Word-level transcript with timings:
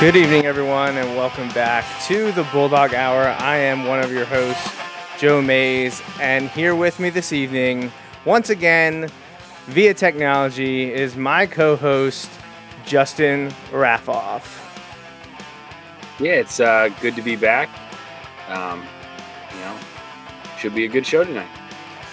Good 0.00 0.14
evening, 0.14 0.46
everyone, 0.46 0.96
and 0.96 1.16
welcome 1.16 1.48
back 1.48 1.84
to 2.04 2.30
the 2.30 2.44
Bulldog 2.52 2.94
Hour. 2.94 3.34
I 3.40 3.56
am 3.56 3.84
one 3.84 3.98
of 3.98 4.12
your 4.12 4.26
hosts, 4.26 4.72
Joe 5.18 5.42
Mays, 5.42 6.00
and 6.20 6.48
here 6.50 6.76
with 6.76 7.00
me 7.00 7.10
this 7.10 7.32
evening, 7.32 7.90
once 8.24 8.48
again, 8.48 9.10
via 9.66 9.92
technology, 9.92 10.94
is 10.94 11.16
my 11.16 11.46
co 11.46 11.74
host, 11.74 12.30
Justin 12.86 13.50
Raffoff. 13.72 14.44
Yeah, 16.20 16.34
it's 16.34 16.60
uh, 16.60 16.90
good 17.00 17.16
to 17.16 17.22
be 17.22 17.34
back. 17.34 17.68
Um, 18.48 18.84
you 19.52 19.58
know, 19.62 19.76
should 20.60 20.76
be 20.76 20.84
a 20.84 20.88
good 20.88 21.08
show 21.08 21.24
tonight. 21.24 21.50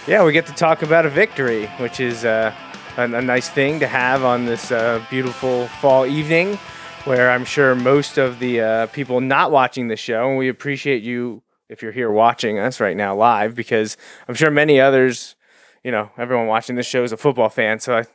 Yeah, 0.08 0.26
we 0.26 0.32
get 0.32 0.48
to 0.48 0.54
talk 0.54 0.82
about 0.82 1.06
a 1.06 1.10
victory, 1.10 1.68
which 1.78 2.00
is 2.00 2.26
uh, 2.26 2.52
a, 2.98 3.04
a 3.04 3.22
nice 3.22 3.48
thing 3.48 3.80
to 3.80 3.86
have 3.86 4.24
on 4.24 4.48
this 4.48 4.72
uh, 4.72 5.06
beautiful 5.12 5.68
fall 5.68 6.08
evening 6.08 6.58
where 7.06 7.30
I'm 7.30 7.46
sure 7.46 7.76
most 7.76 8.18
of 8.18 8.40
the 8.40 8.62
uh, 8.62 8.88
people 8.88 9.22
not 9.22 9.52
watching 9.52 9.88
the 9.88 9.96
show, 9.96 10.28
and 10.28 10.38
we 10.38 10.50
appreciate 10.50 11.04
you 11.04 11.44
if 11.70 11.82
you're 11.82 11.92
here 11.92 12.12
watching 12.12 12.58
us 12.58 12.80
right 12.80 12.98
now 12.98 13.16
live, 13.16 13.56
because 13.56 13.96
I'm 14.28 14.34
sure 14.34 14.50
many 14.50 14.80
others, 14.80 15.36
you 15.84 15.92
know, 15.92 16.10
everyone 16.18 16.48
watching 16.48 16.76
this 16.76 16.88
show 16.88 17.04
is 17.04 17.12
a 17.12 17.18
football 17.18 17.50
fan. 17.50 17.80
So 17.80 17.96
I 17.96 18.06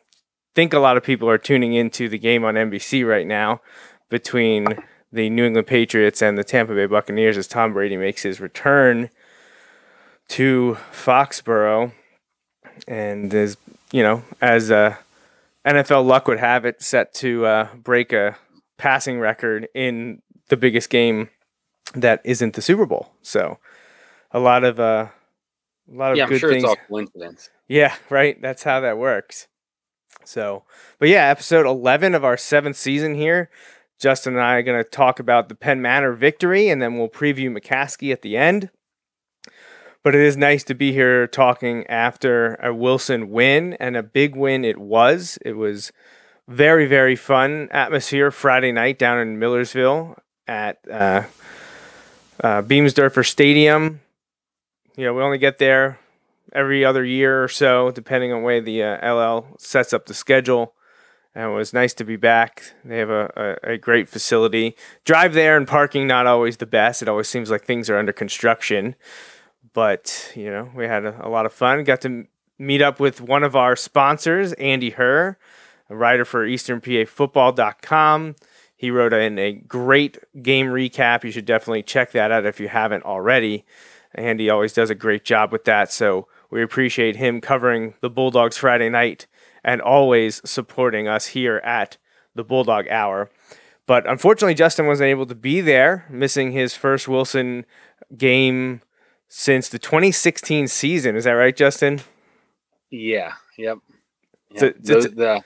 think 0.57 0.73
a 0.73 0.81
lot 0.81 0.97
of 0.97 1.05
people 1.05 1.29
are 1.29 1.39
tuning 1.39 1.73
into 1.73 2.09
the 2.09 2.19
game 2.19 2.45
on 2.45 2.55
NBC 2.55 3.07
right 3.07 3.27
now 3.27 3.61
between 4.09 4.67
the 5.13 5.31
New 5.31 5.45
England 5.45 5.69
Patriots 5.69 6.21
and 6.21 6.37
the 6.37 6.45
Tampa 6.45 6.75
Bay 6.75 6.87
Buccaneers 6.87 7.39
as 7.39 7.47
Tom 7.47 7.73
Brady 7.73 7.97
makes 7.97 8.23
his 8.23 8.41
return 8.41 9.09
to 10.29 10.79
Foxborough. 10.93 11.93
And 12.89 13.33
as 13.35 13.57
you 13.93 14.03
know, 14.03 14.25
as 14.41 14.71
uh, 14.71 14.97
NFL 15.65 16.05
luck 16.07 16.27
would 16.27 16.39
have 16.39 16.65
it, 16.65 16.83
set 16.83 17.15
to 17.15 17.47
uh, 17.47 17.69
break 17.75 18.13
a 18.13 18.37
passing 18.81 19.21
record 19.21 19.69
in 19.75 20.23
the 20.49 20.57
biggest 20.57 20.89
game 20.89 21.29
that 21.95 22.23
isn't 22.25 22.55
the 22.55 22.63
Super 22.63 22.87
Bowl. 22.87 23.13
So 23.21 23.59
a 24.33 24.41
lot 24.41 24.65
of 24.65 24.81
uh, 24.81 25.09
a 25.93 25.95
lot 25.95 26.13
of 26.13 26.17
yeah, 26.17 26.25
I'm 26.25 26.31
good 26.31 26.41
sure 26.41 26.51
things. 26.51 26.65
it's 26.65 26.71
all 26.71 26.77
coincidence. 26.89 27.51
Yeah, 27.69 27.95
right. 28.09 28.41
That's 28.41 28.63
how 28.63 28.81
that 28.81 28.97
works. 28.97 29.49
So, 30.25 30.65
but 30.99 31.11
yeah, 31.11 31.29
episode 31.29 31.67
11 31.67 32.15
of 32.15 32.25
our 32.25 32.39
seventh 32.39 32.77
season 32.77 33.15
here. 33.15 33.51
Justin 33.99 34.35
and 34.35 34.43
I 34.43 34.55
are 34.55 34.63
going 34.63 34.83
to 34.83 34.89
talk 34.89 35.21
about 35.21 35.51
the 35.51 35.55
Penn 35.55 35.83
Manor 35.83 36.15
victory, 36.15 36.71
and 36.71 36.81
then 36.81 36.97
we'll 36.97 37.11
preview 37.11 37.55
McCaskey 37.55 38.13
at 38.13 38.23
the 38.23 38.35
end. 38.35 38.71
But 40.03 40.15
it 40.15 40.23
is 40.23 40.39
nice 40.39 40.65
to 40.65 40.75
be 40.75 40.93
here 40.93 41.27
talking 41.27 41.87
after 41.87 42.55
a 42.55 42.75
Wilson 42.75 43.29
win, 43.29 43.75
and 43.75 43.99
a 43.99 44.03
big 44.03 44.35
win 44.35 44.65
it 44.65 44.79
was. 44.79 45.39
It 45.45 45.53
was 45.53 45.93
very 46.51 46.87
very 46.87 47.15
fun 47.15 47.69
atmosphere 47.71 48.31
Friday 48.33 48.73
night 48.73 48.99
down 48.99 49.19
in 49.19 49.39
Millersville 49.39 50.17
at 50.49 50.79
uh, 50.91 51.23
uh, 52.43 52.63
Biemesderfer 52.63 53.25
Stadium. 53.25 54.01
You 54.97 55.05
know, 55.05 55.15
we 55.15 55.23
only 55.23 55.39
get 55.39 55.59
there 55.59 56.01
every 56.53 56.85
other 56.85 57.05
year 57.05 57.43
or 57.43 57.49
so, 57.49 57.93
depending 57.93 58.33
on 58.33 58.43
way 58.43 58.59
the 58.59 58.83
uh, 58.83 59.15
LL 59.15 59.55
sets 59.59 59.93
up 59.93 60.07
the 60.07 60.15
schedule. 60.15 60.75
And 61.33 61.53
it 61.53 61.55
was 61.55 61.73
nice 61.73 61.95
to 61.95 62.05
be 62.05 62.17
back. 62.17 62.65
They 62.85 62.99
have 62.99 63.11
a, 63.11 63.57
a, 63.65 63.75
a 63.75 63.79
great 63.79 64.09
facility. 64.09 64.75
Drive 65.05 65.33
there 65.33 65.57
and 65.57 65.69
parking 65.69 66.09
not 66.09 66.27
always 66.27 66.57
the 66.57 66.67
best. 66.67 67.03
It 67.03 67.09
always 67.09 67.29
seems 67.29 67.53
like 67.53 67.65
things 67.65 67.89
are 67.89 67.97
under 67.97 68.13
construction. 68.13 68.97
But, 69.73 70.33
you 70.35 70.51
know, 70.51 70.69
we 70.75 70.87
had 70.87 71.05
a, 71.05 71.25
a 71.25 71.29
lot 71.29 71.47
of 71.47 71.53
fun. 71.53 71.85
Got 71.85 72.01
to 72.01 72.27
meet 72.59 72.83
up 72.83 72.99
with 72.99 73.21
one 73.21 73.45
of 73.45 73.55
our 73.55 73.77
sponsors, 73.77 74.53
Andy 74.55 74.91
Herr 74.91 75.39
a 75.91 75.97
writer 75.97 76.25
for 76.25 76.47
EasternPAFootball.com. 76.47 78.37
He 78.77 78.91
wrote 78.91 79.13
in 79.13 79.39
a 79.39 79.53
great 79.53 80.17
game 80.43 80.69
recap. 80.69 81.23
You 81.25 81.31
should 81.31 81.45
definitely 81.45 81.83
check 81.83 82.13
that 82.13 82.33
out 82.33 82.47
if 82.47 82.59
you 82.61 82.69
haven't 82.69 83.05
already. 83.05 83.67
And 84.15 84.41
he 84.41 84.49
always 84.49 84.73
does 84.73 84.89
a 84.89 84.95
great 84.95 85.25
job 85.25 85.53
with 85.53 85.65
that. 85.65 85.93
So 85.93 86.29
we 86.51 86.63
appreciate 86.63 87.17
him 87.17 87.41
covering 87.41 87.95
the 88.01 88.09
Bulldogs 88.09 88.57
Friday 88.57 88.89
night 88.89 89.27
and 89.63 89.83
always 89.83 90.41
supporting 90.49 91.07
us 91.09 91.27
here 91.27 91.59
at 91.59 91.99
the 92.35 92.43
Bulldog 92.43 92.89
Hour. 92.89 93.31
But 93.87 94.09
unfortunately, 94.09 94.55
Justin 94.55 94.87
wasn't 94.87 95.09
able 95.09 95.27
to 95.27 95.35
be 95.35 95.61
there, 95.61 96.07
missing 96.09 96.53
his 96.53 96.75
first 96.75 97.07
Wilson 97.09 97.67
game 98.17 98.81
since 99.29 99.69
the 99.69 99.79
2016 99.79 100.69
season. 100.69 101.17
Is 101.17 101.25
that 101.25 101.33
right, 101.33 101.55
Justin? 101.55 102.01
Yeah. 102.91 103.35
Yep. 103.59 103.79
Yep. 104.53 104.77
so- 104.83 105.01
the 105.03 105.43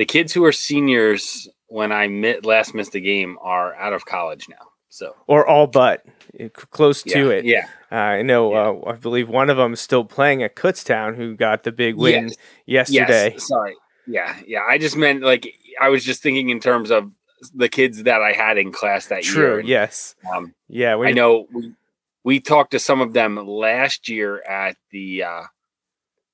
the 0.00 0.06
kids 0.06 0.32
who 0.32 0.42
are 0.46 0.52
seniors 0.52 1.46
when 1.66 1.92
I 1.92 2.08
mit, 2.08 2.46
last 2.46 2.74
missed 2.74 2.94
a 2.94 3.00
game 3.00 3.36
are 3.42 3.74
out 3.74 3.92
of 3.92 4.06
college 4.06 4.48
now. 4.48 4.70
So 4.88 5.14
Or 5.26 5.46
all 5.46 5.66
but 5.66 6.06
eh, 6.38 6.48
close 6.54 7.04
yeah, 7.04 7.14
to 7.16 7.30
it. 7.30 7.44
Yeah. 7.44 7.68
Uh, 7.92 7.96
I 7.96 8.22
know. 8.22 8.50
Yeah. 8.52 8.58
Uh, 8.88 8.92
I 8.92 8.92
believe 8.94 9.28
one 9.28 9.50
of 9.50 9.58
them 9.58 9.74
is 9.74 9.80
still 9.80 10.06
playing 10.06 10.42
at 10.42 10.56
Kutztown, 10.56 11.16
who 11.16 11.36
got 11.36 11.64
the 11.64 11.70
big 11.70 11.96
win 11.96 12.30
Yes. 12.64 12.90
yesterday. 12.90 13.32
Yes. 13.34 13.46
Sorry. 13.46 13.74
Yeah. 14.06 14.34
Yeah. 14.46 14.62
I 14.66 14.78
just 14.78 14.96
meant 14.96 15.22
like 15.22 15.54
I 15.78 15.90
was 15.90 16.02
just 16.02 16.22
thinking 16.22 16.48
in 16.48 16.60
terms 16.60 16.90
of 16.90 17.12
the 17.54 17.68
kids 17.68 18.02
that 18.04 18.22
I 18.22 18.32
had 18.32 18.56
in 18.56 18.72
class 18.72 19.08
that 19.08 19.22
True. 19.22 19.56
year. 19.56 19.60
Yes. 19.60 20.14
Um, 20.34 20.54
Yeah. 20.68 20.96
We, 20.96 21.08
I 21.08 21.12
know 21.12 21.46
we, 21.52 21.72
we 22.24 22.40
talked 22.40 22.70
to 22.70 22.78
some 22.78 23.02
of 23.02 23.12
them 23.12 23.36
last 23.36 24.08
year 24.08 24.40
at 24.42 24.78
the 24.92 25.24
uh, 25.24 25.42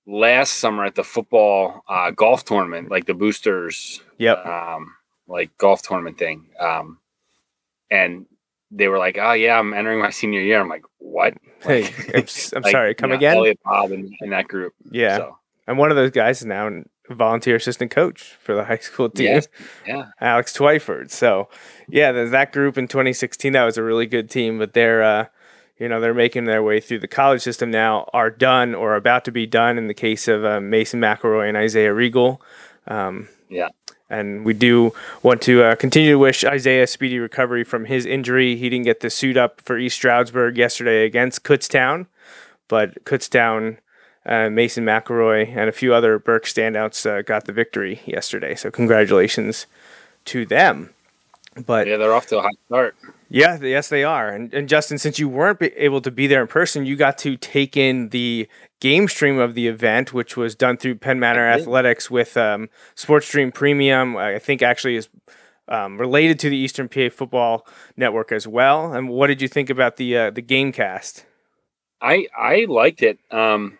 last 0.06 0.54
summer 0.54 0.84
at 0.84 0.94
the 0.94 1.04
football 1.04 1.82
uh, 1.88 2.10
golf 2.10 2.44
tournament, 2.44 2.90
like 2.90 3.06
the 3.06 3.14
boosters, 3.14 4.00
Yep. 4.18 4.46
um, 4.46 4.94
like 5.26 5.56
golf 5.58 5.82
tournament 5.82 6.18
thing. 6.18 6.46
Um, 6.60 6.98
and 7.90 8.26
they 8.70 8.88
were 8.88 8.98
like, 8.98 9.18
"Oh 9.20 9.32
yeah, 9.32 9.58
I'm 9.58 9.72
entering 9.74 10.00
my 10.00 10.10
senior 10.10 10.40
year." 10.40 10.60
I'm 10.60 10.68
like, 10.68 10.84
"What?" 10.98 11.34
Hey, 11.62 11.84
I'm, 12.14 12.26
I'm 12.54 12.62
like, 12.62 12.72
sorry. 12.72 12.94
Come 12.94 13.10
you 13.10 13.14
know, 13.14 13.18
again? 13.18 13.36
Elliot 13.36 13.58
Bob 13.64 13.92
and, 13.92 14.12
and 14.20 14.32
that 14.32 14.48
group. 14.48 14.74
Yeah. 14.90 15.18
So, 15.18 15.38
And 15.66 15.78
one 15.78 15.90
of 15.90 15.96
those 15.96 16.10
guys 16.10 16.40
is 16.40 16.46
now 16.46 16.68
a 17.08 17.14
volunteer 17.14 17.56
assistant 17.56 17.90
coach 17.90 18.34
for 18.42 18.54
the 18.54 18.64
high 18.64 18.78
school 18.78 19.08
team, 19.08 19.26
yes. 19.26 19.48
Yeah. 19.86 20.06
Alex 20.20 20.56
Twyford. 20.56 21.10
So, 21.10 21.48
yeah, 21.88 22.10
that 22.12 22.52
group 22.52 22.76
in 22.76 22.88
2016. 22.88 23.52
That 23.52 23.64
was 23.64 23.78
a 23.78 23.82
really 23.82 24.06
good 24.06 24.28
team, 24.28 24.58
but 24.58 24.72
they're, 24.74 25.02
uh, 25.02 25.26
you 25.78 25.88
know, 25.88 26.00
they're 26.00 26.14
making 26.14 26.44
their 26.44 26.62
way 26.62 26.80
through 26.80 27.00
the 27.00 27.08
college 27.08 27.42
system 27.42 27.70
now, 27.70 28.08
are 28.12 28.30
done 28.30 28.74
or 28.74 28.96
about 28.96 29.24
to 29.26 29.32
be 29.32 29.46
done 29.46 29.76
in 29.76 29.88
the 29.88 29.94
case 29.94 30.26
of 30.28 30.44
uh, 30.44 30.60
Mason 30.60 31.00
McElroy 31.00 31.48
and 31.48 31.56
Isaiah 31.56 31.92
Regal. 31.92 32.40
Um, 32.86 33.28
Yeah. 33.48 33.68
And 34.08 34.44
we 34.44 34.54
do 34.54 34.94
want 35.24 35.42
to 35.42 35.64
uh, 35.64 35.74
continue 35.74 36.12
to 36.12 36.18
wish 36.18 36.44
Isaiah 36.44 36.86
speedy 36.86 37.18
recovery 37.18 37.64
from 37.64 37.86
his 37.86 38.06
injury. 38.06 38.54
He 38.54 38.70
didn't 38.70 38.84
get 38.84 39.00
to 39.00 39.10
suit 39.10 39.36
up 39.36 39.60
for 39.60 39.76
East 39.76 39.96
Stroudsburg 39.96 40.56
yesterday 40.56 41.04
against 41.04 41.42
Kutztown, 41.42 42.06
but 42.68 43.04
Kutztown, 43.04 43.78
uh, 44.24 44.48
Mason 44.48 44.84
McElroy, 44.84 45.48
and 45.56 45.68
a 45.68 45.72
few 45.72 45.92
other 45.92 46.20
Berks 46.20 46.54
standouts 46.54 47.04
uh, 47.04 47.22
got 47.22 47.46
the 47.46 47.52
victory 47.52 48.00
yesterday. 48.06 48.54
So 48.54 48.70
congratulations 48.70 49.66
to 50.26 50.46
them. 50.46 50.90
But 51.66 51.88
Yeah, 51.88 51.96
they're 51.96 52.14
off 52.14 52.26
to 52.28 52.38
a 52.38 52.42
hot 52.42 52.54
start. 52.66 52.96
Yeah, 53.28 53.58
yes, 53.60 53.88
they 53.88 54.04
are. 54.04 54.28
And, 54.28 54.52
and 54.54 54.68
Justin, 54.68 54.98
since 54.98 55.18
you 55.18 55.28
weren't 55.28 55.60
able 55.60 56.00
to 56.00 56.10
be 56.10 56.26
there 56.26 56.40
in 56.40 56.46
person, 56.46 56.86
you 56.86 56.96
got 56.96 57.18
to 57.18 57.36
take 57.36 57.76
in 57.76 58.10
the 58.10 58.48
game 58.80 59.08
stream 59.08 59.38
of 59.38 59.54
the 59.54 59.66
event, 59.66 60.12
which 60.12 60.36
was 60.36 60.54
done 60.54 60.76
through 60.76 60.96
Penn 60.96 61.18
Manor 61.18 61.48
Athletics 61.48 62.10
with 62.10 62.36
um, 62.36 62.68
Sports 62.94 63.26
Stream 63.26 63.50
Premium. 63.50 64.16
I 64.16 64.38
think 64.38 64.62
actually 64.62 64.96
is 64.96 65.08
um, 65.68 65.98
related 65.98 66.38
to 66.40 66.50
the 66.50 66.56
Eastern 66.56 66.88
PA 66.88 67.08
Football 67.10 67.66
Network 67.96 68.32
as 68.32 68.46
well. 68.46 68.92
And 68.92 69.08
what 69.08 69.26
did 69.28 69.42
you 69.42 69.48
think 69.48 69.70
about 69.70 69.96
the 69.96 70.16
uh, 70.16 70.30
the 70.30 70.42
game 70.42 70.72
cast? 70.72 71.26
I 72.00 72.28
I 72.36 72.66
liked 72.68 73.02
it. 73.02 73.18
Um, 73.30 73.78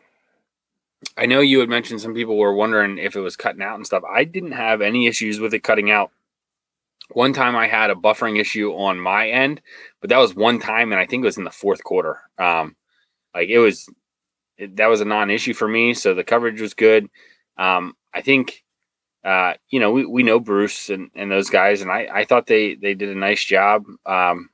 I 1.17 1.26
know 1.26 1.41
you 1.41 1.61
had 1.61 1.69
mentioned 1.69 2.00
some 2.00 2.15
people 2.15 2.37
were 2.37 2.55
wondering 2.55 2.99
if 2.99 3.15
it 3.17 3.21
was 3.21 3.37
cutting 3.37 3.62
out 3.62 3.76
and 3.76 3.87
stuff. 3.87 4.03
I 4.05 4.25
didn't 4.25 4.53
have 4.53 4.81
any 4.81 5.06
issues 5.06 5.38
with 5.38 5.55
it 5.55 5.62
cutting 5.62 5.91
out. 5.91 6.11
One 7.12 7.32
time 7.32 7.56
I 7.56 7.67
had 7.67 7.91
a 7.91 7.94
buffering 7.94 8.41
issue 8.41 8.73
on 8.73 9.00
my 9.00 9.29
end, 9.29 9.61
but 10.00 10.11
that 10.11 10.19
was 10.19 10.35
one 10.35 10.58
time, 10.58 10.93
and 10.93 11.00
I 11.00 11.06
think 11.06 11.23
it 11.23 11.26
was 11.26 11.38
in 11.38 11.44
the 11.44 11.50
fourth 11.50 11.85
quarter. 11.85 12.20
Um, 12.38 12.76
like 13.35 13.49
it 13.49 13.58
was, 13.58 13.88
it, 14.56 14.76
that 14.76 14.88
was 14.88 15.00
a 15.00 15.05
non-issue 15.05 15.55
for 15.55 15.69
me. 15.69 15.94
So 15.94 16.14
the 16.14 16.25
coverage 16.25 16.61
was 16.61 16.75
good. 16.75 17.08
Um, 17.56 17.94
I 18.12 18.23
think, 18.23 18.64
uh, 19.25 19.55
you 19.70 19.81
know, 19.81 19.93
we, 19.93 20.05
we 20.05 20.23
know 20.23 20.41
Bruce 20.41 20.91
and, 20.91 21.11
and 21.14 21.31
those 21.31 21.50
guys, 21.50 21.81
and 21.81 21.91
I, 21.91 22.08
I 22.12 22.25
thought 22.25 22.47
they 22.47 22.75
they 22.75 22.94
did 22.94 23.09
a 23.09 23.19
nice 23.19 23.44
job. 23.44 23.85
Um, 24.05 24.50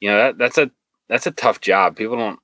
you 0.00 0.10
know 0.10 0.18
that 0.18 0.38
that's 0.38 0.58
a 0.58 0.70
that's 1.08 1.26
a 1.26 1.30
tough 1.30 1.60
job. 1.60 1.96
People 1.96 2.16
don't. 2.16 2.38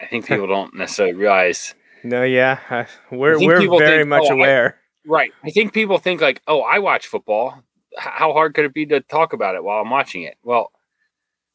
I 0.00 0.06
think 0.06 0.26
people 0.28 0.46
don't 0.46 0.74
necessarily 0.74 1.14
realize. 1.14 1.74
No, 2.04 2.22
yeah, 2.22 2.86
we're 3.10 3.38
we're 3.38 3.78
very 3.78 3.98
think, 3.98 4.08
much 4.08 4.24
oh, 4.24 4.30
I- 4.30 4.34
aware. 4.34 4.78
Right. 5.06 5.32
I 5.44 5.50
think 5.50 5.72
people 5.72 5.98
think 5.98 6.20
like, 6.20 6.42
oh, 6.48 6.62
I 6.62 6.80
watch 6.80 7.06
football. 7.06 7.62
How 7.96 8.32
hard 8.32 8.54
could 8.54 8.64
it 8.64 8.74
be 8.74 8.86
to 8.86 9.00
talk 9.00 9.32
about 9.32 9.54
it 9.54 9.64
while 9.64 9.80
I'm 9.80 9.90
watching 9.90 10.22
it? 10.22 10.36
Well, 10.42 10.70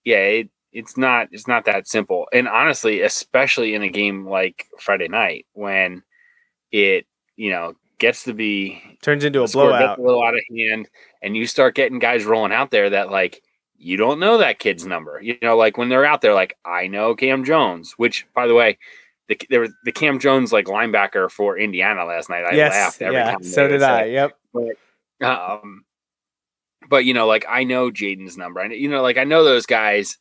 yeah, 0.04 0.18
it, 0.18 0.50
it's 0.72 0.98
not. 0.98 1.28
It's 1.32 1.48
not 1.48 1.66
that 1.66 1.88
simple. 1.88 2.28
And 2.34 2.48
honestly, 2.48 3.02
especially 3.02 3.74
in 3.74 3.84
a 3.84 3.90
game 3.90 4.28
like 4.28 4.68
Friday 4.80 5.08
night 5.08 5.46
when 5.54 6.04
it, 6.72 7.06
you 7.36 7.52
know, 7.52 7.76
gets 8.00 8.24
to 8.24 8.34
be 8.34 8.82
Turns 9.04 9.24
into 9.24 9.40
a 9.40 9.44
the 9.44 9.48
score 9.48 9.70
gets 9.72 9.80
blowout. 9.80 10.00
a 10.00 10.02
little 10.02 10.24
out 10.24 10.34
of 10.34 10.42
hand, 10.50 10.90
and 11.22 11.38
you 11.38 11.46
start 11.46 11.76
getting 11.76 12.00
guys 12.00 12.26
rolling 12.26 12.52
out 12.52 12.72
there 12.72 12.90
that 12.90 13.12
like 13.12 13.44
you 13.78 13.98
don't 13.98 14.20
know 14.20 14.38
that 14.38 14.60
kid's 14.60 14.86
number. 14.86 15.20
You 15.22 15.38
know, 15.42 15.56
like 15.56 15.78
when 15.78 15.90
they're 15.90 16.06
out 16.06 16.22
there, 16.22 16.34
like 16.34 16.58
I 16.66 16.88
know 16.88 17.16
Cam 17.16 17.44
Jones, 17.44 17.94
which 17.98 18.26
by 18.34 18.48
the 18.48 18.54
way, 18.56 18.78
the 19.28 19.40
there 19.50 19.62
was 19.62 19.72
the 19.86 19.92
Cam 19.92 20.20
Jones 20.20 20.52
like 20.52 20.66
linebacker 20.66 21.30
for 21.30 21.58
Indiana 21.58 22.06
last 22.06 22.30
night. 22.30 22.44
I 22.44 22.56
yes, 22.56 22.72
laughed 22.72 23.02
every 23.02 23.18
yeah, 23.18 23.32
time. 23.32 23.44
so 23.44 23.68
did 23.68 23.84
I. 23.84 24.04
it. 24.04 24.12
Yep. 24.14 24.78
Um, 25.22 25.84
but 26.92 27.06
you 27.06 27.16
know, 27.16 27.26
like 27.26 27.46
I 27.50 27.64
know 27.64 27.90
Jaden's 27.90 28.38
number. 28.38 28.60
I 28.62 28.68
know, 28.68 28.76
you 28.76 28.88
know, 28.90 29.02
like 29.02 29.18
I 29.18 29.24
know 29.24 29.44
those 29.44 29.66
guys. 29.66 30.20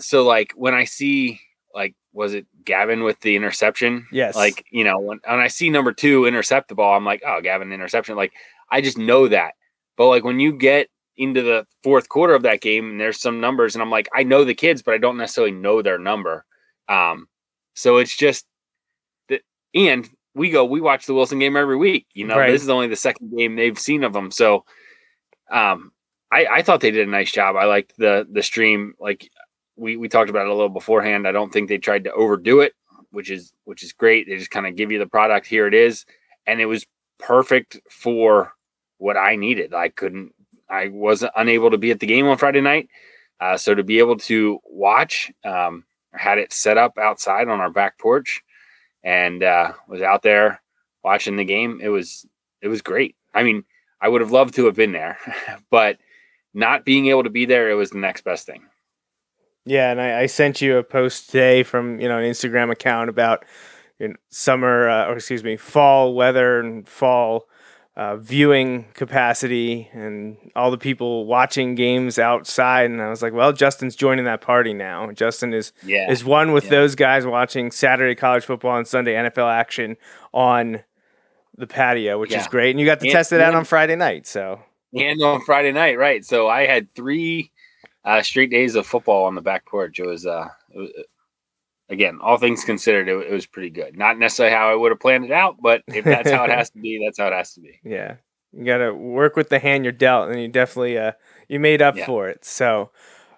So 0.00 0.24
like 0.24 0.52
when 0.56 0.74
I 0.74 0.84
see 0.84 1.40
like 1.74 1.94
was 2.12 2.34
it 2.34 2.46
Gavin 2.64 3.04
with 3.04 3.20
the 3.20 3.36
interception? 3.36 4.06
Yes. 4.10 4.34
Like 4.34 4.64
you 4.72 4.82
know 4.84 4.98
when 4.98 5.20
when 5.24 5.38
I 5.38 5.46
see 5.48 5.70
number 5.70 5.92
two 5.92 6.26
intercept 6.26 6.68
the 6.68 6.74
ball, 6.74 6.96
I'm 6.96 7.04
like, 7.04 7.22
oh, 7.24 7.40
Gavin 7.40 7.72
interception. 7.72 8.16
Like 8.16 8.32
I 8.70 8.80
just 8.80 8.98
know 8.98 9.28
that. 9.28 9.52
But 9.96 10.08
like 10.08 10.24
when 10.24 10.40
you 10.40 10.56
get 10.56 10.88
into 11.16 11.42
the 11.42 11.66
fourth 11.84 12.08
quarter 12.08 12.34
of 12.34 12.42
that 12.42 12.62
game 12.62 12.90
and 12.90 13.00
there's 13.00 13.20
some 13.20 13.38
numbers 13.40 13.74
and 13.76 13.82
I'm 13.82 13.90
like, 13.90 14.08
I 14.14 14.22
know 14.22 14.44
the 14.44 14.54
kids, 14.54 14.82
but 14.82 14.94
I 14.94 14.98
don't 14.98 15.18
necessarily 15.18 15.52
know 15.52 15.82
their 15.82 15.98
number. 15.98 16.44
Um, 16.88 17.28
so 17.74 17.98
it's 17.98 18.16
just 18.16 18.46
that, 19.28 19.42
and 19.74 20.08
we 20.34 20.48
go, 20.50 20.64
we 20.64 20.80
watch 20.80 21.04
the 21.04 21.12
Wilson 21.12 21.38
game 21.38 21.54
every 21.56 21.76
week. 21.76 22.06
You 22.14 22.26
know, 22.26 22.38
Right. 22.38 22.50
this 22.50 22.62
is 22.62 22.70
only 22.70 22.86
the 22.88 22.96
second 22.96 23.36
game 23.36 23.56
they've 23.56 23.78
seen 23.78 24.02
of 24.04 24.14
them. 24.14 24.30
So, 24.30 24.64
um, 25.52 25.92
I, 26.32 26.46
I 26.46 26.62
thought 26.62 26.80
they 26.80 26.90
did 26.90 27.06
a 27.06 27.10
nice 27.10 27.30
job. 27.30 27.56
I 27.56 27.66
liked 27.66 27.96
the 27.98 28.26
the 28.30 28.42
stream. 28.42 28.94
Like 28.98 29.30
we 29.76 29.96
we 29.96 30.08
talked 30.08 30.30
about 30.30 30.46
it 30.46 30.50
a 30.50 30.54
little 30.54 30.68
beforehand. 30.70 31.28
I 31.28 31.32
don't 31.32 31.52
think 31.52 31.68
they 31.68 31.78
tried 31.78 32.04
to 32.04 32.12
overdo 32.12 32.60
it, 32.60 32.72
which 33.10 33.30
is 33.30 33.52
which 33.64 33.82
is 33.82 33.92
great. 33.92 34.26
They 34.26 34.38
just 34.38 34.50
kind 34.50 34.66
of 34.66 34.74
give 34.74 34.90
you 34.90 34.98
the 34.98 35.06
product. 35.06 35.46
Here 35.46 35.66
it 35.66 35.74
is, 35.74 36.06
and 36.46 36.60
it 36.60 36.66
was 36.66 36.86
perfect 37.18 37.78
for 37.90 38.52
what 38.96 39.16
I 39.16 39.36
needed. 39.36 39.74
I 39.74 39.90
couldn't. 39.90 40.34
I 40.70 40.88
wasn't 40.88 41.32
unable 41.36 41.70
to 41.70 41.78
be 41.78 41.90
at 41.90 42.00
the 42.00 42.06
game 42.06 42.26
on 42.26 42.38
Friday 42.38 42.62
night, 42.62 42.88
uh, 43.40 43.58
so 43.58 43.74
to 43.74 43.84
be 43.84 43.98
able 43.98 44.16
to 44.16 44.58
watch, 44.64 45.30
um, 45.44 45.84
had 46.14 46.38
it 46.38 46.50
set 46.50 46.78
up 46.78 46.96
outside 46.96 47.48
on 47.48 47.60
our 47.60 47.70
back 47.70 47.98
porch, 47.98 48.42
and 49.04 49.42
uh, 49.42 49.72
was 49.86 50.00
out 50.00 50.22
there 50.22 50.62
watching 51.04 51.36
the 51.36 51.44
game. 51.44 51.78
It 51.82 51.88
was 51.88 52.26
it 52.62 52.68
was 52.68 52.80
great. 52.80 53.16
I 53.34 53.42
mean, 53.42 53.64
I 54.02 54.08
would 54.08 54.20
have 54.20 54.32
loved 54.32 54.54
to 54.56 54.66
have 54.66 54.74
been 54.74 54.92
there, 54.92 55.16
but 55.70 55.98
not 56.52 56.84
being 56.84 57.06
able 57.06 57.22
to 57.22 57.30
be 57.30 57.46
there, 57.46 57.70
it 57.70 57.74
was 57.74 57.90
the 57.90 57.98
next 57.98 58.24
best 58.24 58.44
thing. 58.46 58.64
Yeah, 59.64 59.92
and 59.92 60.00
I, 60.00 60.22
I 60.22 60.26
sent 60.26 60.60
you 60.60 60.76
a 60.76 60.82
post 60.82 61.26
today 61.30 61.62
from 61.62 62.00
you 62.00 62.08
know 62.08 62.18
an 62.18 62.24
Instagram 62.24 62.70
account 62.70 63.08
about 63.08 63.44
you 63.98 64.08
know, 64.08 64.14
summer 64.28 64.88
uh, 64.88 65.06
or 65.06 65.14
excuse 65.16 65.44
me 65.44 65.56
fall 65.56 66.14
weather 66.14 66.58
and 66.58 66.88
fall 66.88 67.48
uh, 67.94 68.16
viewing 68.16 68.86
capacity 68.94 69.88
and 69.92 70.36
all 70.56 70.70
the 70.70 70.78
people 70.78 71.26
watching 71.26 71.74
games 71.76 72.18
outside. 72.18 72.90
And 72.90 73.00
I 73.02 73.10
was 73.10 73.22
like, 73.22 73.34
well, 73.34 73.52
Justin's 73.52 73.94
joining 73.94 74.24
that 74.24 74.40
party 74.40 74.72
now. 74.74 75.12
Justin 75.12 75.52
is 75.54 75.72
Yeah, 75.84 76.10
is 76.10 76.24
one 76.24 76.52
with 76.52 76.64
Yeah. 76.64 76.70
those 76.70 76.94
guys 76.96 77.24
watching 77.26 77.70
Saturday 77.70 78.14
college 78.16 78.44
football 78.44 78.76
and 78.76 78.86
Sunday 78.88 79.14
NFL 79.14 79.52
action 79.52 79.96
on 80.32 80.82
the 81.62 81.66
patio, 81.66 82.18
which 82.18 82.34
is 82.34 82.46
great. 82.48 82.70
And 82.72 82.80
you 82.80 82.84
got 82.86 83.00
to 83.00 83.06
And- 83.06 83.12
test 83.12 83.32
it 83.32 83.40
out 83.40 83.54
on 83.54 83.64
Friday 83.64 83.96
night, 83.96 84.26
so. 84.26 84.60
and 84.94 85.22
on 85.22 85.40
Friday 85.42 85.72
night, 85.72 85.96
right? 85.96 86.24
So 86.24 86.48
I 86.48 86.66
had 86.66 86.90
three 86.94 87.50
uh, 88.04 88.20
straight 88.22 88.50
days 88.50 88.74
of 88.74 88.86
football 88.86 89.24
on 89.24 89.34
the 89.36 89.40
back 89.40 89.64
porch. 89.64 89.98
It 90.00 90.06
was, 90.06 90.26
uh, 90.26 90.48
it 90.74 90.78
was 90.78 90.90
again, 91.88 92.18
all 92.22 92.36
things 92.36 92.64
considered, 92.64 93.08
it, 93.08 93.16
it 93.28 93.32
was 93.32 93.46
pretty 93.46 93.70
good. 93.70 93.96
Not 93.96 94.18
necessarily 94.18 94.54
how 94.54 94.70
I 94.70 94.74
would 94.74 94.90
have 94.92 95.00
planned 95.00 95.24
it 95.24 95.30
out, 95.30 95.56
but 95.62 95.82
if 95.86 96.04
that's 96.04 96.30
how 96.30 96.44
it 96.44 96.50
has 96.58 96.70
to 96.70 96.78
be, 96.78 97.00
that's 97.04 97.18
how 97.18 97.28
it 97.28 97.32
has 97.32 97.54
to 97.54 97.60
be. 97.60 97.78
Yeah. 97.84 98.16
You 98.52 98.64
got 98.64 98.78
to 98.78 98.92
work 98.92 99.36
with 99.36 99.48
the 99.50 99.58
hand 99.60 99.84
you're 99.84 99.92
dealt 99.92 100.30
and 100.30 100.40
you 100.40 100.48
definitely 100.48 100.98
uh 100.98 101.12
you 101.48 101.58
made 101.60 101.80
up 101.80 101.96
Yeah. 101.96 102.04
for 102.06 102.28
it. 102.28 102.44
So 102.44 102.90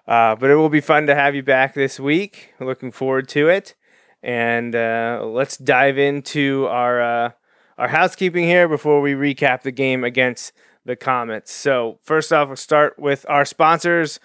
uh 0.07 0.35
but 0.35 0.49
it 0.49 0.55
will 0.55 0.67
be 0.69 0.81
fun 0.81 1.07
to 1.07 1.15
have 1.15 1.35
you 1.35 1.43
back 1.43 1.73
this 1.73 1.99
week. 2.01 2.53
Looking 2.59 2.91
forward 2.91 3.29
to 3.29 3.47
it. 3.47 3.75
And 4.23 4.75
uh 4.75 5.21
let's 5.23 5.55
dive 5.57 5.97
into 5.97 6.67
our 6.69 7.01
uh 7.01 7.31
our 7.77 7.89
housekeeping 7.89 8.45
here 8.45 8.67
before 8.67 9.01
we 9.01 9.13
recap 9.13 9.61
the 9.61 9.71
game 9.71 10.03
against 10.03 10.53
the 10.85 10.95
Comets. 10.95 11.51
So, 11.51 11.99
first 12.03 12.31
off, 12.31 12.47
we'll 12.47 12.57
start 12.57 12.97
with 12.99 13.25
our 13.27 13.45
sponsors. 13.45 14.19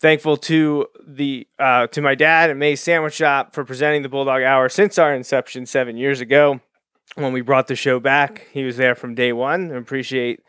Thankful 0.00 0.38
to 0.38 0.86
the 1.06 1.46
uh, 1.58 1.86
to 1.88 2.00
my 2.00 2.14
dad 2.14 2.48
at 2.48 2.56
May's 2.56 2.80
Sandwich 2.80 3.14
Shop 3.14 3.54
for 3.54 3.64
presenting 3.64 4.02
the 4.02 4.08
Bulldog 4.08 4.42
Hour 4.42 4.70
since 4.70 4.98
our 4.98 5.14
inception 5.14 5.66
seven 5.66 5.98
years 5.98 6.22
ago 6.22 6.60
when 7.16 7.32
we 7.32 7.42
brought 7.42 7.66
the 7.66 7.76
show 7.76 8.00
back. 8.00 8.46
He 8.52 8.64
was 8.64 8.78
there 8.78 8.94
from 8.94 9.14
day 9.14 9.32
one. 9.32 9.70
Appreciate 9.70 10.40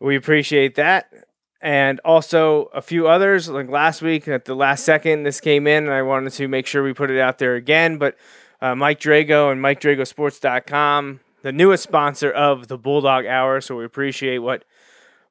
we 0.00 0.16
appreciate 0.16 0.76
that. 0.76 1.12
And 1.60 2.00
also 2.04 2.66
a 2.72 2.80
few 2.80 3.08
others 3.08 3.48
like 3.48 3.68
last 3.68 4.00
week 4.00 4.28
at 4.28 4.44
the 4.44 4.54
last 4.54 4.84
second 4.84 5.24
this 5.24 5.40
came 5.40 5.66
in 5.66 5.84
and 5.84 5.92
I 5.92 6.02
wanted 6.02 6.32
to 6.34 6.46
make 6.46 6.66
sure 6.66 6.84
we 6.84 6.94
put 6.94 7.10
it 7.10 7.18
out 7.18 7.38
there 7.38 7.56
again. 7.56 7.98
But 7.98 8.16
uh, 8.60 8.74
Mike 8.74 9.00
Drago 9.00 9.50
and 9.50 9.60
MikeDragoSports.com, 9.60 11.20
the 11.42 11.52
newest 11.52 11.82
sponsor 11.82 12.30
of 12.30 12.68
the 12.68 12.78
Bulldog 12.78 13.26
Hour. 13.26 13.60
So 13.60 13.76
we 13.76 13.84
appreciate 13.84 14.38
what 14.38 14.64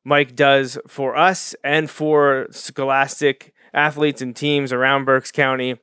Mike 0.03 0.35
does 0.35 0.77
for 0.87 1.15
us 1.15 1.55
and 1.63 1.89
for 1.89 2.47
Scholastic 2.51 3.53
athletes 3.73 4.21
and 4.21 4.35
teams 4.35 4.71
around 4.71 5.05
Berks 5.05 5.31
County. 5.31 5.77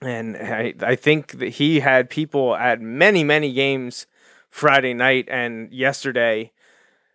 And 0.00 0.36
I, 0.36 0.74
I 0.80 0.94
think 0.94 1.38
that 1.38 1.48
he 1.50 1.80
had 1.80 2.08
people 2.08 2.54
at 2.54 2.80
many, 2.80 3.24
many 3.24 3.52
games 3.52 4.06
Friday 4.48 4.94
night 4.94 5.28
and 5.28 5.72
yesterday. 5.72 6.52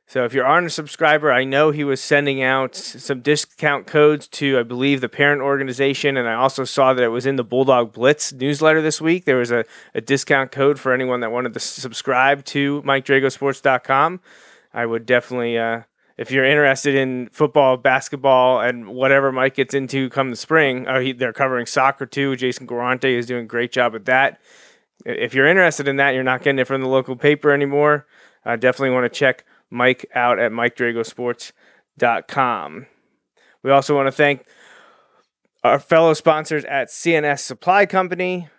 So 0.06 0.26
if 0.26 0.34
you 0.34 0.44
aren't 0.44 0.68
a 0.68 0.70
subscriber, 0.70 1.32
I 1.32 1.44
know 1.44 1.72
he 1.72 1.84
was 1.84 2.02
sending 2.02 2.44
out 2.44 2.76
some 2.76 3.22
discount 3.22 3.88
codes 3.88 4.28
to, 4.30 4.60
I 4.60 4.64
believe, 4.64 5.02
the 5.02 5.10
parent 5.10 5.42
organization. 5.42 6.18
And 6.18 6.28
I 6.28 6.34
also 6.34 6.66
saw 6.66 6.94
that 6.94 7.04
it 7.04 7.08
was 7.08 7.26
in 7.26 7.38
the 7.38 7.44
Bulldog 7.44 7.94
Blitz 7.94 8.34
newsletter 8.34 8.82
this 8.82 9.02
week. 9.02 9.26
There 9.26 9.38
was 9.38 9.50
a, 9.50 9.64
a 9.96 10.02
discount 10.02 10.52
code 10.52 10.80
for 10.80 10.94
anyone 10.94 11.22
that 11.22 11.32
wanted 11.32 11.54
to 11.54 11.60
subscribe 11.60 12.44
to 12.46 12.82
MikeDragoSports.com. 12.84 14.20
I 14.74 14.86
would 14.86 15.06
definitely, 15.06 15.58
uh, 15.58 15.84
if 16.18 16.32
you're 16.32 16.46
interested 16.46 16.96
in 16.96 17.30
football, 17.32 17.78
basketball, 17.78 18.60
and 18.60 18.88
whatever 18.88 19.32
Mike 19.32 19.56
gets 19.56 19.74
into 19.74 20.10
come 20.10 20.30
the 20.30 20.36
spring, 20.36 20.86
uh, 20.88 21.00
he, 21.00 21.14
they're 21.14 21.34
covering 21.34 21.66
soccer 21.66 22.06
too. 22.06 22.36
Jason 22.36 22.68
Garante 22.68 23.06
is 23.06 23.26
doing 23.26 23.46
a 23.46 23.48
great 23.48 23.72
job 23.72 23.96
at 23.96 24.06
that. 24.06 24.42
If 25.06 25.34
you're 25.34 25.48
interested 25.48 25.88
in 25.88 25.96
that, 25.96 26.14
you're 26.14 26.24
not 26.24 26.44
getting 26.44 26.60
it 26.60 26.68
from 26.68 26.82
the 26.82 26.88
local 26.88 27.16
paper 27.16 27.52
anymore. 27.52 28.06
I 28.46 28.58
definitely 28.58 28.94
want 28.94 29.12
to 29.12 29.18
check 29.18 29.46
Mike 29.74 30.06
out 30.14 30.38
at 30.40 30.52
MikeDragoSports.com. 30.52 32.86
We 33.64 33.72
also 33.72 33.96
want 33.96 34.06
to 34.08 34.12
thank 34.12 34.46
our 35.64 35.80
fellow 35.80 36.14
sponsors 36.14 36.64
at 36.66 36.90
CNS 36.90 37.40
Supply 37.40 37.88
Company, 37.88 38.50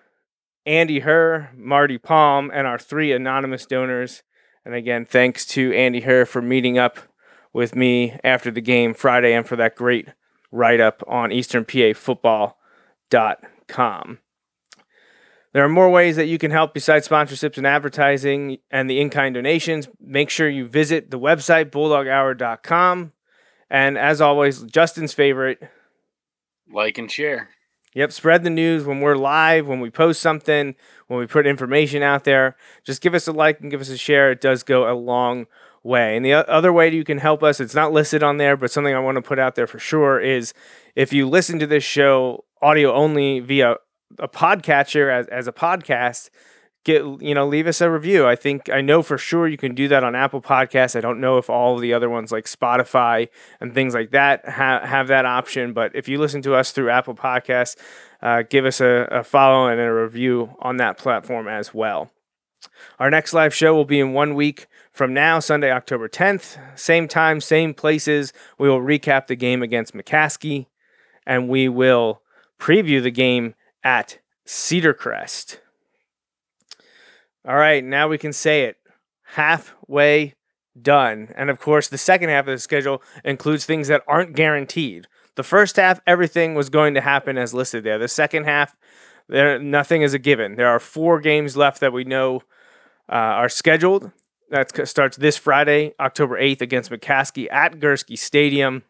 Andy 0.67 0.99
Herr, 1.01 1.51
Marty 1.55 1.99
Palm, 1.99 2.51
and 2.53 2.67
our 2.67 2.79
three 2.79 3.13
anonymous 3.13 3.67
donors. 3.67 4.23
And 4.65 4.75
again, 4.75 5.05
thanks 5.05 5.45
to 5.47 5.73
Andy 5.75 6.01
Herr 6.01 6.25
for 6.27 6.43
meeting 6.43 6.79
up 6.79 6.99
with 7.53 7.77
me 7.77 8.19
after 8.25 8.51
the 8.51 8.63
game 8.63 8.95
Friday 8.95 9.35
and 9.35 9.47
for 9.47 9.57
that 9.57 9.77
great 9.77 10.09
write 10.51 10.81
up 10.81 11.03
on 11.07 11.29
EasternPAFootball.com. 11.31 14.19
There 15.55 15.65
are 15.65 15.69
more 15.69 15.89
ways 15.89 16.17
that 16.17 16.27
you 16.27 16.37
can 16.37 16.51
help 16.51 16.75
besides 16.75 17.09
sponsorships 17.09 17.57
and 17.57 17.67
advertising 17.67 18.59
and 18.73 18.91
the 18.91 19.01
in 19.01 19.09
kind 19.09 19.37
donations. 19.37 19.89
Make 20.01 20.29
sure 20.29 20.49
you 20.49 20.67
visit 20.67 21.13
the 21.13 21.19
website, 21.19 21.71
bulldoghour.com. 21.71 23.13
And 23.71 23.97
as 23.97 24.21
always, 24.21 24.65
Justin's 24.65 25.13
favorite. 25.13 25.63
Like 26.69 26.99
and 26.99 27.09
share. 27.09 27.51
Yep, 27.95 28.11
spread 28.11 28.43
the 28.43 28.51
news 28.51 28.85
when 28.85 28.99
we're 28.99 29.15
live, 29.15 29.69
when 29.69 29.79
we 29.79 29.91
post 29.91 30.21
something, 30.21 30.75
when 31.07 31.21
we 31.21 31.27
put 31.29 31.47
information 31.47 32.03
out 32.03 32.25
there. 32.25 32.57
Just 32.83 33.01
give 33.01 33.15
us 33.15 33.29
a 33.29 33.33
like 33.33 33.61
and 33.61 33.71
give 33.71 33.81
us 33.81 33.91
a 33.91 33.97
share. 33.97 34.33
It 34.33 34.41
does 34.41 34.65
go 34.65 34.91
a 34.91 34.99
long 34.99 35.47
way. 35.85 36.17
And 36.17 36.27
the 36.27 36.33
other 36.33 36.73
way 36.73 36.93
you 36.93 37.05
can 37.05 37.19
help 37.19 37.45
us, 37.45 37.61
it's 37.61 37.77
not 37.77 37.93
listed 37.93 38.25
on 38.25 38.39
there, 38.39 38.57
but 38.57 38.73
something 38.73 38.93
I 38.93 38.99
want 38.99 39.19
to 39.19 39.23
put 39.23 39.39
out 39.39 39.55
there 39.55 39.69
for 39.69 39.79
sure 39.79 40.19
is 40.19 40.53
if 40.97 41.13
you 41.13 41.29
listen 41.29 41.61
to 41.61 41.67
this 41.69 41.85
show 41.85 42.45
audio 42.61 42.93
only 42.93 43.39
via 43.39 43.77
a 44.19 44.29
podcatcher 44.29 45.13
as, 45.13 45.27
as 45.29 45.49
a 45.49 45.53
podcast, 45.53 46.31
get 46.85 47.03
you 47.21 47.35
know 47.35 47.47
leave 47.47 47.67
us 47.67 47.81
a 47.81 47.91
review. 47.91 48.27
I 48.27 48.37
think 48.37 48.69
I 48.71 48.81
know 48.81 49.03
for 49.03 49.19
sure 49.19 49.49
you 49.49 49.57
can 49.57 49.75
do 49.75 49.89
that 49.89 50.05
on 50.05 50.15
Apple 50.15 50.43
Podcasts. 50.43 50.95
I 50.95 51.01
don't 51.01 51.21
know 51.21 51.39
if 51.39 51.51
all 51.51 51.79
the 51.79 51.95
other 51.95 52.09
ones 52.11 52.31
like 52.31 52.45
Spotify 52.45 53.29
and 53.61 53.75
things 53.75 53.95
like 53.95 54.11
that 54.11 54.49
ha- 54.49 54.85
have 54.85 55.09
that 55.09 55.25
option, 55.25 55.73
but 55.73 55.95
if 55.95 56.09
you 56.09 56.19
listen 56.19 56.43
to 56.43 56.55
us 56.55 56.73
through 56.73 56.91
Apple 56.91 57.15
Podcasts, 57.15 57.77
uh, 58.23 58.43
give 58.43 58.65
us 58.65 58.81
a, 58.81 59.09
a 59.11 59.25
follow 59.25 59.67
and 59.67 59.81
a 59.81 59.93
review 59.93 60.55
on 60.61 60.77
that 60.77 60.99
platform 60.99 61.49
as 61.49 61.75
well. 61.75 62.11
Our 62.99 63.11
next 63.11 63.33
live 63.35 63.55
show 63.55 63.75
will 63.75 63.85
be 63.85 64.01
in 64.01 64.13
one 64.13 64.35
week 64.35 64.67
from 64.91 65.13
now, 65.13 65.39
Sunday, 65.39 65.71
October 65.71 66.09
10th. 66.09 66.59
Same 66.79 67.09
time, 67.09 67.41
same 67.41 67.75
places. 67.75 68.33
We 68.59 68.69
will 68.69 68.81
recap 68.81 69.27
the 69.27 69.37
game 69.37 69.63
against 69.63 69.95
McCaskey 69.95 70.67
and 71.27 71.49
we 71.49 71.69
will 71.69 72.23
preview 72.59 73.03
the 73.03 73.11
game 73.11 73.55
at 73.85 74.19
Cedar 74.45 74.95
Crest. 74.95 75.61
All 77.47 77.57
right, 77.57 77.85
now 77.85 78.09
we 78.09 78.19
can 78.19 78.33
say 78.33 78.65
it. 78.65 78.77
Halfway 79.35 80.35
done. 80.81 81.29
And 81.37 81.51
of 81.51 81.61
course, 81.61 81.89
the 81.89 81.99
second 81.99 82.31
half 82.31 82.47
of 82.47 82.53
the 82.53 82.59
schedule 82.59 83.03
includes 83.25 83.67
things 83.67 83.89
that 83.89 84.03
aren't 84.09 84.35
guaranteed. 84.35 85.07
The 85.37 85.43
first 85.43 85.77
half, 85.77 86.01
everything 86.07 86.55
was 86.55 86.71
going 86.71 86.95
to 86.95 87.01
happen 87.01 87.37
as 87.37 87.55
listed 87.55 87.85
there. 87.85 87.99
The 87.99 88.09
second 88.09 88.45
half, 88.45 88.75
there 89.29 89.59
nothing 89.59 90.03
is 90.03 90.15
a 90.15 90.19
given. 90.19 90.57
There 90.57 90.69
are 90.69 90.79
four 90.79 91.21
games 91.21 91.57
left 91.57 91.81
that 91.81 91.93
we 91.93 92.05
know 92.05 92.43
uh, 93.09 93.13
are 93.13 93.49
scheduled. 93.49 94.13
That 94.51 94.87
starts 94.89 95.17
this 95.17 95.37
Friday, 95.37 95.95
October 95.99 96.41
8th, 96.41 96.61
against 96.61 96.91
McCaskey 96.91 97.51
at 97.51 97.81
Gursky 97.81 98.19
Stadium. 98.19 98.85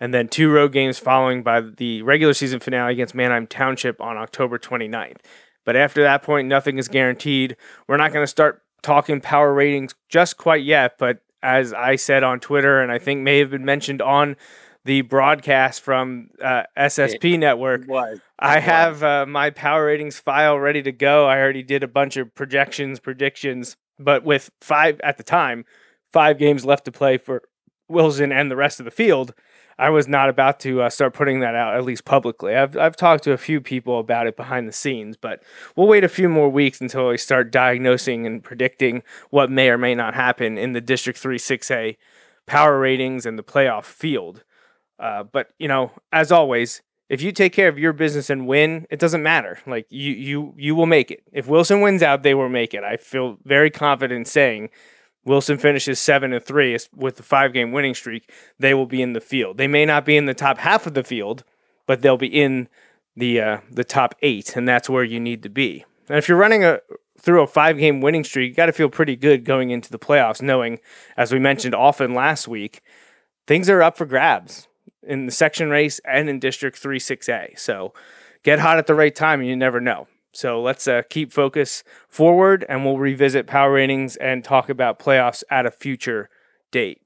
And 0.00 0.14
then 0.14 0.28
two 0.28 0.50
road 0.50 0.72
games 0.72 0.98
following 0.98 1.42
by 1.42 1.60
the 1.60 2.02
regular 2.02 2.32
season 2.32 2.58
finale 2.58 2.92
against 2.92 3.14
Manheim 3.14 3.46
Township 3.46 4.00
on 4.00 4.16
October 4.16 4.58
29th. 4.58 5.18
But 5.64 5.76
after 5.76 6.02
that 6.02 6.22
point, 6.22 6.48
nothing 6.48 6.78
is 6.78 6.88
guaranteed. 6.88 7.56
We're 7.86 7.98
not 7.98 8.12
going 8.12 8.22
to 8.22 8.30
start 8.30 8.62
talking 8.82 9.20
power 9.20 9.52
ratings 9.52 9.94
just 10.08 10.38
quite 10.38 10.64
yet. 10.64 10.96
But 10.98 11.18
as 11.42 11.72
I 11.74 11.96
said 11.96 12.22
on 12.22 12.40
Twitter, 12.40 12.80
and 12.80 12.90
I 12.90 12.98
think 12.98 13.20
may 13.20 13.38
have 13.38 13.50
been 13.50 13.64
mentioned 13.64 14.00
on 14.00 14.36
the 14.86 15.02
broadcast 15.02 15.82
from 15.82 16.30
uh, 16.42 16.62
SSP 16.78 17.38
Network, 17.38 17.86
I 18.38 18.60
have 18.60 19.02
uh, 19.02 19.26
my 19.26 19.50
power 19.50 19.84
ratings 19.86 20.18
file 20.18 20.58
ready 20.58 20.82
to 20.82 20.92
go. 20.92 21.26
I 21.26 21.38
already 21.38 21.62
did 21.62 21.82
a 21.82 21.88
bunch 21.88 22.16
of 22.16 22.34
projections, 22.34 22.98
predictions, 23.00 23.76
but 23.98 24.24
with 24.24 24.50
five 24.62 24.98
at 25.00 25.18
the 25.18 25.22
time, 25.22 25.66
five 26.10 26.38
games 26.38 26.64
left 26.64 26.86
to 26.86 26.92
play 26.92 27.18
for 27.18 27.42
Wilson 27.88 28.32
and 28.32 28.50
the 28.50 28.56
rest 28.56 28.80
of 28.80 28.84
the 28.84 28.90
field. 28.90 29.34
I 29.80 29.88
was 29.88 30.06
not 30.06 30.28
about 30.28 30.60
to 30.60 30.82
uh, 30.82 30.90
start 30.90 31.14
putting 31.14 31.40
that 31.40 31.54
out, 31.54 31.74
at 31.74 31.84
least 31.84 32.04
publicly. 32.04 32.54
I've, 32.54 32.76
I've 32.76 32.96
talked 32.96 33.24
to 33.24 33.32
a 33.32 33.38
few 33.38 33.62
people 33.62 33.98
about 33.98 34.26
it 34.26 34.36
behind 34.36 34.68
the 34.68 34.72
scenes, 34.72 35.16
but 35.16 35.42
we'll 35.74 35.86
wait 35.86 36.04
a 36.04 36.08
few 36.08 36.28
more 36.28 36.50
weeks 36.50 36.82
until 36.82 37.08
we 37.08 37.16
start 37.16 37.50
diagnosing 37.50 38.26
and 38.26 38.44
predicting 38.44 39.02
what 39.30 39.50
may 39.50 39.70
or 39.70 39.78
may 39.78 39.94
not 39.94 40.14
happen 40.14 40.58
in 40.58 40.74
the 40.74 40.82
District 40.82 41.18
3 41.18 41.38
6A 41.38 41.96
power 42.46 42.78
ratings 42.78 43.24
and 43.24 43.38
the 43.38 43.42
playoff 43.42 43.84
field. 43.84 44.44
Uh, 44.98 45.22
but, 45.22 45.48
you 45.58 45.66
know, 45.66 45.92
as 46.12 46.30
always, 46.30 46.82
if 47.08 47.22
you 47.22 47.32
take 47.32 47.54
care 47.54 47.68
of 47.68 47.78
your 47.78 47.94
business 47.94 48.28
and 48.28 48.46
win, 48.46 48.86
it 48.90 48.98
doesn't 48.98 49.22
matter. 49.22 49.60
Like 49.66 49.86
you, 49.88 50.12
you, 50.12 50.54
you 50.58 50.74
will 50.74 50.86
make 50.86 51.10
it. 51.10 51.22
If 51.32 51.46
Wilson 51.46 51.80
wins 51.80 52.02
out, 52.02 52.22
they 52.22 52.34
will 52.34 52.50
make 52.50 52.74
it. 52.74 52.84
I 52.84 52.98
feel 52.98 53.38
very 53.44 53.70
confident 53.70 54.28
saying 54.28 54.68
Wilson 55.24 55.58
finishes 55.58 55.98
seven 55.98 56.32
and 56.32 56.44
three 56.44 56.76
with 56.94 57.16
the 57.16 57.22
five 57.22 57.52
game 57.52 57.72
winning 57.72 57.94
streak, 57.94 58.30
they 58.58 58.74
will 58.74 58.86
be 58.86 59.02
in 59.02 59.12
the 59.12 59.20
field. 59.20 59.58
They 59.58 59.68
may 59.68 59.84
not 59.84 60.04
be 60.04 60.16
in 60.16 60.26
the 60.26 60.34
top 60.34 60.58
half 60.58 60.86
of 60.86 60.94
the 60.94 61.04
field, 61.04 61.44
but 61.86 62.02
they'll 62.02 62.16
be 62.16 62.26
in 62.26 62.68
the 63.16 63.40
uh, 63.40 63.58
the 63.70 63.84
top 63.84 64.14
eight, 64.22 64.56
and 64.56 64.68
that's 64.68 64.88
where 64.88 65.04
you 65.04 65.20
need 65.20 65.42
to 65.42 65.48
be. 65.48 65.84
And 66.08 66.18
if 66.18 66.28
you're 66.28 66.38
running 66.38 66.64
a 66.64 66.80
through 67.20 67.42
a 67.42 67.46
five 67.46 67.78
game 67.78 68.00
winning 68.00 68.24
streak, 68.24 68.50
you 68.50 68.54
got 68.54 68.66
to 68.66 68.72
feel 68.72 68.88
pretty 68.88 69.16
good 69.16 69.44
going 69.44 69.70
into 69.70 69.90
the 69.90 69.98
playoffs, 69.98 70.40
knowing, 70.40 70.80
as 71.16 71.32
we 71.32 71.38
mentioned 71.38 71.74
often 71.74 72.14
last 72.14 72.48
week, 72.48 72.80
things 73.46 73.68
are 73.68 73.82
up 73.82 73.96
for 73.96 74.06
grabs 74.06 74.68
in 75.02 75.26
the 75.26 75.32
section 75.32 75.70
race 75.70 76.00
and 76.04 76.28
in 76.28 76.38
District 76.38 76.78
3 76.78 76.98
6A. 76.98 77.58
So 77.58 77.92
get 78.42 78.58
hot 78.58 78.78
at 78.78 78.86
the 78.86 78.94
right 78.94 79.14
time, 79.14 79.40
and 79.40 79.48
you 79.48 79.56
never 79.56 79.80
know. 79.80 80.08
So 80.32 80.62
let's 80.62 80.86
uh, 80.86 81.02
keep 81.10 81.32
focus 81.32 81.82
forward 82.08 82.64
and 82.68 82.84
we'll 82.84 82.98
revisit 82.98 83.46
power 83.46 83.72
ratings 83.72 84.16
and 84.16 84.44
talk 84.44 84.68
about 84.68 84.98
playoffs 84.98 85.42
at 85.50 85.66
a 85.66 85.70
future 85.70 86.30
date. 86.70 87.00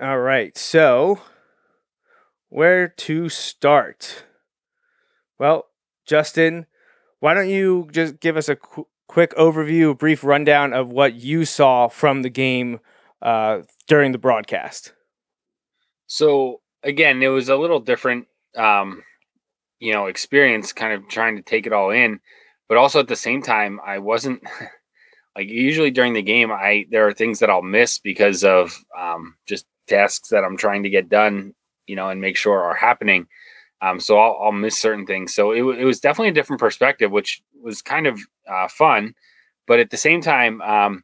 All 0.00 0.18
right. 0.18 0.56
So, 0.58 1.20
where 2.48 2.88
to 2.88 3.28
start? 3.28 4.24
Well, 5.38 5.66
Justin, 6.06 6.66
why 7.20 7.34
don't 7.34 7.48
you 7.48 7.88
just 7.92 8.20
give 8.20 8.36
us 8.36 8.48
a 8.48 8.56
qu- 8.56 8.88
quick 9.08 9.34
overview, 9.36 9.90
a 9.90 9.94
brief 9.94 10.24
rundown 10.24 10.72
of 10.72 10.90
what 10.90 11.14
you 11.14 11.44
saw 11.44 11.88
from 11.88 12.22
the 12.22 12.30
game 12.30 12.80
uh, 13.22 13.60
during 13.86 14.12
the 14.12 14.18
broadcast? 14.18 14.92
So, 16.06 16.60
again, 16.82 17.22
it 17.22 17.28
was 17.28 17.48
a 17.48 17.56
little 17.56 17.80
different. 17.80 18.26
Um, 18.56 19.02
you 19.80 19.92
know 19.92 20.06
experience 20.06 20.72
kind 20.72 20.92
of 20.92 21.08
trying 21.08 21.36
to 21.36 21.42
take 21.42 21.66
it 21.66 21.72
all 21.72 21.90
in 21.90 22.20
but 22.68 22.78
also 22.78 23.00
at 23.00 23.08
the 23.08 23.16
same 23.16 23.42
time 23.42 23.80
i 23.84 23.98
wasn't 23.98 24.42
like 25.36 25.48
usually 25.48 25.90
during 25.90 26.14
the 26.14 26.22
game 26.22 26.50
i 26.52 26.86
there 26.90 27.06
are 27.06 27.12
things 27.12 27.38
that 27.38 27.50
i'll 27.50 27.62
miss 27.62 27.98
because 27.98 28.44
of 28.44 28.78
um, 28.98 29.34
just 29.46 29.66
tasks 29.86 30.28
that 30.28 30.44
i'm 30.44 30.56
trying 30.56 30.82
to 30.82 30.90
get 30.90 31.08
done 31.08 31.54
you 31.86 31.96
know 31.96 32.08
and 32.08 32.20
make 32.20 32.36
sure 32.36 32.62
are 32.62 32.74
happening. 32.74 33.26
Um, 33.82 34.00
so 34.00 34.18
I'll, 34.18 34.38
I'll, 34.44 34.52
miss 34.52 34.78
certain 34.78 35.04
things. 35.04 35.34
So 35.34 35.50
it, 35.50 35.62
it, 35.78 35.84
was 35.84 36.00
definitely 36.00 36.30
a 36.30 36.34
different 36.34 36.60
perspective 36.60 37.10
which 37.10 37.42
was 37.60 37.82
kind 37.82 38.06
of 38.06 38.18
uh, 38.50 38.68
fun 38.68 39.14
but 39.66 39.78
at 39.78 39.90
the 39.90 39.96
same 39.96 40.20
time 40.20 40.62
um, 40.62 41.02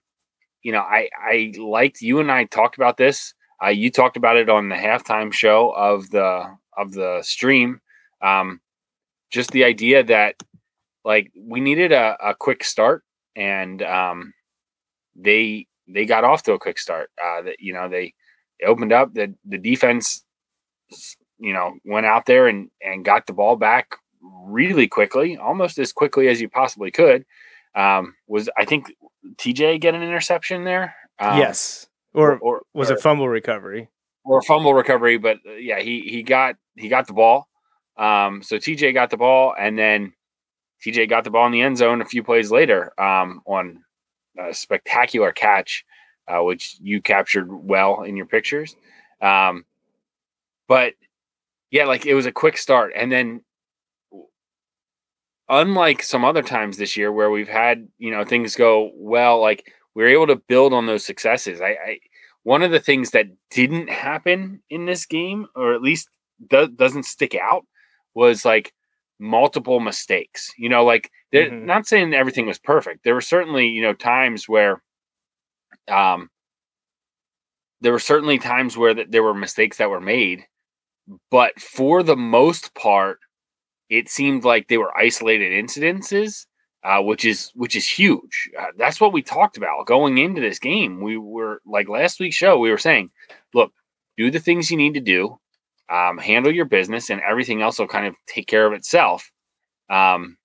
you 0.63 0.73
know 0.73 0.81
i 0.81 1.09
i 1.19 1.53
liked 1.59 2.01
you 2.01 2.21
and 2.21 2.31
i 2.31 2.45
talked 2.45 2.77
about 2.77 2.97
this. 2.97 3.35
Uh, 3.63 3.69
you 3.69 3.91
talked 3.91 4.17
about 4.17 4.37
it 4.37 4.49
on 4.49 4.69
the 4.71 4.77
halftime 4.77 5.33
show 5.33 5.71
of 5.71 6.09
the 6.11 6.45
of 6.77 6.93
the 6.93 7.21
stream 7.23 7.81
um, 8.23 8.61
just 9.31 9.51
the 9.51 9.65
idea 9.65 10.03
that 10.05 10.37
like 11.05 11.31
we 11.39 11.61
needed 11.61 11.93
a, 11.93 12.17
a 12.23 12.35
quick 12.35 12.65
start 12.65 13.03
and 13.37 13.83
um, 13.83 14.33
they 15.17 15.67
they 15.89 16.05
got 16.05 16.25
off 16.25 16.43
to 16.45 16.53
a 16.53 16.59
quick 16.59 16.79
start. 16.79 17.11
Uh, 17.23 17.43
that 17.43 17.57
you 17.61 17.73
know 17.73 17.89
they, 17.89 18.15
they 18.61 18.67
opened 18.67 18.93
up 18.93 19.15
the 19.15 19.35
the 19.45 19.59
defense, 19.59 20.25
you 21.39 21.53
know, 21.53 21.75
went 21.85 22.07
out 22.07 22.27
there 22.27 22.47
and 22.47 22.71
and 22.83 23.05
got 23.05 23.27
the 23.27 23.33
ball 23.33 23.57
back 23.57 23.95
really 24.23 24.89
quickly, 24.89 25.37
almost 25.37 25.79
as 25.79 25.93
quickly 25.93 26.29
as 26.29 26.41
you 26.41 26.49
possibly 26.49 26.91
could. 26.91 27.25
Um, 27.75 28.15
was 28.27 28.49
I 28.57 28.65
think 28.65 28.93
TJ 29.37 29.81
get 29.81 29.95
an 29.95 30.03
interception 30.03 30.65
there? 30.65 30.95
Um, 31.19 31.39
yes, 31.39 31.87
or, 32.15 32.39
or 32.39 32.63
was 32.75 32.91
or, 32.91 32.95
it 32.95 33.01
fumble 33.01 33.29
recovery? 33.29 33.89
Or 34.25 34.43
fumble 34.43 34.75
recovery, 34.75 35.19
but 35.19 35.39
uh, 35.47 35.55
yeah, 35.55 35.81
he 35.81 36.03
he 36.03 36.23
got 36.23 36.57
he 36.77 36.89
got 36.89 37.07
the 37.07 37.13
ball. 37.13 37.49
Um, 38.01 38.43
so 38.43 38.57
TJ 38.57 38.95
got 38.95 39.11
the 39.11 39.19
ball, 39.19 39.55
and 39.59 39.79
then 39.79 40.15
TJ 40.85 41.09
got 41.09 41.25
the 41.25 41.31
ball 41.31 41.47
in 41.47 41.53
the 41.53 41.61
end 41.61 41.77
zone 41.77 42.01
a 42.01 42.07
few 42.07 42.23
plays 42.23 42.51
later 42.51 42.99
um, 43.01 43.43
on 43.47 43.85
a 44.39 44.55
spectacular 44.55 45.33
catch, 45.33 45.85
uh, 46.27 46.43
which 46.43 46.77
you 46.81 47.03
captured 47.03 47.53
well 47.53 48.03
in 48.03 48.17
your 48.17 48.27
pictures. 48.27 48.75
Um, 49.21 49.67
but 50.67 50.95
yeah, 51.71 51.85
like 51.85 52.07
it 52.07 52.15
was 52.15 52.27
a 52.27 52.33
quick 52.33 52.57
start, 52.57 52.93
and 52.97 53.13
then 53.13 53.43
unlike 55.51 56.03
some 56.03 56.25
other 56.25 56.43
times 56.43 56.79
this 56.79 56.97
year 56.97 57.13
where 57.13 57.31
we've 57.31 57.49
had 57.49 57.87
you 57.99 58.11
know 58.11 58.25
things 58.25 58.57
go 58.57 58.91
well, 58.95 59.41
like 59.43 59.71
we 59.95 60.05
are 60.05 60.09
able 60.09 60.27
to 60.29 60.37
build 60.37 60.73
on 60.73 60.87
those 60.87 61.05
successes. 61.05 61.61
I, 61.61 61.69
I 61.69 61.99
one 62.45 62.63
of 62.63 62.71
the 62.71 62.81
things 62.81 63.11
that 63.11 63.27
didn't 63.51 63.91
happen 63.91 64.63
in 64.71 64.87
this 64.87 65.05
game, 65.05 65.47
or 65.55 65.75
at 65.75 65.83
least 65.83 66.09
do, 66.49 66.67
doesn't 66.69 67.05
stick 67.05 67.35
out, 67.35 67.67
was 68.15 68.45
like 68.45 68.73
multiple 69.19 69.81
mistakes. 69.81 70.53
You 70.59 70.69
know, 70.69 70.85
like 70.85 71.11
they're 71.33 71.51
mm-hmm. 71.51 71.67
not 71.67 71.87
saying 71.87 72.15
everything 72.15 72.47
was 72.47 72.59
perfect. 72.59 73.05
There 73.05 73.15
were 73.15 73.21
certainly, 73.21 73.69
you 73.69 73.83
know, 73.83 73.95
times 73.95 74.49
where 74.49 74.83
um 75.89 76.31
there 77.81 77.93
were 77.93 77.99
certainly 77.99 78.39
times 78.39 78.77
where 78.77 78.95
th- 78.95 79.09
there 79.11 79.23
were 79.23 79.35
mistakes 79.35 79.79
that 79.79 79.91
were 79.91 80.01
made, 80.01 80.45
but 81.31 81.59
for 81.61 82.03
the 82.03 82.17
most 82.17 82.75
part, 82.75 83.19
it 83.89 84.09
seemed 84.09 84.45
like 84.45 84.69
they 84.69 84.79
were 84.79 84.97
isolated 84.97 85.53
incidences, 85.53 86.47
uh, 86.85 87.01
which 87.01 87.25
is 87.25 87.51
which 87.55 87.77
is 87.77 87.89
huge. 87.89 88.51
Uh, 88.59 88.67
that's 88.79 89.01
what 89.01 89.13
we 89.13 89.23
talked 89.23 89.57
about 89.57 89.87
going 89.87 90.19
into 90.19 90.41
this 90.41 90.59
game. 90.59 91.01
We 91.01 91.17
were 91.17 91.61
like 91.67 91.89
last 91.89 92.21
week's 92.21 92.37
show. 92.37 92.59
We 92.59 92.71
were 92.71 92.79
saying, 92.79 93.11
look, 93.55 93.73
do 94.17 94.31
the 94.31 94.39
things 94.39 94.71
you 94.71 94.77
need 94.77 94.95
to 94.95 95.01
do 95.01 95.39
um, 95.91 96.19
handle 96.19 96.55
your 96.55 96.65
business, 96.65 97.11
and 97.11 97.21
everything 97.23 97.63
else 97.63 97.79
will 97.79 97.89
kind 97.89 98.07
of 98.07 98.15
take 98.27 98.47
care 98.47 98.67
of 98.67 98.73
itself. 98.73 99.31
Um, 99.89 100.37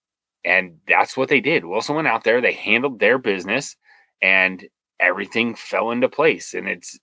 and 0.44 0.78
that's 0.88 1.18
what 1.18 1.30
they 1.30 1.42
did. 1.42 1.66
Wilson 1.66 1.96
went 1.96 2.08
out 2.08 2.24
there, 2.24 2.42
they 2.42 2.54
handled 2.54 3.00
their 3.00 3.18
business, 3.18 3.76
and 4.22 4.66
everything 5.00 5.56
fell 5.56 5.92
into 5.92 6.10
place. 6.10 6.54
And 6.54 6.68
it's 6.68 7.00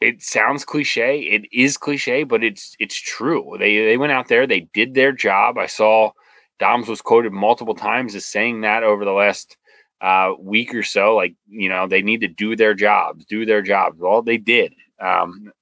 it 0.00 0.22
sounds 0.22 0.64
cliche. 0.64 1.20
It 1.20 1.42
is 1.52 1.76
cliche, 1.76 2.24
but 2.24 2.44
it's 2.44 2.76
it's 2.78 2.96
true. 2.96 3.56
They 3.58 3.84
they 3.84 3.96
went 3.96 4.12
out 4.12 4.28
there, 4.28 4.46
they 4.46 4.68
did 4.72 4.94
their 4.94 5.12
job. 5.12 5.58
I 5.58 5.66
saw 5.66 6.12
Dahms 6.60 6.88
was 6.88 7.02
quoted 7.02 7.32
multiple 7.32 7.74
times 7.74 8.14
as 8.14 8.26
saying 8.26 8.62
that 8.62 8.82
over 8.82 9.04
the 9.04 9.12
last 9.12 9.56
uh, 10.00 10.32
week 10.38 10.74
or 10.74 10.82
so. 10.82 11.14
Like, 11.16 11.34
you 11.48 11.68
know, 11.68 11.86
they 11.86 12.02
need 12.02 12.20
to 12.20 12.28
do 12.28 12.56
their 12.56 12.74
jobs, 12.74 13.24
do 13.24 13.44
their 13.44 13.62
jobs. 13.62 13.98
Well, 13.98 14.22
they 14.22 14.38
did. 14.38 14.72
Um, 15.00 15.52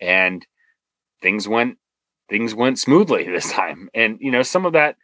and 0.00 0.46
things 1.24 1.48
went 1.48 1.78
things 2.28 2.54
went 2.54 2.78
smoothly 2.78 3.24
this 3.28 3.50
time. 3.50 3.88
And 3.94 4.18
you 4.20 4.30
know, 4.30 4.42
some 4.42 4.66
of 4.66 4.74
that, 4.74 4.96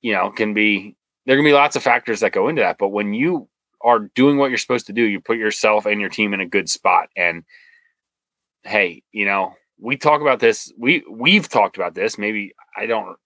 you 0.00 0.12
know, 0.12 0.30
can 0.30 0.54
be 0.54 0.96
there 1.26 1.36
can 1.36 1.44
be 1.44 1.52
lots 1.52 1.76
of 1.76 1.82
factors 1.82 2.20
that 2.20 2.32
go 2.32 2.48
into 2.48 2.62
that. 2.62 2.78
But 2.78 2.88
when 2.88 3.14
you 3.14 3.48
are 3.80 4.00
doing 4.14 4.38
what 4.38 4.50
you're 4.50 4.58
supposed 4.58 4.86
to 4.86 4.92
do, 4.92 5.02
you 5.02 5.20
put 5.20 5.36
yourself 5.36 5.86
and 5.86 6.00
your 6.00 6.10
team 6.10 6.34
in 6.34 6.40
a 6.40 6.46
good 6.46 6.68
spot. 6.68 7.08
And 7.16 7.44
hey, 8.64 9.02
you 9.12 9.26
know, 9.26 9.54
we 9.78 9.96
talk 9.96 10.20
about 10.22 10.40
this. 10.40 10.72
We 10.78 11.04
we've 11.08 11.48
talked 11.48 11.76
about 11.76 11.94
this. 11.94 12.18
Maybe 12.18 12.54
I 12.76 12.86
don't. 12.86 13.16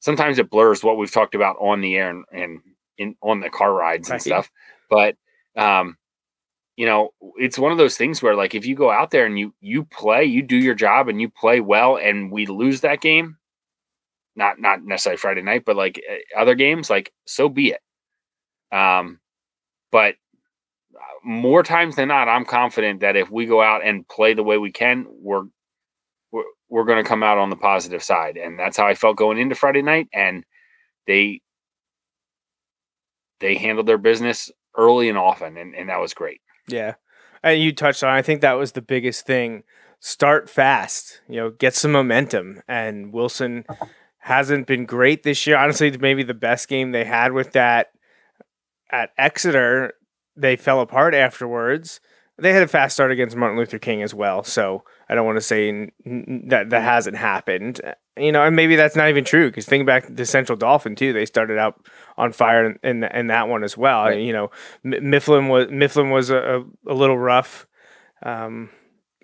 Sometimes 0.00 0.38
it 0.38 0.50
blurs 0.50 0.84
what 0.84 0.98
we've 0.98 1.10
talked 1.10 1.34
about 1.34 1.56
on 1.60 1.80
the 1.80 1.96
air 1.96 2.10
and, 2.10 2.24
and 2.32 2.60
in 2.98 3.16
on 3.22 3.40
the 3.40 3.50
car 3.50 3.72
rides 3.72 4.08
and 4.08 4.14
right. 4.14 4.22
stuff. 4.22 4.50
But 4.90 5.16
um, 5.56 5.96
you 6.78 6.86
know, 6.86 7.10
it's 7.38 7.58
one 7.58 7.72
of 7.72 7.78
those 7.78 7.96
things 7.96 8.22
where 8.22 8.36
like 8.36 8.54
if 8.54 8.64
you 8.64 8.76
go 8.76 8.88
out 8.88 9.10
there 9.10 9.26
and 9.26 9.36
you 9.36 9.52
you 9.60 9.84
play, 9.84 10.24
you 10.24 10.42
do 10.42 10.56
your 10.56 10.76
job 10.76 11.08
and 11.08 11.20
you 11.20 11.28
play 11.28 11.60
well, 11.60 11.96
and 11.96 12.30
we 12.30 12.46
lose 12.46 12.82
that 12.82 13.00
game, 13.00 13.36
not 14.36 14.60
not 14.60 14.84
necessarily 14.84 15.16
Friday 15.18 15.42
night, 15.42 15.64
but 15.66 15.74
like 15.74 16.00
eh, 16.08 16.18
other 16.38 16.54
games, 16.54 16.88
like 16.88 17.12
so 17.26 17.48
be 17.48 17.74
it. 17.74 17.80
Um, 18.76 19.18
but 19.90 20.14
uh, 20.94 21.00
more 21.24 21.64
times 21.64 21.96
than 21.96 22.06
not, 22.08 22.28
I'm 22.28 22.44
confident 22.44 23.00
that 23.00 23.16
if 23.16 23.28
we 23.28 23.46
go 23.46 23.60
out 23.60 23.84
and 23.84 24.06
play 24.06 24.34
the 24.34 24.44
way 24.44 24.56
we 24.58 24.70
can, 24.70 25.04
we're 25.10 25.46
we're, 26.30 26.44
we're 26.68 26.84
going 26.84 27.02
to 27.02 27.08
come 27.08 27.24
out 27.24 27.38
on 27.38 27.50
the 27.50 27.56
positive 27.56 28.04
side, 28.04 28.36
and 28.36 28.56
that's 28.56 28.76
how 28.76 28.86
I 28.86 28.94
felt 28.94 29.16
going 29.16 29.38
into 29.38 29.56
Friday 29.56 29.82
night. 29.82 30.06
And 30.14 30.44
they 31.08 31.40
they 33.40 33.56
handled 33.56 33.86
their 33.88 33.98
business 33.98 34.48
early 34.76 35.08
and 35.08 35.18
often, 35.18 35.56
and, 35.56 35.74
and 35.74 35.88
that 35.88 36.00
was 36.00 36.14
great. 36.14 36.40
Yeah. 36.68 36.94
And 37.42 37.60
you 37.60 37.72
touched 37.72 38.02
on, 38.02 38.10
I 38.10 38.22
think 38.22 38.40
that 38.40 38.54
was 38.54 38.72
the 38.72 38.82
biggest 38.82 39.26
thing. 39.26 39.62
Start 40.00 40.48
fast, 40.48 41.20
you 41.28 41.36
know, 41.36 41.50
get 41.50 41.74
some 41.74 41.92
momentum. 41.92 42.62
And 42.68 43.12
Wilson 43.12 43.64
hasn't 44.18 44.66
been 44.66 44.86
great 44.86 45.22
this 45.22 45.46
year. 45.46 45.56
Honestly, 45.56 45.96
maybe 45.98 46.22
the 46.22 46.34
best 46.34 46.68
game 46.68 46.92
they 46.92 47.04
had 47.04 47.32
with 47.32 47.52
that 47.52 47.88
at 48.90 49.10
Exeter, 49.18 49.94
they 50.36 50.56
fell 50.56 50.80
apart 50.80 51.14
afterwards. 51.14 52.00
They 52.38 52.52
had 52.52 52.62
a 52.62 52.68
fast 52.68 52.94
start 52.94 53.10
against 53.10 53.36
Martin 53.36 53.58
Luther 53.58 53.78
King 53.78 54.02
as 54.02 54.14
well. 54.14 54.44
So 54.44 54.84
I 55.08 55.14
don't 55.14 55.26
want 55.26 55.36
to 55.36 55.42
say 55.42 55.90
that 56.04 56.70
that 56.70 56.82
hasn't 56.82 57.16
happened 57.16 57.80
you 58.18 58.32
know, 58.32 58.44
and 58.44 58.54
maybe 58.54 58.76
that's 58.76 58.96
not 58.96 59.08
even 59.08 59.24
true 59.24 59.48
because 59.48 59.66
think 59.66 59.86
back 59.86 60.14
to 60.14 60.26
Central 60.26 60.56
Dauphin 60.56 60.94
too. 60.94 61.12
They 61.12 61.26
started 61.26 61.58
out 61.58 61.86
on 62.16 62.32
fire 62.32 62.66
in 62.66 62.78
in, 62.82 63.04
in 63.04 63.26
that 63.28 63.48
one 63.48 63.64
as 63.64 63.76
well. 63.76 64.04
Right. 64.04 64.20
You 64.20 64.32
know, 64.32 64.50
Mifflin 64.82 65.48
was 65.48 65.68
Mifflin 65.70 66.10
was 66.10 66.30
a, 66.30 66.64
a 66.86 66.94
little 66.94 67.18
rough, 67.18 67.66
um, 68.22 68.70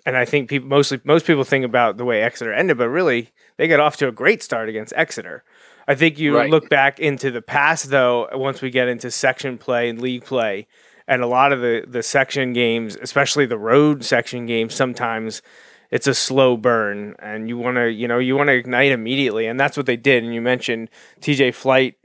and 0.05 0.15
I 0.15 0.25
think 0.25 0.49
people 0.49 0.69
mostly 0.69 0.99
most 1.03 1.25
people 1.25 1.43
think 1.43 1.65
about 1.65 1.97
the 1.97 2.05
way 2.05 2.21
Exeter 2.21 2.53
ended, 2.53 2.77
but 2.77 2.89
really 2.89 3.31
they 3.57 3.67
got 3.67 3.79
off 3.79 3.97
to 3.97 4.07
a 4.07 4.11
great 4.11 4.41
start 4.41 4.69
against 4.69 4.93
Exeter. 4.95 5.43
I 5.87 5.93
think 5.93 6.17
you 6.17 6.37
right. 6.37 6.49
look 6.49 6.69
back 6.69 6.99
into 6.99 7.29
the 7.31 7.41
past 7.41 7.89
though. 7.89 8.27
Once 8.33 8.61
we 8.61 8.69
get 8.69 8.87
into 8.87 9.11
section 9.11 9.57
play 9.57 9.89
and 9.89 10.01
league 10.01 10.25
play, 10.25 10.67
and 11.07 11.21
a 11.21 11.27
lot 11.27 11.51
of 11.51 11.61
the 11.61 11.83
the 11.87 12.03
section 12.03 12.53
games, 12.53 12.97
especially 13.01 13.45
the 13.45 13.57
road 13.57 14.03
section 14.03 14.45
games, 14.45 14.73
sometimes 14.73 15.41
it's 15.91 16.07
a 16.07 16.13
slow 16.13 16.57
burn 16.57 17.15
and 17.19 17.47
you 17.47 17.57
want 17.57 17.77
to 17.77 17.91
you 17.91 18.07
know 18.07 18.19
you 18.19 18.35
want 18.35 18.47
to 18.47 18.55
ignite 18.55 18.91
immediately. 18.91 19.45
And 19.45 19.59
that's 19.59 19.77
what 19.77 19.85
they 19.85 19.97
did. 19.97 20.23
And 20.23 20.33
you 20.33 20.41
mentioned 20.41 20.89
TJ 21.21 21.53
Flight 21.53 21.95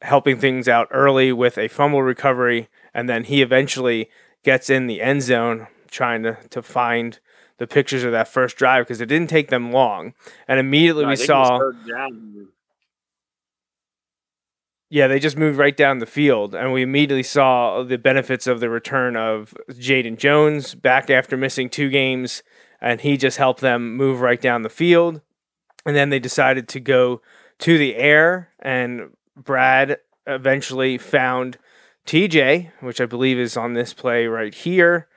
helping 0.00 0.38
things 0.38 0.68
out 0.68 0.88
early 0.90 1.32
with 1.32 1.58
a 1.58 1.68
fumble 1.68 2.02
recovery. 2.02 2.68
And 2.92 3.08
then 3.08 3.24
he 3.24 3.42
eventually 3.42 4.10
gets 4.42 4.68
in 4.68 4.86
the 4.86 5.00
end 5.00 5.22
zone 5.22 5.68
trying 5.90 6.22
to 6.22 6.36
to 6.50 6.62
find 6.62 7.20
the 7.58 7.66
pictures 7.66 8.02
of 8.02 8.12
that 8.12 8.26
first 8.26 8.56
drive 8.56 8.86
because 8.86 9.00
it 9.00 9.06
didn't 9.06 9.30
take 9.30 9.48
them 9.48 9.70
long. 9.70 10.14
And 10.48 10.58
immediately 10.58 11.04
no, 11.04 11.10
we 11.10 11.16
saw 11.16 11.60
yeah, 14.92 15.06
they 15.06 15.18
just 15.18 15.38
moved 15.38 15.58
right 15.58 15.76
down 15.76 15.98
the 15.98 16.06
field, 16.06 16.54
and 16.54 16.72
we 16.72 16.82
immediately 16.82 17.22
saw 17.22 17.82
the 17.82 17.96
benefits 17.96 18.46
of 18.46 18.60
the 18.60 18.68
return 18.68 19.16
of 19.16 19.54
Jaden 19.70 20.18
Jones 20.18 20.74
back 20.74 21.08
after 21.08 21.36
missing 21.36 21.70
two 21.70 21.88
games 21.88 22.42
and 22.82 23.00
he 23.00 23.16
just 23.16 23.38
helped 23.38 23.60
them 23.60 23.96
move 23.96 24.20
right 24.20 24.40
down 24.40 24.62
the 24.62 24.68
field. 24.68 25.22
And 25.86 25.96
then 25.96 26.10
they 26.10 26.18
decided 26.18 26.68
to 26.68 26.80
go 26.80 27.22
to 27.60 27.78
the 27.78 27.94
air, 27.94 28.50
and 28.58 29.16
Brad 29.36 29.98
eventually 30.26 30.98
found 30.98 31.58
TJ, 32.06 32.72
which 32.80 33.00
I 33.00 33.06
believe 33.06 33.38
is 33.38 33.56
on 33.56 33.74
this 33.74 33.94
play 33.94 34.26
right 34.26 34.52
here, 34.52 35.08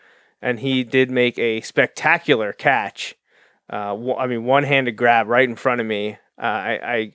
and 0.41 0.59
he 0.59 0.83
did 0.83 1.09
make 1.09 1.39
a 1.39 1.61
spectacular 1.61 2.53
catch. 2.53 3.15
Uh, 3.71 4.15
I 4.15 4.27
mean, 4.27 4.45
one-handed 4.45 4.95
grab 4.95 5.27
right 5.27 5.49
in 5.49 5.55
front 5.55 5.81
of 5.81 5.87
me. 5.87 6.17
Uh, 6.37 6.45
I, 6.45 6.79
I 6.83 7.13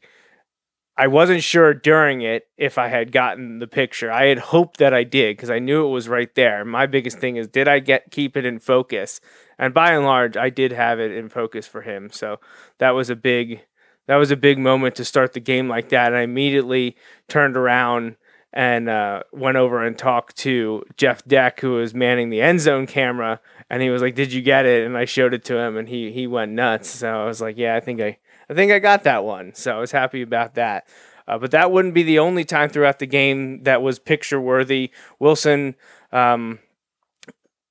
I 1.00 1.06
wasn't 1.06 1.42
sure 1.42 1.72
during 1.72 2.20
it 2.20 2.48
if 2.58 2.76
I 2.76 2.88
had 2.88 3.10
gotten 3.10 3.58
the 3.58 3.66
picture. 3.66 4.12
I 4.12 4.26
had 4.26 4.38
hoped 4.38 4.76
that 4.78 4.92
I 4.92 5.02
did 5.02 5.36
because 5.36 5.50
I 5.50 5.58
knew 5.58 5.86
it 5.86 5.90
was 5.90 6.08
right 6.08 6.34
there. 6.34 6.62
My 6.64 6.86
biggest 6.86 7.18
thing 7.18 7.36
is 7.36 7.48
did 7.48 7.68
I 7.68 7.78
get 7.78 8.10
keep 8.10 8.36
it 8.36 8.44
in 8.44 8.58
focus? 8.58 9.20
and 9.60 9.74
by 9.74 9.92
and 9.92 10.06
large, 10.06 10.38
I 10.38 10.48
did 10.48 10.72
have 10.72 10.98
it 10.98 11.12
in 11.12 11.28
focus 11.28 11.66
for 11.66 11.82
him. 11.82 12.08
So 12.10 12.40
that 12.78 12.90
was 12.90 13.10
a 13.10 13.14
big 13.14 13.60
that 14.08 14.16
was 14.16 14.30
a 14.30 14.36
big 14.36 14.58
moment 14.58 14.94
to 14.96 15.04
start 15.04 15.34
the 15.34 15.40
game 15.40 15.68
like 15.68 15.90
that. 15.90 16.08
And 16.08 16.16
I 16.16 16.22
immediately 16.22 16.96
turned 17.28 17.56
around 17.56 18.16
and 18.52 18.88
uh, 18.88 19.22
went 19.32 19.58
over 19.58 19.84
and 19.86 19.96
talked 19.96 20.36
to 20.38 20.82
Jeff 20.96 21.24
Deck, 21.24 21.60
who 21.60 21.72
was 21.74 21.94
manning 21.94 22.30
the 22.30 22.40
end 22.40 22.60
zone 22.60 22.86
camera, 22.86 23.38
and 23.68 23.80
he 23.80 23.90
was 23.90 24.02
like, 24.02 24.16
"Did 24.16 24.32
you 24.32 24.42
get 24.42 24.66
it?" 24.66 24.84
And 24.84 24.96
I 24.96 25.04
showed 25.04 25.34
it 25.34 25.44
to 25.44 25.58
him, 25.58 25.76
and 25.76 25.88
he 25.88 26.10
he 26.10 26.26
went 26.26 26.52
nuts. 26.52 26.90
So 26.90 27.22
I 27.22 27.26
was 27.26 27.40
like, 27.40 27.56
"Yeah, 27.56 27.76
I 27.76 27.80
think 27.80 28.00
I 28.00 28.18
I 28.50 28.54
think 28.54 28.72
I 28.72 28.78
got 28.78 29.04
that 29.04 29.24
one." 29.24 29.54
So 29.54 29.76
I 29.76 29.80
was 29.80 29.92
happy 29.92 30.22
about 30.22 30.54
that. 30.56 30.86
Uh, 31.28 31.38
but 31.38 31.52
that 31.52 31.70
wouldn't 31.70 31.94
be 31.94 32.02
the 32.02 32.18
only 32.18 32.44
time 32.44 32.68
throughout 32.68 32.98
the 32.98 33.06
game 33.06 33.62
that 33.62 33.82
was 33.82 33.98
picture 33.98 34.40
worthy. 34.40 34.90
Wilson. 35.18 35.76
Um, 36.12 36.58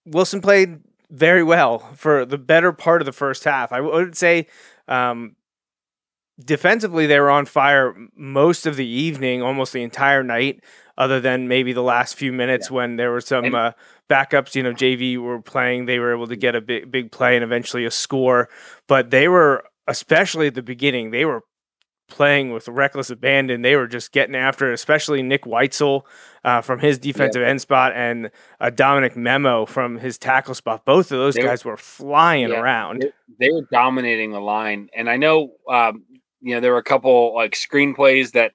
Wilson 0.05 0.41
played 0.41 0.79
very 1.11 1.43
well 1.43 1.79
for 1.95 2.25
the 2.25 2.37
better 2.37 2.71
part 2.71 3.01
of 3.01 3.05
the 3.05 3.11
first 3.11 3.43
half. 3.43 3.71
I 3.71 3.81
would 3.81 4.15
say 4.15 4.47
um, 4.87 5.35
defensively 6.43 7.07
they 7.07 7.19
were 7.19 7.29
on 7.29 7.45
fire 7.45 7.95
most 8.15 8.65
of 8.65 8.75
the 8.75 8.85
evening, 8.85 9.41
almost 9.41 9.73
the 9.73 9.83
entire 9.83 10.23
night, 10.23 10.63
other 10.97 11.19
than 11.19 11.47
maybe 11.47 11.73
the 11.73 11.83
last 11.83 12.15
few 12.15 12.31
minutes 12.31 12.69
yeah. 12.69 12.75
when 12.75 12.95
there 12.97 13.11
were 13.11 13.21
some 13.21 13.55
uh, 13.55 13.71
backups. 14.09 14.55
You 14.55 14.63
know, 14.63 14.73
JV 14.73 15.17
were 15.17 15.41
playing; 15.41 15.85
they 15.85 15.99
were 15.99 16.13
able 16.13 16.27
to 16.27 16.35
get 16.35 16.55
a 16.55 16.61
big 16.61 16.91
big 16.91 17.11
play 17.11 17.35
and 17.35 17.43
eventually 17.43 17.85
a 17.85 17.91
score. 17.91 18.49
But 18.87 19.09
they 19.09 19.27
were, 19.27 19.63
especially 19.89 20.47
at 20.47 20.55
the 20.55 20.61
beginning, 20.61 21.11
they 21.11 21.25
were 21.25 21.43
playing 22.07 22.51
with 22.51 22.67
reckless 22.67 23.09
abandon. 23.09 23.61
They 23.61 23.75
were 23.75 23.87
just 23.87 24.11
getting 24.11 24.35
after 24.35 24.69
it, 24.69 24.73
especially 24.73 25.21
Nick 25.23 25.43
Weitzel 25.43 26.03
uh, 26.43 26.61
from 26.61 26.79
his 26.79 26.97
defensive 26.99 27.41
yeah. 27.41 27.49
end 27.49 27.61
spot 27.61 27.93
and 27.95 28.31
uh, 28.59 28.69
Dominic 28.69 29.15
Memo 29.15 29.65
from 29.65 29.97
his 29.97 30.17
tackle 30.17 30.53
spot. 30.53 30.85
Both 30.85 31.11
of 31.11 31.19
those 31.19 31.35
they 31.35 31.43
guys 31.43 31.65
were, 31.65 31.71
were 31.71 31.77
flying 31.77 32.49
yeah, 32.49 32.59
around. 32.59 33.01
They, 33.01 33.47
they, 33.47 33.51
were 33.51 33.67
dominating 33.71 34.31
the 34.31 34.39
line, 34.39 34.89
and 34.95 35.09
I 35.09 35.17
know 35.17 35.53
um, 35.69 36.03
you 36.41 36.55
know 36.55 36.61
there 36.61 36.71
were 36.71 36.79
a 36.79 36.83
couple 36.83 37.33
like 37.35 37.53
screenplays 37.53 38.31
that 38.31 38.53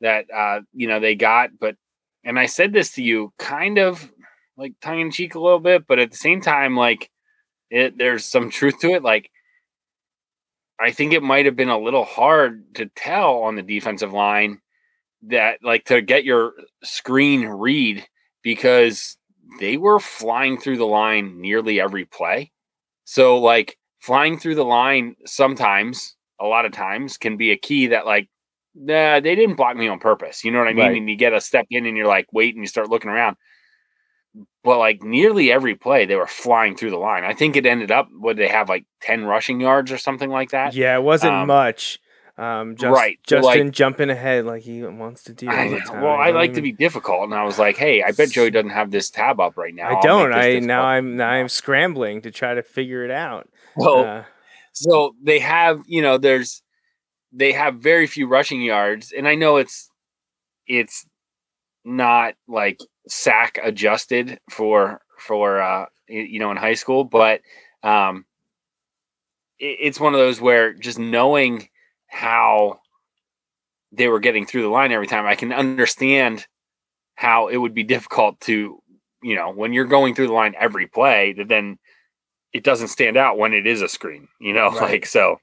that 0.00 0.26
uh, 0.34 0.60
you 0.72 0.88
know 0.88 1.00
they 1.00 1.14
got, 1.14 1.50
but 1.58 1.76
and 2.24 2.38
I 2.38 2.46
said 2.46 2.72
this 2.72 2.92
to 2.94 3.02
you, 3.02 3.32
kind 3.38 3.78
of 3.78 4.10
like 4.56 4.74
tongue 4.80 5.00
in 5.00 5.10
cheek 5.10 5.34
a 5.34 5.40
little 5.40 5.60
bit, 5.60 5.86
but 5.86 5.98
at 5.98 6.10
the 6.10 6.16
same 6.16 6.40
time, 6.40 6.76
like 6.76 7.10
it, 7.70 7.98
there's 7.98 8.24
some 8.24 8.50
truth 8.50 8.78
to 8.80 8.90
it, 8.90 9.02
like 9.02 9.30
I 10.80 10.92
think 10.92 11.12
it 11.12 11.22
might 11.22 11.46
have 11.46 11.56
been 11.56 11.68
a 11.68 11.78
little 11.78 12.04
hard 12.04 12.74
to 12.76 12.86
tell 12.86 13.42
on 13.42 13.56
the 13.56 13.62
defensive 13.62 14.12
line 14.12 14.60
that 15.22 15.58
like 15.62 15.84
to 15.86 16.00
get 16.00 16.24
your 16.24 16.54
screen 16.84 17.44
read 17.44 18.06
because 18.42 19.16
they 19.58 19.76
were 19.76 19.98
flying 19.98 20.58
through 20.58 20.76
the 20.76 20.86
line 20.86 21.40
nearly 21.40 21.80
every 21.80 22.04
play. 22.04 22.52
So 23.04 23.38
like 23.38 23.76
flying 24.00 24.38
through 24.38 24.54
the 24.54 24.64
line 24.64 25.16
sometimes, 25.26 26.16
a 26.40 26.46
lot 26.46 26.64
of 26.64 26.72
times 26.72 27.16
can 27.16 27.36
be 27.36 27.50
a 27.50 27.56
key 27.56 27.88
that 27.88 28.06
like 28.06 28.28
nah, 28.74 29.18
they 29.18 29.34
didn't 29.34 29.56
block 29.56 29.76
me 29.76 29.88
on 29.88 29.98
purpose. 29.98 30.44
You 30.44 30.52
know 30.52 30.58
what 30.58 30.68
I 30.68 30.74
mean? 30.74 30.86
Right. 30.86 30.96
And 30.96 31.10
you 31.10 31.16
get 31.16 31.32
a 31.32 31.40
step 31.40 31.66
in 31.70 31.86
and 31.86 31.96
you're 31.96 32.06
like, 32.06 32.26
wait, 32.32 32.54
and 32.54 32.62
you 32.62 32.68
start 32.68 32.90
looking 32.90 33.10
around 33.10 33.36
but 34.64 34.78
like 34.78 35.02
nearly 35.02 35.50
every 35.50 35.74
play 35.74 36.04
they 36.04 36.16
were 36.16 36.26
flying 36.26 36.76
through 36.76 36.90
the 36.90 36.98
line. 36.98 37.24
I 37.24 37.34
think 37.34 37.56
it 37.56 37.66
ended 37.66 37.90
up 37.90 38.08
would 38.12 38.36
they 38.36 38.48
have 38.48 38.68
like 38.68 38.84
10 39.02 39.24
rushing 39.24 39.60
yards 39.60 39.90
or 39.90 39.98
something 39.98 40.30
like 40.30 40.50
that? 40.50 40.74
Yeah, 40.74 40.96
it 40.96 41.02
wasn't 41.02 41.34
um, 41.34 41.46
much. 41.46 42.00
Um, 42.38 42.76
just, 42.76 42.94
right. 42.94 43.18
Justin 43.26 43.66
like, 43.66 43.72
jumping 43.72 44.10
ahead 44.10 44.44
like 44.44 44.62
he 44.62 44.82
wants 44.84 45.24
to 45.24 45.32
do. 45.32 45.48
I, 45.48 45.80
well, 45.92 46.14
I, 46.14 46.28
I 46.28 46.30
like 46.30 46.50
even... 46.50 46.54
to 46.54 46.62
be 46.62 46.72
difficult, 46.72 47.24
and 47.24 47.34
I 47.34 47.42
was 47.42 47.58
like, 47.58 47.76
"Hey, 47.76 48.00
I 48.00 48.12
bet 48.12 48.30
Joey 48.30 48.50
doesn't 48.50 48.70
have 48.70 48.92
this 48.92 49.10
tab 49.10 49.40
up 49.40 49.56
right 49.56 49.74
now." 49.74 49.98
I 49.98 50.00
don't. 50.00 50.32
I 50.32 50.60
now 50.60 50.84
I'm 50.84 51.16
now 51.16 51.30
I'm 51.30 51.48
scrambling 51.48 52.22
to 52.22 52.30
try 52.30 52.54
to 52.54 52.62
figure 52.62 53.04
it 53.04 53.10
out. 53.10 53.48
Well, 53.74 54.04
uh, 54.04 54.24
so 54.72 55.16
they 55.20 55.40
have, 55.40 55.82
you 55.86 56.00
know, 56.00 56.16
there's 56.16 56.62
they 57.32 57.52
have 57.52 57.76
very 57.76 58.06
few 58.06 58.28
rushing 58.28 58.62
yards, 58.62 59.10
and 59.10 59.26
I 59.26 59.34
know 59.34 59.56
it's 59.56 59.90
it's 60.68 61.06
not 61.84 62.34
like 62.46 62.78
sack 63.08 63.58
adjusted 63.62 64.38
for 64.50 65.00
for 65.18 65.60
uh 65.60 65.86
you 66.08 66.38
know 66.38 66.50
in 66.50 66.56
high 66.56 66.74
school, 66.74 67.04
but 67.04 67.40
um 67.82 68.24
it, 69.58 69.76
it's 69.80 70.00
one 70.00 70.14
of 70.14 70.20
those 70.20 70.40
where 70.40 70.72
just 70.72 70.98
knowing 70.98 71.68
how 72.08 72.80
they 73.92 74.08
were 74.08 74.20
getting 74.20 74.46
through 74.46 74.62
the 74.62 74.68
line 74.68 74.92
every 74.92 75.06
time, 75.06 75.26
I 75.26 75.34
can 75.34 75.52
understand 75.52 76.46
how 77.14 77.48
it 77.48 77.56
would 77.56 77.74
be 77.74 77.82
difficult 77.82 78.38
to, 78.40 78.82
you 79.22 79.34
know, 79.34 79.50
when 79.50 79.72
you're 79.72 79.86
going 79.86 80.14
through 80.14 80.28
the 80.28 80.32
line 80.32 80.54
every 80.58 80.86
play, 80.86 81.32
that 81.34 81.48
then 81.48 81.78
it 82.52 82.64
doesn't 82.64 82.88
stand 82.88 83.16
out 83.16 83.38
when 83.38 83.52
it 83.52 83.66
is 83.66 83.82
a 83.82 83.88
screen, 83.88 84.28
you 84.40 84.52
know, 84.52 84.70
right. 84.72 84.82
like 84.82 85.06
so. 85.06 85.40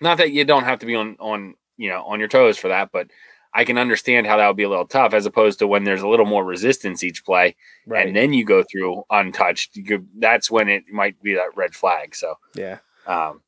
Not 0.00 0.18
that 0.18 0.32
you 0.32 0.44
don't 0.44 0.64
have 0.64 0.80
to 0.80 0.86
be 0.86 0.94
on 0.94 1.16
on 1.18 1.54
you 1.76 1.88
know 1.88 2.04
on 2.04 2.18
your 2.18 2.28
toes 2.28 2.58
for 2.58 2.68
that, 2.68 2.90
but 2.92 3.08
I 3.54 3.64
can 3.64 3.78
understand 3.78 4.26
how 4.26 4.36
that 4.36 4.46
would 4.48 4.56
be 4.56 4.64
a 4.64 4.68
little 4.68 4.86
tough 4.86 5.14
as 5.14 5.26
opposed 5.26 5.60
to 5.60 5.66
when 5.68 5.84
there's 5.84 6.02
a 6.02 6.08
little 6.08 6.26
more 6.26 6.44
resistance 6.44 7.04
each 7.04 7.24
play, 7.24 7.54
right. 7.86 8.06
and 8.06 8.16
then 8.16 8.32
you 8.32 8.44
go 8.44 8.64
through 8.64 9.04
untouched. 9.10 9.76
You, 9.76 10.06
that's 10.18 10.50
when 10.50 10.68
it 10.68 10.88
might 10.92 11.22
be 11.22 11.34
that 11.34 11.56
red 11.56 11.74
flag. 11.74 12.16
So 12.16 12.34
yeah, 12.54 12.78
um, 13.06 13.42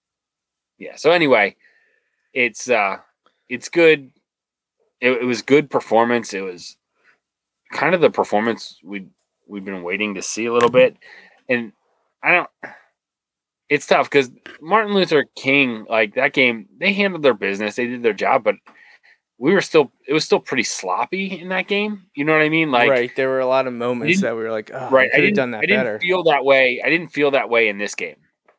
yeah. 0.79 0.95
So 0.95 1.11
anyway, 1.11 1.57
it's 2.33 2.71
uh, 2.71 2.99
it's 3.49 3.69
good. 3.69 4.13
It, 5.01 5.11
it 5.11 5.25
was 5.25 5.43
good 5.43 5.71
performance. 5.71 6.33
It 6.33 6.43
was 6.43 6.77
kind 7.73 7.95
of 7.95 8.01
the 8.01 8.11
performance 8.11 8.79
we 8.85 9.07
we've 9.49 9.65
been 9.65 9.83
waiting 9.83 10.15
to 10.15 10.23
see 10.23 10.47
a 10.47 10.53
little 10.53 10.71
bit, 10.71 10.97
and 11.49 11.73
I 12.23 12.31
don't. 12.33 12.51
It's 13.69 13.87
tough 13.87 14.09
because 14.09 14.31
Martin 14.61 14.95
Luther 14.95 15.25
King, 15.35 15.87
like 15.91 16.15
that 16.15 16.33
game, 16.33 16.69
they 16.79 16.93
handled 16.93 17.25
their 17.25 17.35
business, 17.35 17.75
they 17.75 17.89
did 17.89 18.05
their 18.05 18.13
job, 18.13 18.45
but 18.45 18.55
we 19.39 19.53
were 19.53 19.61
still 19.61 19.93
it 20.07 20.13
was 20.13 20.25
still 20.25 20.41
pretty 20.41 20.63
sloppy 20.63 21.41
in 21.41 21.49
that 21.51 21.67
game. 21.67 22.07
You 22.15 22.25
know 22.25 22.33
what 22.33 22.43
I 22.43 22.49
mean? 22.49 22.71
Like 22.71 22.89
right, 22.89 23.15
there 23.17 23.29
were 23.29 23.41
a 23.41 23.47
lot 23.47 23.67
of 23.67 23.73
moments 23.73 24.21
that 24.23 24.35
we 24.35 24.43
were 24.43 24.51
like, 24.51 24.71
oh, 24.73 24.89
right, 24.91 25.11
I 25.13 25.19
didn't 25.19 25.35
done 25.35 25.51
that 25.51 25.59
I 25.59 25.67
didn't 25.67 25.85
better. 25.85 25.99
feel 25.99 26.23
that 26.25 26.45
way. 26.45 26.81
I 26.85 26.89
didn't 26.89 27.09
feel 27.09 27.31
that 27.33 27.51
way 27.51 27.69
in 27.69 27.79
this 27.79 27.95
game. 27.95 28.17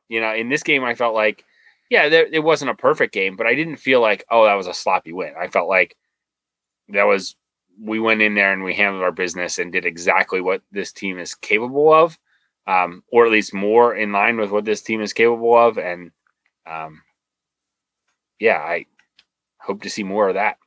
You 0.10 0.22
know, 0.22 0.34
in 0.34 0.50
this 0.50 0.64
game, 0.64 0.84
I 0.84 0.96
felt 0.96 1.16
like, 1.16 1.44
yeah, 1.90 2.08
there, 2.10 2.28
it 2.32 2.40
wasn't 2.44 2.72
a 2.72 2.76
perfect 2.76 3.14
game, 3.14 3.36
but 3.36 3.48
I 3.48 3.56
didn't 3.56 3.78
feel 3.78 4.02
like, 4.02 4.24
oh, 4.32 4.46
that 4.46 4.54
was 4.54 4.68
a 4.68 4.74
sloppy 4.74 5.12
win. 5.12 5.34
I 5.38 5.48
felt 5.48 5.68
like 5.68 5.98
that 6.90 7.04
was 7.04 7.36
we 7.82 8.00
went 8.00 8.22
in 8.22 8.36
there 8.36 8.54
and 8.54 8.64
we 8.64 8.74
handled 8.74 9.04
our 9.04 9.12
business 9.12 9.60
and 9.60 9.72
did 9.72 9.86
exactly 9.86 10.42
what 10.42 10.62
this 10.72 10.92
team 10.92 11.20
is 11.20 11.36
capable 11.36 11.92
of, 11.92 12.18
um, 12.68 13.04
or 13.12 13.26
at 13.26 13.32
least 13.32 13.54
more 13.54 13.96
in 13.96 14.12
line 14.12 14.38
with 14.38 14.52
what 14.52 14.66
this 14.66 14.82
team 14.82 15.02
is 15.02 15.14
capable 15.14 15.58
of. 15.58 15.78
And 15.78 16.12
um, 16.66 17.02
yeah, 18.40 18.58
I 18.58 18.86
hope 19.60 19.82
to 19.84 19.90
see 19.90 20.04
more 20.04 20.30
of 20.30 20.36
that. 20.36 20.58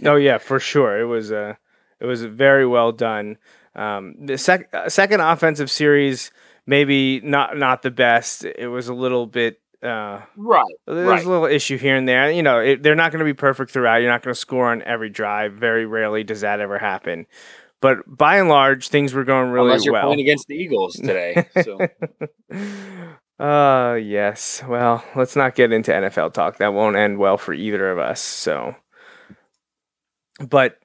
No, 0.00 0.16
yeah, 0.16 0.38
for 0.38 0.60
sure. 0.60 1.00
It 1.00 1.04
was 1.04 1.32
uh, 1.32 1.54
it 2.00 2.06
was 2.06 2.24
very 2.24 2.66
well 2.66 2.92
done. 2.92 3.38
Um, 3.74 4.14
the 4.18 4.38
sec- 4.38 4.74
uh, 4.74 4.88
second 4.88 5.20
offensive 5.20 5.70
series, 5.70 6.32
maybe 6.66 7.20
not 7.20 7.56
not 7.56 7.82
the 7.82 7.90
best. 7.90 8.44
It 8.44 8.68
was 8.68 8.88
a 8.88 8.94
little 8.94 9.26
bit 9.26 9.60
uh, 9.82 10.20
right. 10.36 10.64
There's 10.86 11.08
right. 11.08 11.24
a 11.24 11.28
little 11.28 11.46
issue 11.46 11.78
here 11.78 11.96
and 11.96 12.06
there. 12.06 12.30
You 12.30 12.42
know, 12.42 12.58
it, 12.58 12.82
they're 12.82 12.94
not 12.94 13.12
going 13.12 13.20
to 13.20 13.24
be 13.24 13.34
perfect 13.34 13.70
throughout. 13.70 13.96
You're 13.96 14.10
not 14.10 14.22
going 14.22 14.34
to 14.34 14.40
score 14.40 14.70
on 14.70 14.82
every 14.82 15.08
drive. 15.08 15.54
Very 15.54 15.86
rarely 15.86 16.22
does 16.22 16.42
that 16.42 16.60
ever 16.60 16.78
happen. 16.78 17.26
But 17.80 17.98
by 18.06 18.36
and 18.36 18.48
large, 18.48 18.88
things 18.88 19.14
were 19.14 19.24
going 19.24 19.50
really 19.50 19.68
Unless 19.68 19.86
you're 19.86 19.94
well. 19.94 20.04
Playing 20.04 20.20
against 20.20 20.48
the 20.48 20.54
Eagles 20.54 20.96
today. 20.96 21.46
So. 21.62 21.78
uh 23.42 23.94
yes. 23.94 24.62
Well, 24.68 25.02
let's 25.16 25.34
not 25.34 25.54
get 25.54 25.72
into 25.72 25.90
NFL 25.90 26.34
talk. 26.34 26.58
That 26.58 26.74
won't 26.74 26.96
end 26.96 27.18
well 27.18 27.38
for 27.38 27.54
either 27.54 27.90
of 27.90 27.98
us. 27.98 28.20
So, 28.20 28.76
but 30.48 30.78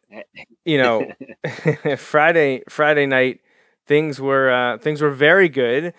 you 0.66 0.78
know, 0.78 1.12
Friday 1.98 2.64
Friday 2.70 3.06
night 3.06 3.42
things 3.88 4.20
were 4.20 4.52
uh, 4.52 4.78
things 4.78 5.02
were 5.02 5.12
very 5.12 5.50
good 5.50 5.94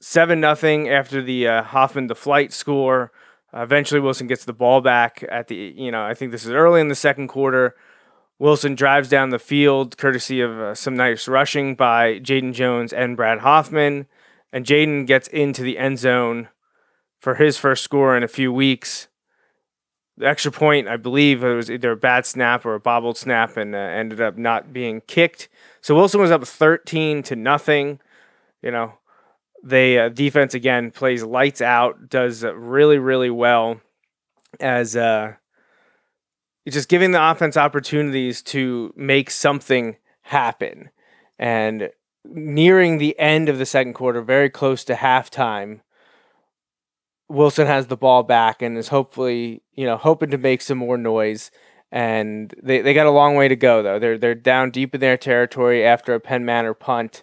seven 0.00 0.40
nothing 0.40 0.88
after 0.88 1.22
the 1.22 1.46
uh, 1.48 1.62
Hoffman 1.62 2.06
the 2.06 2.14
flight 2.14 2.52
score. 2.52 3.12
Uh, 3.54 3.62
eventually, 3.62 4.00
Wilson 4.00 4.26
gets 4.26 4.44
the 4.44 4.52
ball 4.52 4.80
back 4.80 5.24
at 5.30 5.48
the 5.48 5.74
you 5.76 5.90
know 5.90 6.04
I 6.04 6.14
think 6.14 6.32
this 6.32 6.44
is 6.44 6.50
early 6.50 6.80
in 6.80 6.88
the 6.88 6.94
second 6.94 7.28
quarter. 7.28 7.74
Wilson 8.38 8.76
drives 8.76 9.08
down 9.08 9.30
the 9.30 9.38
field, 9.38 9.96
courtesy 9.98 10.40
of 10.40 10.52
uh, 10.58 10.74
some 10.74 10.96
nice 10.96 11.26
rushing 11.26 11.74
by 11.74 12.20
Jaden 12.20 12.52
Jones 12.52 12.92
and 12.92 13.16
Brad 13.16 13.40
Hoffman, 13.40 14.06
and 14.52 14.64
Jaden 14.64 15.06
gets 15.06 15.26
into 15.28 15.62
the 15.62 15.76
end 15.76 15.98
zone 15.98 16.48
for 17.20 17.34
his 17.34 17.58
first 17.58 17.82
score 17.82 18.16
in 18.16 18.22
a 18.22 18.28
few 18.28 18.52
weeks. 18.52 19.07
The 20.18 20.26
extra 20.26 20.50
point, 20.50 20.88
I 20.88 20.96
believe, 20.96 21.44
it 21.44 21.54
was 21.54 21.70
either 21.70 21.92
a 21.92 21.96
bad 21.96 22.26
snap 22.26 22.66
or 22.66 22.74
a 22.74 22.80
bobbled 22.80 23.16
snap, 23.16 23.56
and 23.56 23.72
uh, 23.72 23.78
ended 23.78 24.20
up 24.20 24.36
not 24.36 24.72
being 24.72 25.00
kicked. 25.06 25.48
So 25.80 25.94
Wilson 25.94 26.20
was 26.20 26.32
up 26.32 26.44
thirteen 26.44 27.22
to 27.22 27.36
nothing. 27.36 28.00
You 28.60 28.72
know, 28.72 28.94
they 29.62 29.96
uh, 29.96 30.08
defense 30.08 30.54
again 30.54 30.90
plays 30.90 31.22
lights 31.22 31.60
out, 31.60 32.10
does 32.10 32.42
really 32.42 32.98
really 32.98 33.30
well 33.30 33.80
as 34.58 34.96
uh, 34.96 35.34
just 36.68 36.88
giving 36.88 37.12
the 37.12 37.30
offense 37.30 37.56
opportunities 37.56 38.42
to 38.42 38.92
make 38.96 39.30
something 39.30 39.96
happen. 40.22 40.90
And 41.38 41.90
nearing 42.24 42.98
the 42.98 43.16
end 43.20 43.48
of 43.48 43.58
the 43.58 43.66
second 43.66 43.94
quarter, 43.94 44.20
very 44.20 44.50
close 44.50 44.82
to 44.84 44.94
halftime, 44.94 45.80
Wilson 47.28 47.66
has 47.66 47.86
the 47.86 47.96
ball 47.96 48.22
back 48.22 48.62
and 48.62 48.76
is 48.76 48.88
hopefully, 48.88 49.62
you 49.74 49.86
know, 49.86 49.96
hoping 49.96 50.30
to 50.30 50.38
make 50.38 50.62
some 50.62 50.78
more 50.78 50.96
noise. 50.96 51.50
And 51.90 52.54
they, 52.62 52.80
they 52.80 52.94
got 52.94 53.06
a 53.06 53.10
long 53.10 53.34
way 53.34 53.48
to 53.48 53.56
go 53.56 53.82
though. 53.82 53.98
They're 53.98 54.18
they're 54.18 54.34
down 54.34 54.70
deep 54.70 54.94
in 54.94 55.00
their 55.00 55.16
territory 55.16 55.84
after 55.86 56.14
a 56.14 56.20
Penn 56.20 56.44
Manor 56.44 56.74
punt, 56.74 57.22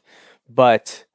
but 0.50 1.06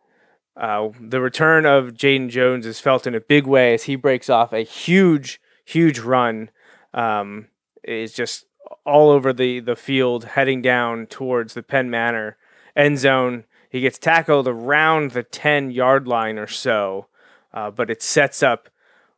uh, 0.56 0.90
the 1.00 1.20
return 1.20 1.66
of 1.66 1.94
Jaden 1.94 2.28
Jones 2.28 2.66
is 2.66 2.80
felt 2.80 3.06
in 3.06 3.14
a 3.14 3.20
big 3.20 3.46
way 3.46 3.74
as 3.74 3.84
he 3.84 3.96
breaks 3.96 4.28
off 4.28 4.52
a 4.52 4.60
huge, 4.60 5.40
huge 5.64 5.98
run. 5.98 6.50
Um, 6.92 7.46
is 7.84 8.12
just 8.12 8.46
all 8.84 9.10
over 9.10 9.32
the, 9.32 9.60
the 9.60 9.76
field, 9.76 10.24
heading 10.24 10.62
down 10.62 11.06
towards 11.06 11.54
the 11.54 11.62
Penn 11.62 11.90
Manor 11.90 12.36
end 12.76 12.98
zone. 12.98 13.44
He 13.68 13.80
gets 13.80 13.98
tackled 13.98 14.48
around 14.48 15.12
the 15.12 15.22
10 15.22 15.70
yard 15.70 16.06
line 16.06 16.38
or 16.38 16.46
so, 16.46 17.06
uh, 17.52 17.70
but 17.70 17.90
it 17.90 18.02
sets 18.02 18.42
up 18.42 18.68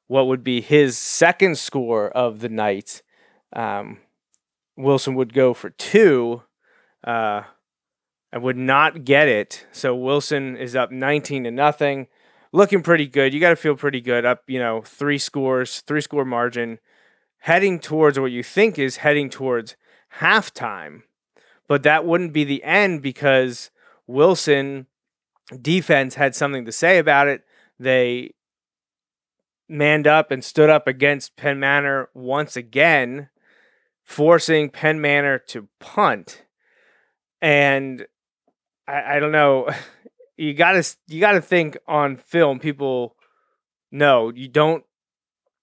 what 0.06 0.26
would 0.26 0.44
be 0.44 0.60
his 0.60 0.98
second 0.98 1.58
score 1.58 2.10
of 2.10 2.40
the 2.40 2.48
night. 2.48 3.02
Um, 3.52 3.98
Wilson 4.76 5.14
would 5.14 5.32
go 5.32 5.54
for 5.54 5.70
two. 5.70 6.42
Uh, 7.04 7.42
I 8.32 8.38
would 8.38 8.56
not 8.56 9.04
get 9.04 9.28
it. 9.28 9.66
So 9.72 9.94
Wilson 9.94 10.56
is 10.56 10.74
up 10.74 10.90
19 10.90 11.44
to 11.44 11.50
nothing. 11.50 12.08
Looking 12.52 12.82
pretty 12.82 13.06
good. 13.06 13.32
You 13.32 13.40
got 13.40 13.50
to 13.50 13.56
feel 13.56 13.76
pretty 13.76 14.00
good. 14.00 14.24
Up, 14.24 14.42
you 14.46 14.58
know, 14.58 14.82
three 14.82 15.18
scores, 15.18 15.80
three 15.80 16.00
score 16.00 16.24
margin, 16.24 16.78
heading 17.40 17.78
towards 17.78 18.18
what 18.18 18.30
you 18.30 18.42
think 18.42 18.78
is 18.78 18.96
heading 18.98 19.30
towards 19.30 19.76
halftime. 20.20 21.02
But 21.68 21.82
that 21.82 22.04
wouldn't 22.04 22.32
be 22.32 22.44
the 22.44 22.62
end 22.64 23.02
because 23.02 23.70
Wilson 24.06 24.86
defense 25.60 26.14
had 26.14 26.34
something 26.34 26.64
to 26.64 26.72
say 26.72 26.98
about 26.98 27.28
it. 27.28 27.42
They 27.78 28.34
manned 29.68 30.06
up 30.06 30.30
and 30.30 30.44
stood 30.44 30.70
up 30.70 30.86
against 30.86 31.36
Penn 31.36 31.60
Manor 31.60 32.08
once 32.14 32.56
again, 32.56 33.28
forcing 34.04 34.70
Penn 34.70 35.00
Manor 35.00 35.38
to 35.48 35.68
punt. 35.80 36.44
And 37.40 38.06
I, 38.86 39.16
I 39.16 39.18
don't 39.20 39.32
know. 39.32 39.68
You 40.38 40.54
gotta 40.54 40.82
you 41.06 41.20
gotta 41.20 41.42
think 41.42 41.76
on 41.86 42.16
film. 42.16 42.58
People 42.58 43.14
know 43.92 44.32
you 44.34 44.48
don't 44.48 44.82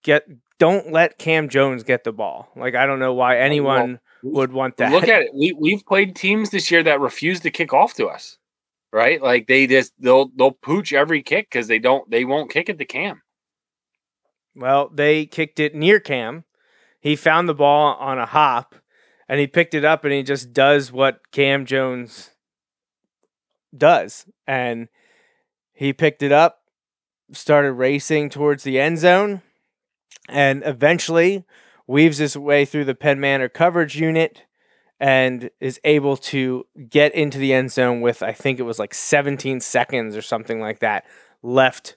get 0.03 0.25
don't 0.59 0.91
let 0.91 1.17
Cam 1.17 1.49
Jones 1.49 1.83
get 1.83 2.03
the 2.03 2.13
ball. 2.13 2.49
Like 2.55 2.75
I 2.75 2.85
don't 2.85 2.99
know 2.99 3.13
why 3.13 3.39
anyone 3.39 3.99
well, 4.21 4.33
would 4.35 4.53
want 4.53 4.77
that. 4.77 4.91
Look 4.91 5.07
at 5.07 5.23
it. 5.23 5.31
We 5.33 5.53
we've 5.53 5.85
played 5.85 6.15
teams 6.15 6.51
this 6.51 6.69
year 6.69 6.83
that 6.83 6.99
refuse 6.99 7.39
to 7.41 7.51
kick 7.51 7.73
off 7.73 7.95
to 7.95 8.07
us. 8.07 8.37
Right? 8.93 9.21
Like 9.21 9.47
they 9.47 9.67
just 9.67 9.91
they'll 9.99 10.29
they'll 10.35 10.51
pooch 10.51 10.93
every 10.93 11.23
kick 11.23 11.49
because 11.51 11.67
they 11.67 11.79
don't 11.79 12.09
they 12.09 12.23
won't 12.23 12.51
kick 12.51 12.69
it 12.69 12.77
to 12.77 12.85
Cam. 12.85 13.21
Well, 14.55 14.89
they 14.93 15.25
kicked 15.25 15.59
it 15.59 15.75
near 15.75 15.99
Cam. 15.99 16.43
He 16.99 17.15
found 17.15 17.47
the 17.47 17.53
ball 17.53 17.95
on 17.95 18.19
a 18.19 18.25
hop 18.25 18.75
and 19.27 19.39
he 19.39 19.47
picked 19.47 19.73
it 19.73 19.85
up 19.85 20.03
and 20.03 20.13
he 20.13 20.23
just 20.23 20.53
does 20.53 20.91
what 20.91 21.31
Cam 21.31 21.65
Jones 21.65 22.31
does. 23.75 24.25
And 24.47 24.89
he 25.71 25.93
picked 25.93 26.23
it 26.23 26.31
up, 26.31 26.63
started 27.31 27.73
racing 27.73 28.29
towards 28.29 28.63
the 28.63 28.79
end 28.79 28.97
zone, 28.97 29.41
and 30.27 30.63
eventually 30.65 31.45
weaves 31.87 32.17
his 32.17 32.35
way 32.35 32.65
through 32.65 32.85
the 32.85 32.95
Penn 32.95 33.19
Manor 33.19 33.49
coverage 33.49 33.99
unit 33.99 34.43
and 34.99 35.49
is 35.59 35.79
able 35.83 36.17
to 36.17 36.65
get 36.89 37.15
into 37.15 37.37
the 37.37 37.53
end 37.53 37.71
zone 37.71 38.01
with 38.01 38.21
I 38.21 38.33
think 38.33 38.59
it 38.59 38.63
was 38.63 38.79
like 38.79 38.93
17 38.93 39.61
seconds 39.61 40.15
or 40.15 40.21
something 40.21 40.59
like 40.59 40.79
that 40.79 41.05
left 41.41 41.95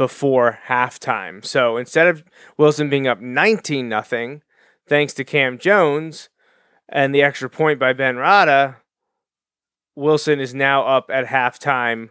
before 0.00 0.58
halftime. 0.66 1.44
So 1.44 1.76
instead 1.76 2.06
of 2.06 2.24
Wilson 2.56 2.88
being 2.88 3.06
up 3.06 3.20
19 3.20 3.86
nothing, 3.86 4.40
thanks 4.88 5.12
to 5.12 5.24
Cam 5.24 5.58
Jones 5.58 6.30
and 6.88 7.14
the 7.14 7.20
extra 7.20 7.50
point 7.50 7.78
by 7.78 7.92
Ben 7.92 8.16
Rada, 8.16 8.78
Wilson 9.94 10.40
is 10.40 10.54
now 10.54 10.86
up 10.86 11.10
at 11.12 11.26
halftime 11.26 12.08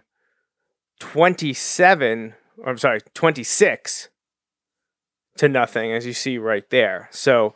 27, 0.99 2.35
or 2.59 2.69
I'm 2.69 2.77
sorry, 2.77 2.99
26 3.15 4.09
to 5.37 5.49
nothing, 5.49 5.91
as 5.91 6.05
you 6.05 6.13
see 6.13 6.37
right 6.37 6.69
there. 6.69 7.09
So 7.11 7.55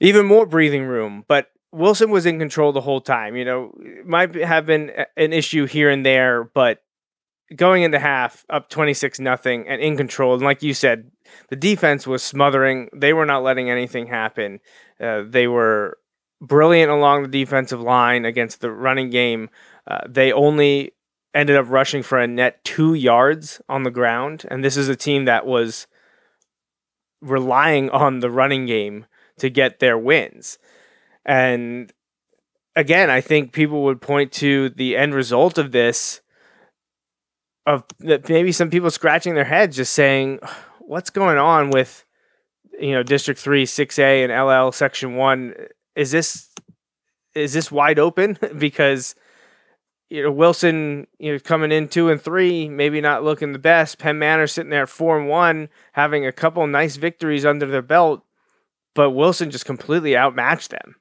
even 0.00 0.24
more 0.24 0.46
breathing 0.46 0.84
room, 0.84 1.26
but 1.28 1.50
Wilson 1.72 2.08
was 2.08 2.24
in 2.24 2.38
control 2.38 2.72
the 2.72 2.80
whole 2.80 3.02
time. 3.02 3.36
You 3.36 3.44
know, 3.44 3.74
might 4.06 4.34
have 4.34 4.64
been 4.64 4.92
an 5.14 5.34
issue 5.34 5.66
here 5.66 5.90
and 5.90 6.06
there, 6.06 6.42
but 6.42 6.82
going 7.54 7.82
into 7.82 7.98
half 7.98 8.44
up 8.50 8.68
26 8.68 9.20
nothing 9.20 9.68
and 9.68 9.80
in 9.80 9.96
control. 9.96 10.34
And 10.34 10.42
like 10.42 10.62
you 10.62 10.74
said 10.74 11.10
the 11.48 11.56
defense 11.56 12.06
was 12.06 12.22
smothering. 12.22 12.88
They 12.94 13.12
were 13.12 13.26
not 13.26 13.42
letting 13.42 13.70
anything 13.70 14.06
happen. 14.06 14.60
Uh, 15.00 15.22
they 15.26 15.46
were 15.46 15.98
brilliant 16.40 16.90
along 16.90 17.22
the 17.22 17.28
defensive 17.28 17.80
line 17.80 18.24
against 18.24 18.60
the 18.60 18.70
running 18.70 19.10
game. 19.10 19.48
Uh, 19.86 20.00
they 20.08 20.32
only 20.32 20.92
ended 21.34 21.56
up 21.56 21.66
rushing 21.68 22.02
for 22.02 22.18
a 22.18 22.26
net 22.26 22.64
two 22.64 22.94
yards 22.94 23.60
on 23.68 23.82
the 23.82 23.90
ground. 23.90 24.44
And 24.50 24.64
this 24.64 24.76
is 24.76 24.88
a 24.88 24.96
team 24.96 25.26
that 25.26 25.46
was 25.46 25.86
relying 27.20 27.90
on 27.90 28.20
the 28.20 28.30
running 28.30 28.66
game 28.66 29.06
to 29.38 29.50
get 29.50 29.80
their 29.80 29.98
wins. 29.98 30.58
And 31.24 31.92
again 32.76 33.10
i 33.10 33.20
think 33.20 33.52
people 33.52 33.82
would 33.82 34.00
point 34.00 34.30
to 34.30 34.68
the 34.70 34.96
end 34.96 35.14
result 35.14 35.58
of 35.58 35.72
this 35.72 36.20
of 37.66 37.84
maybe 38.00 38.52
some 38.52 38.70
people 38.70 38.90
scratching 38.90 39.34
their 39.34 39.44
heads 39.44 39.76
just 39.76 39.92
saying 39.92 40.38
what's 40.80 41.10
going 41.10 41.36
on 41.36 41.70
with 41.70 42.04
you 42.78 42.92
know 42.92 43.02
district 43.02 43.40
3 43.40 43.64
6a 43.64 44.24
and 44.24 44.32
ll 44.32 44.72
section 44.72 45.16
1 45.16 45.54
is 45.96 46.10
this 46.10 46.50
is 47.34 47.52
this 47.52 47.70
wide 47.70 47.98
open? 47.98 48.38
Because 48.58 49.14
you 50.08 50.22
know 50.22 50.30
wilson 50.30 51.06
you 51.18 51.32
know 51.32 51.38
coming 51.40 51.72
in 51.72 51.88
2 51.88 52.10
and 52.10 52.22
3 52.22 52.68
maybe 52.68 53.00
not 53.00 53.24
looking 53.24 53.52
the 53.52 53.58
best. 53.58 53.98
Penn 53.98 54.18
manor 54.18 54.46
sitting 54.46 54.70
there 54.70 54.86
4 54.86 55.18
and 55.20 55.28
1 55.28 55.68
having 55.92 56.24
a 56.24 56.32
couple 56.32 56.66
nice 56.66 56.96
victories 56.96 57.44
under 57.44 57.66
their 57.66 57.82
belt 57.82 58.24
but 58.94 59.10
wilson 59.10 59.50
just 59.50 59.66
completely 59.66 60.16
outmatched 60.16 60.70
them 60.70 60.94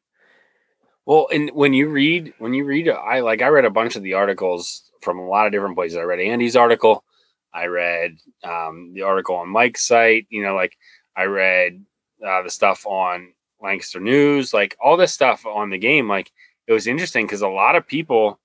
well 1.06 1.28
and 1.32 1.50
when 1.54 1.74
you 1.74 1.90
read 1.90 2.34
when 2.40 2.54
you 2.54 2.66
read 2.66 2.90
i 2.90 3.20
like 3.20 3.42
i 3.42 3.48
read 3.48 3.66
a 3.66 3.70
bunch 3.70 3.96
of 3.96 4.04
the 4.04 4.14
articles 4.14 4.86
from 5.06 5.20
a 5.20 5.26
lot 5.26 5.46
of 5.46 5.54
different 5.54 5.76
places. 5.76 5.98
I 5.98 6.02
read 6.02 6.20
Andy's 6.20 6.58
article. 6.58 7.06
I 7.54 7.68
read 7.68 8.18
um, 8.44 8.92
the 8.94 9.04
article 9.04 9.36
on 9.36 9.48
Mike's 9.48 9.88
site. 9.88 10.28
You 10.30 10.44
know, 10.44 10.56
like 10.56 10.76
I 11.16 11.26
read 11.26 11.86
uh, 12.26 12.42
the 12.42 12.50
stuff 12.50 12.86
on 12.86 13.32
Lancaster 13.62 14.02
News, 14.02 14.54
like 14.54 14.76
all 14.84 14.98
this 14.98 15.14
stuff 15.14 15.46
on 15.46 15.70
the 15.70 15.78
game. 15.78 16.10
Like 16.10 16.32
it 16.68 16.74
was 16.74 16.88
interesting 16.88 17.26
because 17.26 17.42
a 17.42 17.48
lot 17.48 17.78
of 17.78 17.88
people, 17.88 18.40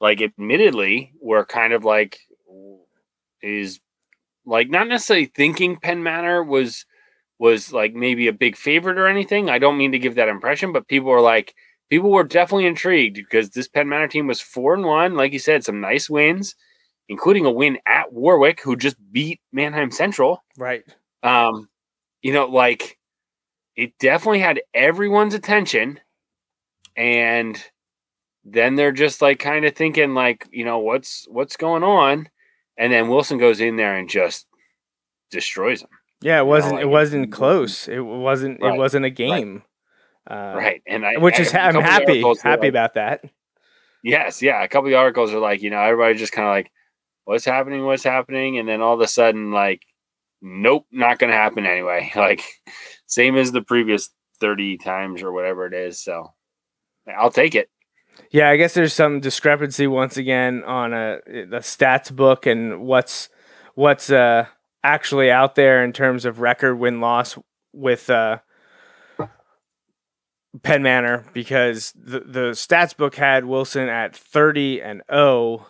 like, 0.00 0.22
admittedly, 0.22 1.12
were 1.20 1.44
kind 1.44 1.72
of 1.72 1.84
like, 1.84 2.20
is 3.42 3.80
like 4.46 4.70
not 4.70 4.88
necessarily 4.88 5.26
thinking 5.26 5.76
Penn 5.76 6.02
Manor 6.02 6.42
was 6.42 6.86
was 7.38 7.70
like 7.72 7.94
maybe 7.94 8.28
a 8.28 8.32
big 8.32 8.56
favorite 8.56 8.98
or 8.98 9.08
anything. 9.08 9.50
I 9.50 9.58
don't 9.58 9.76
mean 9.76 9.92
to 9.92 9.98
give 9.98 10.14
that 10.14 10.28
impression, 10.28 10.72
but 10.72 10.88
people 10.88 11.10
were 11.10 11.20
like, 11.20 11.54
people 11.90 12.10
were 12.10 12.24
definitely 12.24 12.66
intrigued 12.66 13.16
because 13.16 13.50
this 13.50 13.68
Penn 13.68 13.88
Manor 13.88 14.08
team 14.08 14.26
was 14.26 14.40
four 14.40 14.74
and 14.74 14.84
one. 14.84 15.14
Like 15.14 15.32
you 15.32 15.38
said, 15.38 15.64
some 15.64 15.80
nice 15.80 16.10
wins, 16.10 16.54
including 17.08 17.46
a 17.46 17.50
win 17.50 17.78
at 17.86 18.12
Warwick, 18.12 18.60
who 18.60 18.76
just 18.76 18.96
beat 19.12 19.40
Manheim 19.52 19.90
Central. 19.90 20.42
Right. 20.58 20.84
Um, 21.22 21.68
you 22.22 22.32
know, 22.32 22.46
like 22.46 22.98
it 23.76 23.98
definitely 23.98 24.40
had 24.40 24.60
everyone's 24.74 25.34
attention, 25.34 26.00
and 26.96 27.62
then 28.44 28.74
they're 28.74 28.92
just 28.92 29.20
like 29.20 29.38
kind 29.38 29.64
of 29.64 29.74
thinking, 29.74 30.14
like, 30.14 30.48
you 30.50 30.64
know, 30.64 30.78
what's 30.78 31.26
what's 31.28 31.56
going 31.56 31.82
on, 31.82 32.28
and 32.76 32.92
then 32.92 33.08
Wilson 33.08 33.38
goes 33.38 33.60
in 33.60 33.76
there 33.76 33.96
and 33.96 34.08
just 34.08 34.46
destroys 35.30 35.80
them. 35.80 35.90
Yeah, 36.22 36.40
it 36.40 36.46
wasn't. 36.46 36.64
You 36.64 36.70
know, 36.70 36.76
like, 36.76 36.84
it 36.84 36.90
wasn't 36.90 37.32
close. 37.40 37.88
It 37.88 38.00
wasn't. 38.00 38.60
Right. 38.60 38.74
It 38.74 38.78
wasn't 38.78 39.04
a 39.04 39.10
game. 39.10 39.54
Right. 39.54 39.62
Uh, 40.28 40.54
right, 40.56 40.82
and 40.86 41.06
I, 41.06 41.18
which 41.18 41.38
is 41.38 41.54
I, 41.54 41.68
I'm 41.68 41.74
happy 41.74 42.22
happy 42.42 42.62
like, 42.62 42.68
about 42.68 42.94
that. 42.94 43.24
Yes, 44.02 44.42
yeah. 44.42 44.62
A 44.62 44.68
couple 44.68 44.88
of 44.88 44.94
articles 44.94 45.32
are 45.32 45.38
like, 45.38 45.62
you 45.62 45.70
know, 45.70 45.80
everybody 45.80 46.14
just 46.14 46.32
kind 46.32 46.46
of 46.46 46.52
like, 46.52 46.70
what's 47.24 47.44
happening, 47.44 47.84
what's 47.84 48.04
happening, 48.04 48.58
and 48.58 48.68
then 48.68 48.80
all 48.80 48.94
of 48.94 49.00
a 49.00 49.08
sudden, 49.08 49.50
like, 49.50 49.82
nope, 50.40 50.86
not 50.92 51.18
going 51.18 51.30
to 51.30 51.36
happen 51.36 51.66
anyway. 51.66 52.12
Like, 52.16 52.42
same 53.06 53.36
as 53.36 53.52
the 53.52 53.62
previous 53.62 54.10
thirty 54.40 54.78
times 54.78 55.22
or 55.22 55.32
whatever 55.32 55.66
it 55.66 55.74
is. 55.74 55.98
So, 55.98 56.32
I'll 57.18 57.30
take 57.30 57.54
it. 57.54 57.68
Yeah, 58.30 58.50
I 58.50 58.56
guess 58.56 58.74
there's 58.74 58.92
some 58.92 59.20
discrepancy 59.20 59.86
once 59.86 60.16
again 60.16 60.62
on 60.64 60.92
a 60.92 61.18
the 61.26 61.58
stats 61.58 62.14
book 62.14 62.46
and 62.46 62.80
what's 62.80 63.28
what's 63.74 64.10
uh 64.10 64.46
actually 64.82 65.30
out 65.30 65.54
there 65.54 65.84
in 65.84 65.92
terms 65.92 66.24
of 66.24 66.40
record 66.40 66.76
win 66.76 67.00
loss 67.00 67.38
with 67.72 68.08
uh 68.08 68.38
Penn 70.62 70.82
Manor 70.82 71.24
because 71.32 71.92
the 71.96 72.20
the 72.20 72.50
stats 72.52 72.96
book 72.96 73.14
had 73.16 73.44
Wilson 73.44 73.88
at 73.88 74.14
30 74.16 74.82
and 74.82 75.02
0 75.10 75.66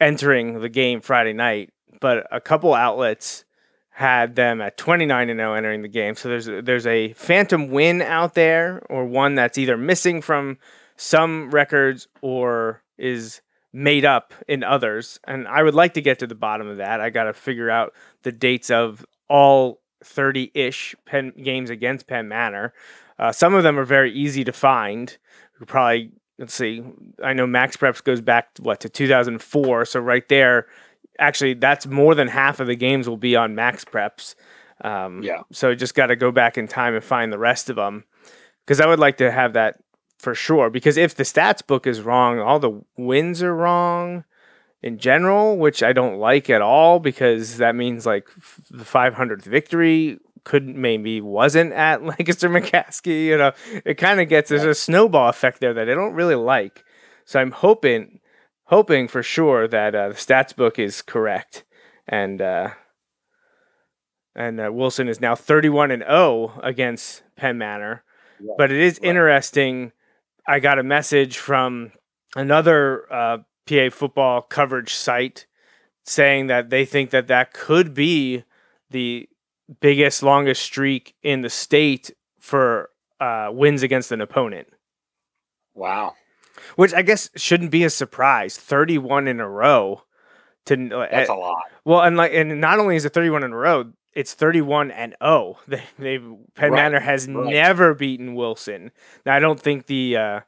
entering 0.00 0.60
the 0.60 0.68
game 0.68 1.00
Friday 1.00 1.32
night, 1.32 1.70
but 2.00 2.26
a 2.30 2.40
couple 2.40 2.74
outlets 2.74 3.44
had 3.90 4.34
them 4.34 4.60
at 4.60 4.76
29 4.76 5.30
and 5.30 5.38
0 5.38 5.54
entering 5.54 5.82
the 5.82 5.88
game. 5.88 6.14
So 6.14 6.28
there's 6.28 6.46
there's 6.46 6.86
a 6.86 7.12
phantom 7.14 7.68
win 7.68 8.02
out 8.02 8.34
there 8.34 8.82
or 8.90 9.04
one 9.04 9.34
that's 9.34 9.58
either 9.58 9.76
missing 9.76 10.20
from 10.20 10.58
some 10.96 11.50
records 11.50 12.08
or 12.22 12.82
is 12.98 13.40
made 13.72 14.04
up 14.04 14.32
in 14.46 14.62
others. 14.62 15.18
And 15.26 15.48
I 15.48 15.62
would 15.62 15.74
like 15.74 15.94
to 15.94 16.00
get 16.00 16.20
to 16.20 16.26
the 16.26 16.34
bottom 16.34 16.68
of 16.68 16.76
that. 16.76 17.00
I 17.00 17.10
got 17.10 17.24
to 17.24 17.32
figure 17.32 17.70
out 17.70 17.92
the 18.22 18.32
dates 18.32 18.70
of 18.70 19.04
all 19.28 19.80
30-ish 20.04 20.94
Penn 21.06 21.32
games 21.42 21.70
against 21.70 22.06
Penn 22.06 22.28
Manor. 22.28 22.72
Uh, 23.18 23.32
some 23.32 23.54
of 23.54 23.62
them 23.62 23.78
are 23.78 23.84
very 23.84 24.12
easy 24.12 24.44
to 24.44 24.52
find. 24.52 25.16
We 25.60 25.66
probably 25.66 26.12
let's 26.38 26.54
see. 26.54 26.82
I 27.22 27.32
know 27.32 27.46
Max 27.46 27.76
Preps 27.76 28.02
goes 28.02 28.20
back 28.20 28.48
what 28.58 28.80
to 28.80 28.88
2004, 28.88 29.84
so 29.84 30.00
right 30.00 30.28
there, 30.28 30.66
actually, 31.18 31.54
that's 31.54 31.86
more 31.86 32.14
than 32.14 32.28
half 32.28 32.60
of 32.60 32.66
the 32.66 32.76
games 32.76 33.08
will 33.08 33.16
be 33.16 33.36
on 33.36 33.54
Max 33.54 33.84
Preps. 33.84 34.34
Um, 34.80 35.22
yeah. 35.22 35.42
So 35.52 35.74
just 35.74 35.94
got 35.94 36.06
to 36.06 36.16
go 36.16 36.32
back 36.32 36.58
in 36.58 36.66
time 36.66 36.94
and 36.94 37.04
find 37.04 37.32
the 37.32 37.38
rest 37.38 37.70
of 37.70 37.76
them 37.76 38.04
because 38.64 38.80
I 38.80 38.86
would 38.86 38.98
like 38.98 39.18
to 39.18 39.30
have 39.30 39.52
that 39.52 39.78
for 40.18 40.34
sure. 40.34 40.70
Because 40.70 40.96
if 40.96 41.14
the 41.14 41.22
stats 41.22 41.64
book 41.64 41.86
is 41.86 42.00
wrong, 42.00 42.40
all 42.40 42.58
the 42.58 42.82
wins 42.96 43.42
are 43.42 43.54
wrong 43.54 44.24
in 44.82 44.98
general, 44.98 45.56
which 45.56 45.82
I 45.82 45.92
don't 45.92 46.18
like 46.18 46.50
at 46.50 46.60
all 46.60 46.98
because 46.98 47.58
that 47.58 47.74
means 47.76 48.04
like 48.04 48.28
the 48.70 48.84
500th 48.84 49.44
victory 49.44 50.18
could 50.44 50.66
maybe 50.66 51.20
wasn't 51.20 51.72
at 51.72 52.02
Lancaster 52.04 52.48
McCaskey. 52.48 53.24
You 53.24 53.38
know, 53.38 53.52
it 53.84 53.94
kind 53.94 54.20
of 54.20 54.28
gets 54.28 54.50
there's 54.50 54.64
a 54.64 54.74
snowball 54.74 55.28
effect 55.28 55.60
there 55.60 55.74
that 55.74 55.88
I 55.88 55.94
don't 55.94 56.14
really 56.14 56.34
like. 56.34 56.84
So 57.24 57.40
I'm 57.40 57.50
hoping, 57.50 58.20
hoping 58.64 59.08
for 59.08 59.22
sure 59.22 59.66
that 59.66 59.94
uh, 59.94 60.08
the 60.08 60.14
stats 60.14 60.54
book 60.54 60.78
is 60.78 61.02
correct, 61.02 61.64
and 62.06 62.40
uh, 62.40 62.70
and 64.36 64.60
uh, 64.60 64.70
Wilson 64.72 65.08
is 65.08 65.20
now 65.20 65.34
31 65.34 65.90
and 65.90 66.02
0 66.02 66.60
against 66.62 67.22
Penn 67.36 67.58
Manor. 67.58 68.04
Yeah. 68.40 68.52
But 68.58 68.70
it 68.70 68.80
is 68.80 68.98
right. 69.00 69.10
interesting. 69.10 69.92
I 70.46 70.60
got 70.60 70.78
a 70.78 70.82
message 70.82 71.38
from 71.38 71.92
another 72.36 73.10
uh, 73.12 73.38
PA 73.66 73.88
football 73.90 74.42
coverage 74.42 74.94
site 74.94 75.46
saying 76.04 76.48
that 76.48 76.68
they 76.68 76.84
think 76.84 77.10
that 77.10 77.28
that 77.28 77.54
could 77.54 77.94
be 77.94 78.44
the 78.90 79.28
biggest, 79.80 80.22
longest 80.22 80.62
streak 80.62 81.14
in 81.22 81.42
the 81.42 81.50
state 81.50 82.10
for 82.38 82.90
uh, 83.20 83.48
wins 83.52 83.82
against 83.82 84.12
an 84.12 84.20
opponent. 84.20 84.68
Wow. 85.74 86.14
Which 86.76 86.94
I 86.94 87.02
guess 87.02 87.30
shouldn't 87.36 87.70
be 87.70 87.84
a 87.84 87.90
surprise. 87.90 88.56
31 88.56 89.28
in 89.28 89.40
a 89.40 89.48
row. 89.48 90.02
To, 90.66 91.00
uh, 91.00 91.08
That's 91.10 91.28
a 91.28 91.34
lot. 91.34 91.64
Well, 91.84 92.00
and 92.02 92.16
like, 92.16 92.32
and 92.32 92.60
not 92.60 92.78
only 92.78 92.96
is 92.96 93.04
it 93.04 93.12
31 93.12 93.44
in 93.44 93.52
a 93.52 93.56
row, 93.56 93.92
it's 94.14 94.34
31 94.34 94.90
and 94.90 95.14
0. 95.22 95.58
They, 95.68 95.82
they've 95.98 96.22
Penn 96.54 96.72
right. 96.72 96.82
Manor 96.82 97.00
has 97.00 97.28
right. 97.28 97.52
never 97.52 97.94
beaten 97.94 98.34
Wilson. 98.34 98.92
Now, 99.26 99.34
I 99.34 99.40
don't 99.40 99.60
think 99.60 99.86
the 99.86 100.16
uh, 100.16 100.40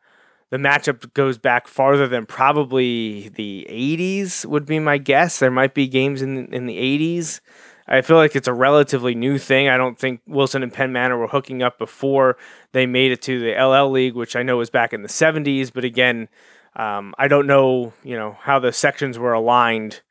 the 0.51 0.59
matchup 0.59 1.12
goes 1.15 1.39
back 1.39 1.67
farther 1.67 2.07
than 2.07 2.25
probably 2.25 3.29
the 3.31 3.67
80s 3.69 4.47
would 4.47 4.65
be 4.65 4.79
my 4.79 4.99
guess. 4.99 5.39
There 5.39 5.51
might 5.51 5.75
be 5.75 5.89
games 5.89 6.23
in 6.23 6.53
in 6.55 6.67
the 6.67 6.79
80s 6.79 7.41
I 7.88 8.01
feel 8.01 8.16
like 8.16 8.35
it's 8.35 8.49
a 8.49 8.55
relatively 8.55 9.14
new 9.14 9.38
thing. 9.38 9.68
I 9.68 9.77
don't 9.77 9.99
think 9.99 10.20
Wilson 10.27 10.62
and 10.62 10.72
Penn 10.72 10.92
Manor 10.92 11.16
were 11.16 11.29
hooking 11.29 11.62
up 11.62 11.79
before 11.79 12.37
they 12.72 12.87
made 12.87 13.12
it 13.12 13.22
to 13.22 13.38
the 13.38 13.53
LL 13.53 13.90
League, 13.90 14.14
which 14.14 14.35
I 14.35 14.42
know 14.42 14.57
was 14.57 14.70
back 14.70 14.92
in 14.92 15.03
the 15.03 15.09
70s. 15.09 15.72
But 15.72 15.85
again, 15.85 16.29
um, 16.75 17.14
I 17.16 17.29
don't 17.29 17.46
know, 17.46 17.92
you 18.03 18.16
know, 18.16 18.37
how 18.40 18.59
the 18.59 18.72
sections 18.72 19.18
were 19.18 19.33
aligned 19.33 20.03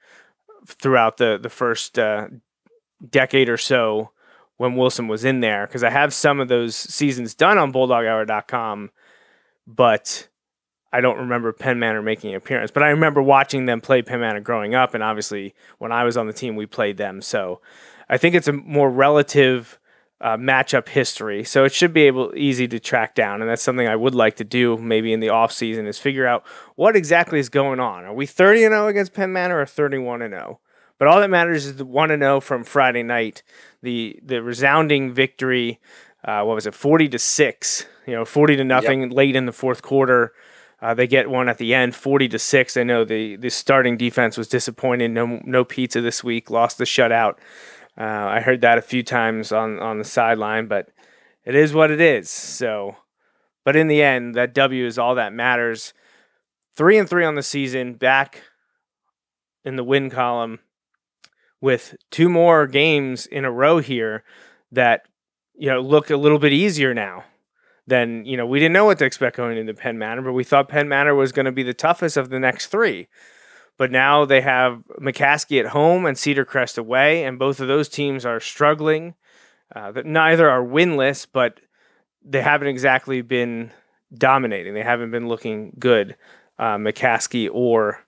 throughout 0.67 1.17
the 1.17 1.37
the 1.41 1.49
first 1.49 1.99
uh, 1.99 2.27
decade 3.07 3.49
or 3.49 3.57
so 3.57 4.11
when 4.57 4.75
Wilson 4.75 5.07
was 5.07 5.25
in 5.25 5.41
there 5.41 5.67
because 5.67 5.83
I 5.83 5.89
have 5.89 6.13
some 6.13 6.39
of 6.39 6.47
those 6.47 6.75
seasons 6.75 7.35
done 7.35 7.57
on 7.57 7.73
BulldogHour.com, 7.73 8.89
but 9.67 10.29
I 10.95 11.01
don't 11.01 11.17
remember 11.17 11.51
Penn 11.51 11.77
Manor 11.77 12.01
making 12.01 12.29
an 12.29 12.37
appearance. 12.37 12.71
But 12.71 12.83
I 12.83 12.89
remember 12.89 13.21
watching 13.21 13.65
them 13.65 13.81
play 13.81 14.01
Penn 14.01 14.21
Manor 14.21 14.39
growing 14.39 14.75
up, 14.75 14.93
and 14.93 15.03
obviously 15.03 15.53
when 15.77 15.91
I 15.91 16.05
was 16.05 16.15
on 16.15 16.27
the 16.27 16.33
team, 16.33 16.55
we 16.55 16.65
played 16.65 16.95
them. 16.95 17.21
So 17.21 17.59
I 18.09 18.17
think 18.17 18.33
it's 18.33 18.47
a 18.47 18.53
more 18.53 18.89
relative 18.89 19.77
uh, 20.21 20.37
matchup 20.37 20.87
history. 20.87 21.43
So 21.43 21.65
it 21.65 21.73
should 21.73 21.91
be 21.91 22.03
able 22.03 22.31
easy 22.33 22.65
to 22.69 22.79
track 22.79 23.13
down, 23.13 23.41
and 23.41 23.49
that's 23.49 23.61
something 23.61 23.87
I 23.87 23.97
would 23.97 24.15
like 24.15 24.37
to 24.37 24.45
do 24.45 24.77
maybe 24.77 25.11
in 25.11 25.19
the 25.19 25.27
off 25.27 25.51
season 25.51 25.85
is 25.85 25.99
figure 25.99 26.25
out 26.25 26.45
what 26.75 26.95
exactly 26.95 27.39
is 27.39 27.49
going 27.49 27.81
on. 27.81 28.05
Are 28.05 28.13
we 28.13 28.25
30 28.25 28.63
and 28.63 28.71
0 28.71 28.87
against 28.87 29.13
Penn 29.13 29.33
Manor 29.33 29.59
or 29.59 29.65
31 29.65 30.21
and 30.21 30.33
0? 30.33 30.61
But 30.97 31.09
all 31.09 31.19
that 31.19 31.29
matters 31.29 31.65
is 31.65 31.75
the 31.75 31.85
one 31.85 32.09
and 32.09 32.21
zero 32.21 32.39
from 32.39 32.63
Friday 32.63 33.03
night, 33.03 33.43
the 33.81 34.17
the 34.23 34.41
resounding 34.41 35.13
victory. 35.13 35.81
Uh, 36.23 36.43
what 36.43 36.55
was 36.55 36.65
it, 36.65 36.73
forty 36.73 37.09
to 37.09 37.19
six? 37.19 37.85
You 38.07 38.13
know, 38.13 38.23
forty 38.23 38.55
to 38.55 38.63
nothing 38.63 39.01
yep. 39.01 39.11
late 39.11 39.35
in 39.35 39.45
the 39.45 39.51
fourth 39.51 39.81
quarter. 39.81 40.31
Uh, 40.81 40.93
they 40.93 41.07
get 41.07 41.29
one 41.29 41.49
at 41.49 41.57
the 41.57 41.73
end, 41.73 41.95
forty 41.95 42.27
to 42.27 42.39
six. 42.39 42.77
I 42.77 42.83
know 42.83 43.05
the 43.05 43.35
the 43.35 43.49
starting 43.49 43.97
defense 43.97 44.37
was 44.37 44.47
disappointed. 44.47 45.11
No 45.11 45.41
no 45.45 45.63
pizza 45.63 46.01
this 46.01 46.23
week. 46.23 46.49
Lost 46.49 46.77
the 46.77 46.83
shutout. 46.83 47.35
Uh, 47.97 48.03
I 48.03 48.41
heard 48.41 48.61
that 48.61 48.77
a 48.77 48.81
few 48.81 49.03
times 49.03 49.51
on 49.51 49.79
on 49.79 49.97
the 49.97 50.03
sideline, 50.03 50.67
but 50.67 50.89
it 51.45 51.55
is 51.55 51.73
what 51.73 51.91
it 51.91 52.01
is. 52.01 52.29
So, 52.29 52.97
but 53.63 53.75
in 53.75 53.87
the 53.87 54.01
end, 54.01 54.35
that 54.35 54.53
W 54.53 54.85
is 54.85 54.99
all 54.99 55.15
that 55.15 55.33
matters. 55.33 55.93
Three 56.75 56.97
and 56.97 57.09
three 57.09 57.23
on 57.23 57.35
the 57.35 57.43
season, 57.43 57.93
back 57.93 58.43
in 59.63 59.77
the 59.77 59.83
win 59.83 60.09
column 60.09 60.59
with 61.61 61.95
two 62.11 62.29
more 62.29 62.67
games 62.67 63.25
in 63.25 63.45
a 63.45 63.51
row 63.51 63.79
here 63.79 64.23
that 64.71 65.07
you 65.55 65.69
know 65.69 65.79
look 65.79 66.09
a 66.09 66.17
little 66.17 66.37
bit 66.37 66.53
easier 66.53 66.93
now 66.93 67.23
than 67.87 68.25
you 68.25 68.37
know 68.37 68.45
we 68.45 68.59
didn't 68.59 68.73
know 68.73 68.85
what 68.85 68.99
to 68.99 69.05
expect 69.05 69.37
going 69.37 69.57
into 69.57 69.73
Penn 69.73 69.97
Manor, 69.97 70.21
but 70.21 70.33
we 70.33 70.43
thought 70.43 70.69
Penn 70.69 70.89
Manor 70.89 71.15
was 71.15 71.31
going 71.31 71.45
to 71.45 71.51
be 71.51 71.63
the 71.63 71.73
toughest 71.73 72.17
of 72.17 72.29
the 72.29 72.39
next 72.39 72.67
three. 72.67 73.07
But 73.77 73.91
now 73.91 74.23
they 74.23 74.41
have 74.41 74.83
McCaskey 75.01 75.59
at 75.59 75.67
home 75.67 76.05
and 76.05 76.17
Cedar 76.17 76.45
Crest 76.45 76.77
away, 76.77 77.25
and 77.25 77.37
both 77.37 77.59
of 77.59 77.67
those 77.67 77.89
teams 77.89 78.25
are 78.25 78.39
struggling. 78.39 79.15
Uh, 79.75 79.91
that 79.91 80.05
neither 80.05 80.49
are 80.49 80.63
winless, 80.63 81.25
but 81.31 81.59
they 82.23 82.41
haven't 82.41 82.67
exactly 82.67 83.21
been 83.21 83.71
dominating. 84.13 84.73
They 84.73 84.83
haven't 84.83 85.11
been 85.11 85.27
looking 85.27 85.73
good, 85.79 86.15
uh, 86.59 86.77
McCaskey 86.77 87.49
or 87.51 88.05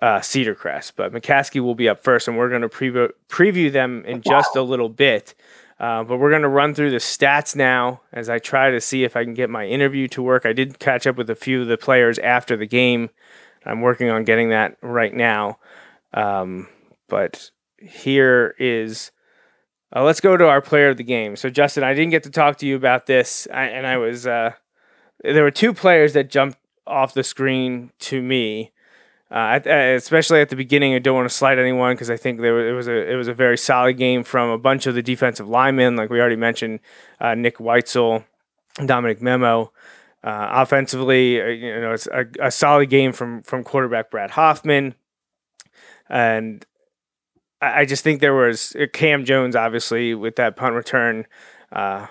uh, 0.00 0.20
Cedar 0.20 0.54
Crest. 0.54 0.96
But 0.96 1.12
McCaskey 1.12 1.60
will 1.60 1.74
be 1.74 1.88
up 1.88 2.02
first, 2.02 2.28
and 2.28 2.36
we're 2.36 2.48
going 2.48 2.62
to 2.62 2.68
preview 2.68 3.10
preview 3.28 3.72
them 3.72 4.04
in 4.04 4.20
just 4.22 4.56
a 4.56 4.62
little 4.62 4.88
bit. 4.88 5.34
Uh, 5.80 6.02
but 6.02 6.18
we're 6.18 6.30
going 6.30 6.42
to 6.42 6.48
run 6.48 6.74
through 6.74 6.90
the 6.90 6.96
stats 6.96 7.54
now 7.54 8.00
as 8.12 8.28
I 8.28 8.38
try 8.38 8.70
to 8.70 8.80
see 8.80 9.04
if 9.04 9.16
I 9.16 9.22
can 9.22 9.34
get 9.34 9.48
my 9.48 9.64
interview 9.64 10.08
to 10.08 10.22
work. 10.22 10.44
I 10.44 10.52
did 10.52 10.78
catch 10.80 11.06
up 11.06 11.16
with 11.16 11.30
a 11.30 11.36
few 11.36 11.62
of 11.62 11.68
the 11.68 11.76
players 11.76 12.18
after 12.18 12.56
the 12.56 12.66
game. 12.66 13.10
I'm 13.64 13.80
working 13.80 14.10
on 14.10 14.24
getting 14.24 14.48
that 14.50 14.76
right 14.82 15.14
now. 15.14 15.58
Um, 16.12 16.68
but 17.08 17.50
here 17.78 18.54
is. 18.58 19.12
Uh, 19.94 20.04
let's 20.04 20.20
go 20.20 20.36
to 20.36 20.46
our 20.46 20.60
player 20.60 20.90
of 20.90 20.98
the 20.98 21.04
game. 21.04 21.34
So, 21.34 21.48
Justin, 21.48 21.82
I 21.82 21.94
didn't 21.94 22.10
get 22.10 22.24
to 22.24 22.30
talk 22.30 22.58
to 22.58 22.66
you 22.66 22.76
about 22.76 23.06
this, 23.06 23.48
I, 23.52 23.64
and 23.66 23.86
I 23.86 23.96
was. 23.96 24.26
Uh, 24.26 24.52
there 25.22 25.42
were 25.42 25.50
two 25.50 25.72
players 25.72 26.12
that 26.12 26.28
jumped 26.28 26.58
off 26.86 27.14
the 27.14 27.24
screen 27.24 27.90
to 28.00 28.20
me 28.20 28.72
uh, 29.30 29.60
especially 29.66 30.40
at 30.40 30.48
the 30.48 30.56
beginning, 30.56 30.94
I 30.94 31.00
don't 31.00 31.14
want 31.14 31.28
to 31.28 31.34
slight 31.34 31.58
anyone 31.58 31.94
because 31.94 32.10
I 32.10 32.16
think 32.16 32.40
there 32.40 32.54
was, 32.54 32.66
it 32.66 32.72
was 32.72 32.88
a 32.88 33.12
it 33.12 33.14
was 33.14 33.28
a 33.28 33.34
very 33.34 33.58
solid 33.58 33.98
game 33.98 34.24
from 34.24 34.48
a 34.48 34.58
bunch 34.58 34.86
of 34.86 34.94
the 34.94 35.02
defensive 35.02 35.48
linemen, 35.48 35.96
like 35.96 36.08
we 36.08 36.18
already 36.18 36.36
mentioned, 36.36 36.80
uh, 37.20 37.34
Nick 37.34 37.58
Weitzel, 37.58 38.24
Dominic 38.84 39.20
Memo. 39.20 39.72
Uh, 40.24 40.48
offensively, 40.50 41.40
uh, 41.40 41.46
you 41.46 41.80
know, 41.80 41.92
it's 41.92 42.08
a, 42.08 42.26
a, 42.40 42.50
solid 42.50 42.90
game 42.90 43.12
from 43.12 43.40
from 43.42 43.62
quarterback 43.62 44.10
Brad 44.10 44.32
Hoffman, 44.32 44.96
and 46.08 46.66
I, 47.60 47.80
I 47.80 47.84
just 47.84 48.02
think 48.02 48.20
there 48.20 48.34
was 48.34 48.74
uh, 48.74 48.86
Cam 48.92 49.24
Jones, 49.24 49.54
obviously, 49.54 50.14
with 50.14 50.34
that 50.36 50.56
punt 50.56 50.74
return. 50.74 51.26
Uh, 51.70 52.08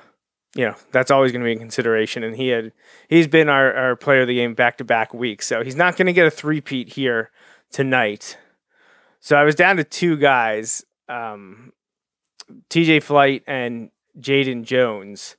you 0.58 0.66
know 0.66 0.76
that's 0.92 1.12
always 1.12 1.32
going 1.32 1.42
to 1.42 1.46
be 1.46 1.52
in 1.54 1.60
consideration. 1.60 2.24
And 2.24 2.36
he 2.36 2.50
had 2.50 2.74
he's 3.08 3.28
been 3.28 3.48
our, 3.48 3.74
our 3.74 3.96
player 3.96 4.22
of 4.22 4.28
the 4.28 4.36
game 4.36 4.56
back 4.56 4.78
to 4.80 4.84
back 4.84 5.14
weeks, 5.14 5.46
so 5.48 5.64
he's 5.64 5.76
not 5.76 5.96
going 5.96 6.08
to 6.08 6.14
get 6.14 6.26
a 6.26 6.32
three-peat 6.32 6.94
here 6.94 7.32
tonight. 7.72 8.38
So 9.20 9.36
I 9.36 9.44
was 9.44 9.56
down 9.56 9.78
to 9.78 9.84
two 9.84 10.18
guys, 10.18 10.84
um, 11.08 11.74
T.J. 12.70 13.02
Flight 13.02 13.44
and 13.46 13.92
Jaden 14.20 14.64
Jones, 14.64 15.38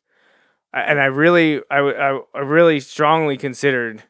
and 0.73 1.01
I 1.01 1.07
really 1.07 1.63
I, 1.69 1.79
I, 1.81 2.21
I 2.33 2.39
really 2.39 2.79
strongly 2.79 3.37
considered 3.37 4.05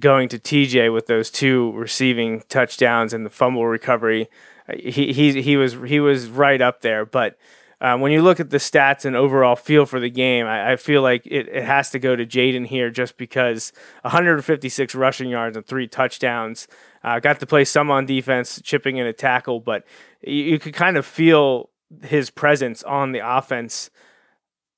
going 0.00 0.28
to 0.28 0.38
TJ 0.38 0.92
with 0.92 1.06
those 1.06 1.30
two 1.30 1.72
receiving 1.72 2.42
touchdowns 2.48 3.12
and 3.12 3.24
the 3.24 3.30
fumble 3.30 3.66
recovery. 3.66 4.28
He 4.76 5.12
he 5.12 5.42
he 5.42 5.56
was 5.56 5.76
he 5.86 6.00
was 6.00 6.28
right 6.28 6.60
up 6.60 6.80
there, 6.80 7.06
but 7.06 7.38
um, 7.80 8.00
when 8.00 8.12
you 8.12 8.20
look 8.20 8.40
at 8.40 8.50
the 8.50 8.58
stats 8.58 9.04
and 9.04 9.16
overall 9.16 9.56
feel 9.56 9.86
for 9.86 10.00
the 10.00 10.10
game, 10.10 10.46
I, 10.46 10.72
I 10.72 10.76
feel 10.76 11.00
like 11.00 11.26
it, 11.26 11.48
it 11.48 11.64
has 11.64 11.90
to 11.90 11.98
go 11.98 12.14
to 12.14 12.26
Jaden 12.26 12.66
here 12.66 12.90
just 12.90 13.16
because 13.16 13.72
156 14.02 14.94
rushing 14.94 15.30
yards 15.30 15.56
and 15.56 15.66
three 15.66 15.88
touchdowns. 15.88 16.68
Uh, 17.02 17.18
got 17.20 17.40
to 17.40 17.46
play 17.46 17.64
some 17.64 17.90
on 17.90 18.04
defense, 18.04 18.60
chipping 18.62 18.98
in 18.98 19.06
a 19.06 19.12
tackle, 19.12 19.60
but 19.60 19.84
you, 20.22 20.34
you 20.34 20.58
could 20.58 20.74
kind 20.74 20.98
of 20.98 21.06
feel 21.06 21.70
his 22.02 22.28
presence 22.28 22.82
on 22.82 23.12
the 23.12 23.26
offense 23.26 23.90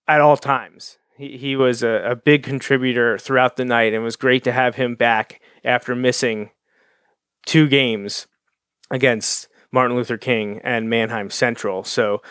at 0.06 0.20
all 0.20 0.36
times. 0.36 0.98
He, 1.16 1.36
he 1.36 1.56
was 1.56 1.82
a, 1.82 2.10
a 2.10 2.16
big 2.16 2.44
contributor 2.44 3.18
throughout 3.18 3.56
the 3.56 3.64
night, 3.64 3.92
and 3.92 3.96
it 3.96 4.04
was 4.04 4.16
great 4.16 4.44
to 4.44 4.52
have 4.52 4.76
him 4.76 4.94
back 4.94 5.40
after 5.64 5.96
missing 5.96 6.50
two 7.46 7.68
games 7.68 8.28
against 8.92 9.48
Martin 9.72 9.96
Luther 9.96 10.18
King 10.18 10.60
and 10.62 10.88
Manheim 10.88 11.30
Central. 11.30 11.82
So 11.82 12.22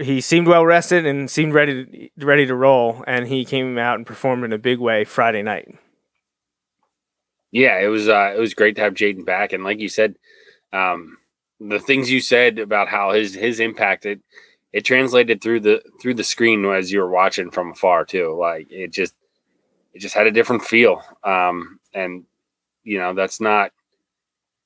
he 0.00 0.20
seemed 0.20 0.46
well 0.46 0.64
rested 0.64 1.06
and 1.06 1.30
seemed 1.30 1.54
ready 1.54 2.10
to, 2.16 2.24
ready 2.24 2.46
to 2.46 2.54
roll, 2.54 3.04
and 3.06 3.26
he 3.26 3.44
came 3.44 3.78
out 3.78 3.96
and 3.96 4.06
performed 4.06 4.44
in 4.44 4.52
a 4.52 4.58
big 4.58 4.78
way 4.78 5.04
Friday 5.04 5.42
night. 5.42 5.76
Yeah, 7.52 7.78
it 7.80 7.88
was 7.88 8.08
uh, 8.08 8.32
it 8.36 8.40
was 8.40 8.54
great 8.54 8.76
to 8.76 8.82
have 8.82 8.94
Jaden 8.94 9.24
back, 9.24 9.52
and 9.52 9.64
like 9.64 9.80
you 9.80 9.88
said, 9.88 10.16
um, 10.72 11.18
the 11.58 11.80
things 11.80 12.10
you 12.10 12.20
said 12.20 12.58
about 12.58 12.88
how 12.88 13.12
his 13.12 13.34
his 13.34 13.60
impact 13.60 14.06
it 14.06 14.20
it 14.72 14.84
translated 14.84 15.42
through 15.42 15.60
the 15.60 15.82
through 16.00 16.14
the 16.14 16.24
screen 16.24 16.64
as 16.66 16.92
you 16.92 17.00
were 17.00 17.10
watching 17.10 17.50
from 17.50 17.72
afar 17.72 18.04
too. 18.04 18.36
Like 18.38 18.70
it 18.70 18.92
just 18.92 19.14
it 19.92 19.98
just 20.00 20.14
had 20.14 20.26
a 20.26 20.32
different 20.32 20.62
feel, 20.62 21.02
um, 21.24 21.80
and 21.92 22.24
you 22.84 22.98
know 22.98 23.14
that's 23.14 23.40
not. 23.40 23.72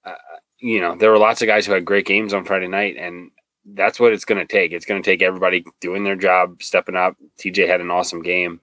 Uh, 0.04 0.14
you 0.58 0.80
know, 0.80 0.94
there 0.94 1.10
were 1.10 1.18
lots 1.18 1.42
of 1.42 1.46
guys 1.46 1.66
who 1.66 1.72
had 1.72 1.84
great 1.84 2.06
games 2.06 2.32
on 2.32 2.44
Friday 2.44 2.68
night, 2.68 2.96
and 2.98 3.30
that's 3.64 3.98
what 3.98 4.12
it's 4.12 4.24
going 4.24 4.46
to 4.46 4.52
take. 4.52 4.72
It's 4.72 4.84
going 4.84 5.02
to 5.02 5.10
take 5.10 5.22
everybody 5.22 5.64
doing 5.80 6.04
their 6.04 6.16
job, 6.16 6.62
stepping 6.62 6.96
up. 6.96 7.16
TJ 7.38 7.66
had 7.66 7.80
an 7.80 7.90
awesome 7.90 8.22
game. 8.22 8.60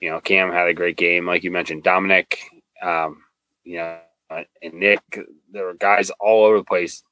You 0.00 0.10
know, 0.10 0.20
Cam 0.20 0.52
had 0.52 0.68
a 0.68 0.74
great 0.74 0.96
game, 0.96 1.26
like 1.26 1.42
you 1.42 1.50
mentioned. 1.50 1.82
Dominic, 1.82 2.38
um, 2.82 3.22
you 3.64 3.78
know, 3.78 3.98
and 4.30 4.74
Nick. 4.74 5.00
There 5.50 5.64
were 5.64 5.74
guys 5.74 6.10
all 6.20 6.44
over 6.44 6.58
the 6.58 6.64
place 6.64 7.02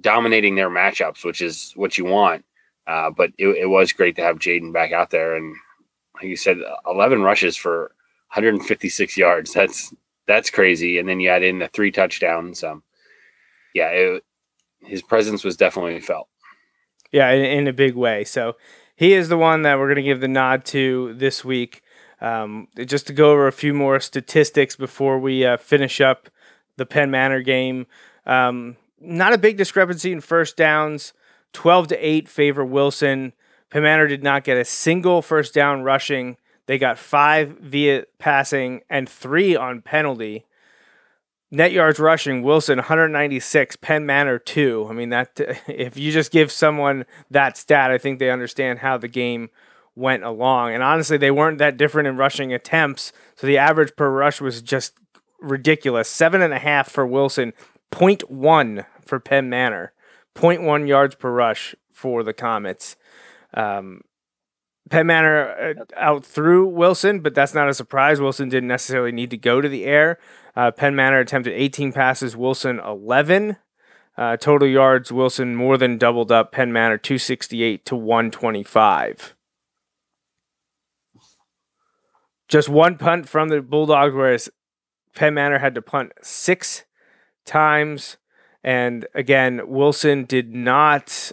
dominating 0.00 0.54
their 0.54 0.70
matchups, 0.70 1.24
which 1.24 1.40
is 1.40 1.72
what 1.76 1.96
you 1.96 2.04
want. 2.04 2.44
Uh, 2.86 3.10
but 3.10 3.30
it, 3.38 3.48
it, 3.48 3.66
was 3.66 3.92
great 3.92 4.16
to 4.16 4.22
have 4.22 4.38
Jaden 4.38 4.72
back 4.72 4.92
out 4.92 5.10
there, 5.10 5.36
and 5.36 5.54
like 6.14 6.24
you 6.24 6.36
said, 6.36 6.58
11 6.86 7.22
rushes 7.22 7.56
for 7.56 7.92
156 8.32 9.16
yards. 9.16 9.52
That's 9.52 9.92
that's 10.26 10.50
crazy. 10.50 10.98
And 10.98 11.08
then 11.08 11.20
you 11.20 11.28
add 11.28 11.42
in 11.42 11.58
the 11.58 11.68
three 11.68 11.90
touchdowns. 11.90 12.62
Um, 12.62 12.82
yeah, 13.74 13.88
it, 13.88 14.24
his 14.80 15.02
presence 15.02 15.44
was 15.44 15.56
definitely 15.56 16.00
felt. 16.00 16.28
Yeah, 17.12 17.30
in, 17.30 17.44
in, 17.44 17.68
a 17.68 17.72
big 17.72 17.94
way. 17.94 18.24
So 18.24 18.56
he 18.96 19.12
is 19.12 19.28
the 19.28 19.38
one 19.38 19.62
that 19.62 19.78
we're 19.78 19.86
going 19.86 19.96
to 19.96 20.02
give 20.02 20.20
the 20.20 20.28
nod 20.28 20.64
to 20.66 21.14
this 21.14 21.44
week. 21.44 21.82
Um, 22.20 22.68
just 22.86 23.06
to 23.08 23.12
go 23.12 23.32
over 23.32 23.46
a 23.46 23.52
few 23.52 23.74
more 23.74 24.00
statistics 24.00 24.74
before 24.74 25.18
we 25.18 25.44
uh, 25.44 25.58
finish 25.58 26.00
up 26.00 26.30
the 26.76 26.86
Penn 26.86 27.10
Manor 27.10 27.42
game. 27.42 27.86
Um, 28.24 28.76
not 29.00 29.32
a 29.32 29.38
big 29.38 29.56
discrepancy 29.56 30.12
in 30.12 30.20
first 30.20 30.56
downs. 30.56 31.12
12 31.52 31.88
to 31.88 31.96
8 31.96 32.28
favor 32.28 32.64
Wilson. 32.64 33.32
Penn 33.70 33.82
Manor 33.82 34.06
did 34.06 34.22
not 34.22 34.44
get 34.44 34.56
a 34.56 34.64
single 34.64 35.22
first 35.22 35.54
down 35.54 35.82
rushing. 35.82 36.36
They 36.66 36.78
got 36.78 36.98
five 36.98 37.58
via 37.60 38.04
passing 38.18 38.82
and 38.90 39.08
three 39.08 39.56
on 39.56 39.82
penalty. 39.82 40.46
Net 41.56 41.72
yards 41.72 41.98
rushing, 41.98 42.42
Wilson 42.42 42.76
196, 42.76 43.76
Penn 43.76 44.04
Manor 44.04 44.38
2. 44.38 44.88
I 44.90 44.92
mean 44.92 45.08
that 45.08 45.30
if 45.66 45.96
you 45.96 46.12
just 46.12 46.30
give 46.30 46.52
someone 46.52 47.06
that 47.30 47.56
stat, 47.56 47.90
I 47.90 47.96
think 47.96 48.18
they 48.18 48.30
understand 48.30 48.80
how 48.80 48.98
the 48.98 49.08
game 49.08 49.48
went 49.94 50.22
along. 50.22 50.74
And 50.74 50.82
honestly, 50.82 51.16
they 51.16 51.30
weren't 51.30 51.56
that 51.56 51.78
different 51.78 52.08
in 52.08 52.18
rushing 52.18 52.52
attempts. 52.52 53.10
So 53.36 53.46
the 53.46 53.56
average 53.56 53.96
per 53.96 54.10
rush 54.10 54.38
was 54.38 54.60
just 54.60 54.98
ridiculous. 55.40 56.10
Seven 56.10 56.42
and 56.42 56.52
a 56.52 56.58
half 56.58 56.90
for 56.90 57.06
Wilson, 57.06 57.54
0.1 57.90 58.84
for 59.00 59.18
Penn 59.18 59.48
Manor, 59.48 59.94
0.1 60.34 60.86
yards 60.86 61.14
per 61.14 61.30
rush 61.30 61.74
for 61.90 62.22
the 62.22 62.34
Comets. 62.34 62.96
Um, 63.54 64.02
Penn 64.88 65.06
Manor 65.06 65.74
uh, 65.78 65.84
out 65.96 66.24
through 66.24 66.66
Wilson, 66.68 67.20
but 67.20 67.34
that's 67.34 67.54
not 67.54 67.68
a 67.68 67.74
surprise. 67.74 68.20
Wilson 68.20 68.48
didn't 68.48 68.68
necessarily 68.68 69.12
need 69.12 69.30
to 69.30 69.36
go 69.36 69.60
to 69.60 69.68
the 69.68 69.84
air. 69.84 70.18
Uh, 70.54 70.70
Penn 70.70 70.94
Manor 70.94 71.20
attempted 71.20 71.52
18 71.54 71.92
passes, 71.92 72.36
Wilson 72.36 72.78
11. 72.78 73.56
Uh, 74.16 74.36
total 74.36 74.68
yards, 74.68 75.12
Wilson 75.12 75.54
more 75.54 75.76
than 75.76 75.98
doubled 75.98 76.32
up. 76.32 76.52
Penn 76.52 76.72
Manor 76.72 76.96
268 76.98 77.84
to 77.84 77.96
125. 77.96 79.34
Just 82.48 82.68
one 82.68 82.96
punt 82.96 83.28
from 83.28 83.48
the 83.48 83.60
Bulldogs, 83.60 84.14
whereas 84.14 84.48
Penn 85.14 85.34
Manor 85.34 85.58
had 85.58 85.74
to 85.74 85.82
punt 85.82 86.12
six 86.22 86.84
times. 87.44 88.16
And 88.66 89.06
again, 89.14 89.60
Wilson 89.68 90.24
did 90.24 90.52
not, 90.52 91.30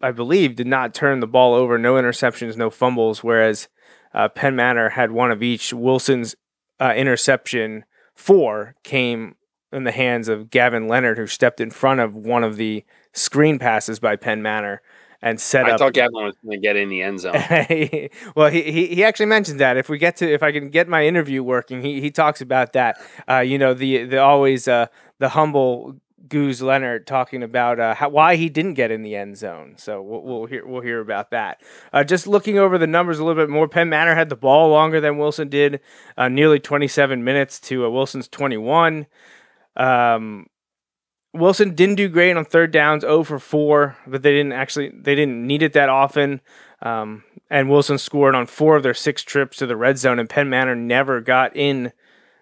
I 0.00 0.12
believe, 0.12 0.56
did 0.56 0.66
not 0.66 0.94
turn 0.94 1.20
the 1.20 1.26
ball 1.26 1.52
over. 1.52 1.76
No 1.76 1.94
interceptions, 1.94 2.56
no 2.56 2.70
fumbles. 2.70 3.22
Whereas 3.22 3.68
uh, 4.14 4.30
Penn 4.30 4.56
Manor 4.56 4.88
had 4.88 5.10
one 5.10 5.30
of 5.30 5.42
each. 5.42 5.74
Wilson's 5.74 6.34
uh, 6.80 6.94
interception 6.96 7.84
four 8.14 8.76
came 8.82 9.36
in 9.70 9.84
the 9.84 9.92
hands 9.92 10.28
of 10.28 10.48
Gavin 10.48 10.88
Leonard, 10.88 11.18
who 11.18 11.26
stepped 11.26 11.60
in 11.60 11.70
front 11.70 12.00
of 12.00 12.14
one 12.16 12.42
of 12.42 12.56
the 12.56 12.82
screen 13.12 13.58
passes 13.58 14.00
by 14.00 14.16
Penn 14.16 14.40
Manor 14.40 14.80
and 15.20 15.38
set 15.38 15.66
I 15.66 15.72
up. 15.72 15.80
thought 15.80 15.92
Gavin 15.92 16.14
was 16.14 16.34
going 16.42 16.58
to 16.58 16.66
get 16.66 16.76
in 16.76 16.88
the 16.88 17.02
end 17.02 17.20
zone. 17.20 17.34
well, 18.34 18.50
he, 18.50 18.62
he 18.62 18.86
he 18.86 19.04
actually 19.04 19.26
mentioned 19.26 19.60
that 19.60 19.76
if 19.76 19.90
we 19.90 19.98
get 19.98 20.16
to 20.16 20.32
if 20.32 20.42
I 20.42 20.50
can 20.50 20.70
get 20.70 20.88
my 20.88 21.04
interview 21.04 21.42
working, 21.42 21.82
he 21.82 22.00
he 22.00 22.10
talks 22.10 22.40
about 22.40 22.72
that. 22.72 22.96
Uh, 23.28 23.40
you 23.40 23.58
know 23.58 23.74
the 23.74 24.04
the 24.04 24.18
always 24.18 24.66
uh, 24.66 24.86
the 25.18 25.28
humble 25.30 25.96
Goose 26.28 26.60
Leonard 26.60 27.06
talking 27.06 27.42
about 27.42 27.80
uh, 27.80 27.94
how, 27.94 28.08
why 28.08 28.36
he 28.36 28.48
didn't 28.48 28.74
get 28.74 28.90
in 28.90 29.02
the 29.02 29.16
end 29.16 29.36
zone. 29.36 29.74
So 29.76 30.02
we'll, 30.02 30.22
we'll 30.22 30.46
hear 30.46 30.66
we'll 30.66 30.82
hear 30.82 31.00
about 31.00 31.30
that. 31.30 31.62
Uh, 31.92 32.04
just 32.04 32.26
looking 32.26 32.58
over 32.58 32.78
the 32.78 32.86
numbers 32.86 33.18
a 33.18 33.24
little 33.24 33.42
bit 33.42 33.50
more, 33.50 33.68
Penn 33.68 33.88
Manor 33.88 34.14
had 34.14 34.28
the 34.28 34.36
ball 34.36 34.70
longer 34.70 35.00
than 35.00 35.18
Wilson 35.18 35.48
did, 35.48 35.80
uh, 36.16 36.28
nearly 36.28 36.58
27 36.58 37.24
minutes 37.24 37.58
to 37.60 37.86
uh, 37.86 37.90
Wilson's 37.90 38.28
21. 38.28 39.06
Um, 39.76 40.46
Wilson 41.32 41.74
didn't 41.74 41.94
do 41.94 42.08
great 42.08 42.36
on 42.36 42.44
third 42.44 42.72
downs, 42.72 43.02
0 43.02 43.22
for 43.22 43.38
4, 43.38 43.96
but 44.06 44.22
they 44.22 44.32
didn't 44.32 44.52
actually 44.52 44.90
they 44.90 45.14
didn't 45.14 45.46
need 45.46 45.62
it 45.62 45.72
that 45.72 45.88
often. 45.88 46.40
Um, 46.82 47.24
and 47.50 47.68
Wilson 47.68 47.98
scored 47.98 48.34
on 48.34 48.46
four 48.46 48.76
of 48.76 48.82
their 48.82 48.94
six 48.94 49.22
trips 49.22 49.58
to 49.58 49.66
the 49.66 49.76
red 49.76 49.98
zone, 49.98 50.18
and 50.18 50.30
Penn 50.30 50.48
Manor 50.48 50.76
never 50.76 51.20
got 51.20 51.54
in 51.56 51.92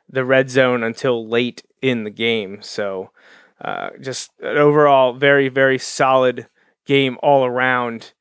the 0.09 0.24
red 0.24 0.51
zone 0.51 0.83
until 0.83 1.26
late 1.26 1.62
in 1.83 2.05
the 2.05 2.11
game. 2.11 2.62
So, 2.62 3.11
uh, 3.61 3.91
just 4.01 4.31
an 4.41 4.57
overall 4.57 5.13
very 5.13 5.49
very 5.49 5.79
solid 5.79 6.49
game 6.87 7.19
all 7.23 7.45
around. 7.45 8.13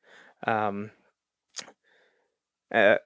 Um, 0.46 0.90
uh, 2.72 2.96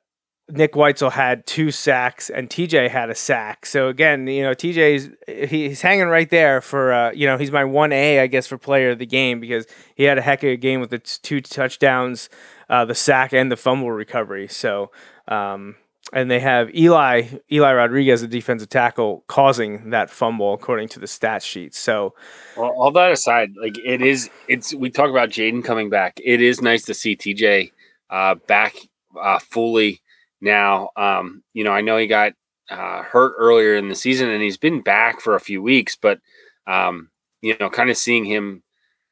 Nick 0.48 0.72
Weitzel 0.72 1.12
had 1.12 1.46
two 1.46 1.70
sacks 1.70 2.28
and 2.28 2.50
TJ 2.50 2.90
had 2.90 3.10
a 3.10 3.14
sack. 3.14 3.64
So 3.64 3.88
again, 3.88 4.26
you 4.26 4.42
know, 4.42 4.52
TJ's 4.52 5.10
he's 5.48 5.80
hanging 5.80 6.08
right 6.08 6.28
there 6.28 6.60
for 6.60 6.92
uh, 6.92 7.12
you 7.12 7.26
know, 7.26 7.38
he's 7.38 7.50
my 7.50 7.62
1A 7.62 8.20
I 8.20 8.26
guess 8.26 8.46
for 8.46 8.58
player 8.58 8.90
of 8.90 8.98
the 8.98 9.06
game 9.06 9.40
because 9.40 9.66
he 9.94 10.04
had 10.04 10.18
a 10.18 10.22
heck 10.22 10.42
of 10.42 10.50
a 10.50 10.56
game 10.56 10.80
with 10.80 10.90
the 10.90 10.98
two 10.98 11.40
touchdowns, 11.40 12.28
uh, 12.68 12.84
the 12.84 12.94
sack 12.94 13.32
and 13.32 13.50
the 13.50 13.56
fumble 13.56 13.92
recovery. 13.92 14.48
So 14.48 14.90
um, 15.28 15.76
and 16.12 16.30
they 16.30 16.40
have 16.40 16.74
Eli 16.74 17.26
Eli 17.50 17.72
Rodriguez, 17.72 18.20
the 18.20 18.26
defensive 18.26 18.68
tackle, 18.68 19.24
causing 19.28 19.90
that 19.90 20.10
fumble 20.10 20.52
according 20.52 20.88
to 20.88 21.00
the 21.00 21.06
stat 21.06 21.42
sheet. 21.42 21.74
So, 21.74 22.14
well, 22.56 22.70
all 22.70 22.90
that 22.92 23.12
aside, 23.12 23.50
like 23.60 23.78
it 23.78 24.02
is, 24.02 24.28
it's 24.48 24.74
we 24.74 24.90
talk 24.90 25.10
about 25.10 25.30
Jaden 25.30 25.64
coming 25.64 25.90
back. 25.90 26.18
It 26.22 26.40
is 26.40 26.60
nice 26.60 26.84
to 26.84 26.94
see 26.94 27.16
TJ 27.16 27.72
uh, 28.10 28.34
back 28.46 28.74
uh, 29.20 29.38
fully 29.38 30.02
now. 30.40 30.90
Um, 30.96 31.42
you 31.54 31.64
know, 31.64 31.72
I 31.72 31.80
know 31.80 31.96
he 31.96 32.06
got 32.06 32.32
uh, 32.68 33.02
hurt 33.02 33.34
earlier 33.38 33.76
in 33.76 33.88
the 33.88 33.94
season, 33.94 34.28
and 34.28 34.42
he's 34.42 34.58
been 34.58 34.82
back 34.82 35.20
for 35.20 35.34
a 35.34 35.40
few 35.40 35.62
weeks, 35.62 35.96
but 35.96 36.18
um, 36.66 37.10
you 37.40 37.56
know, 37.58 37.70
kind 37.70 37.90
of 37.90 37.96
seeing 37.96 38.24
him 38.24 38.62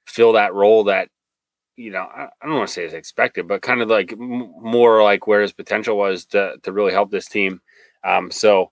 fill 0.06 0.32
that 0.32 0.54
role 0.54 0.84
that 0.84 1.08
you 1.80 1.90
know, 1.90 2.02
I, 2.02 2.28
I 2.40 2.46
don't 2.46 2.56
want 2.56 2.68
to 2.68 2.74
say 2.74 2.84
is 2.84 2.92
expected, 2.92 3.48
but 3.48 3.62
kind 3.62 3.80
of 3.80 3.88
like 3.88 4.12
m- 4.12 4.52
more 4.60 5.02
like 5.02 5.26
where 5.26 5.40
his 5.40 5.52
potential 5.52 5.96
was 5.96 6.26
to 6.26 6.56
to 6.62 6.72
really 6.72 6.92
help 6.92 7.10
this 7.10 7.26
team. 7.26 7.60
Um, 8.04 8.30
so 8.30 8.70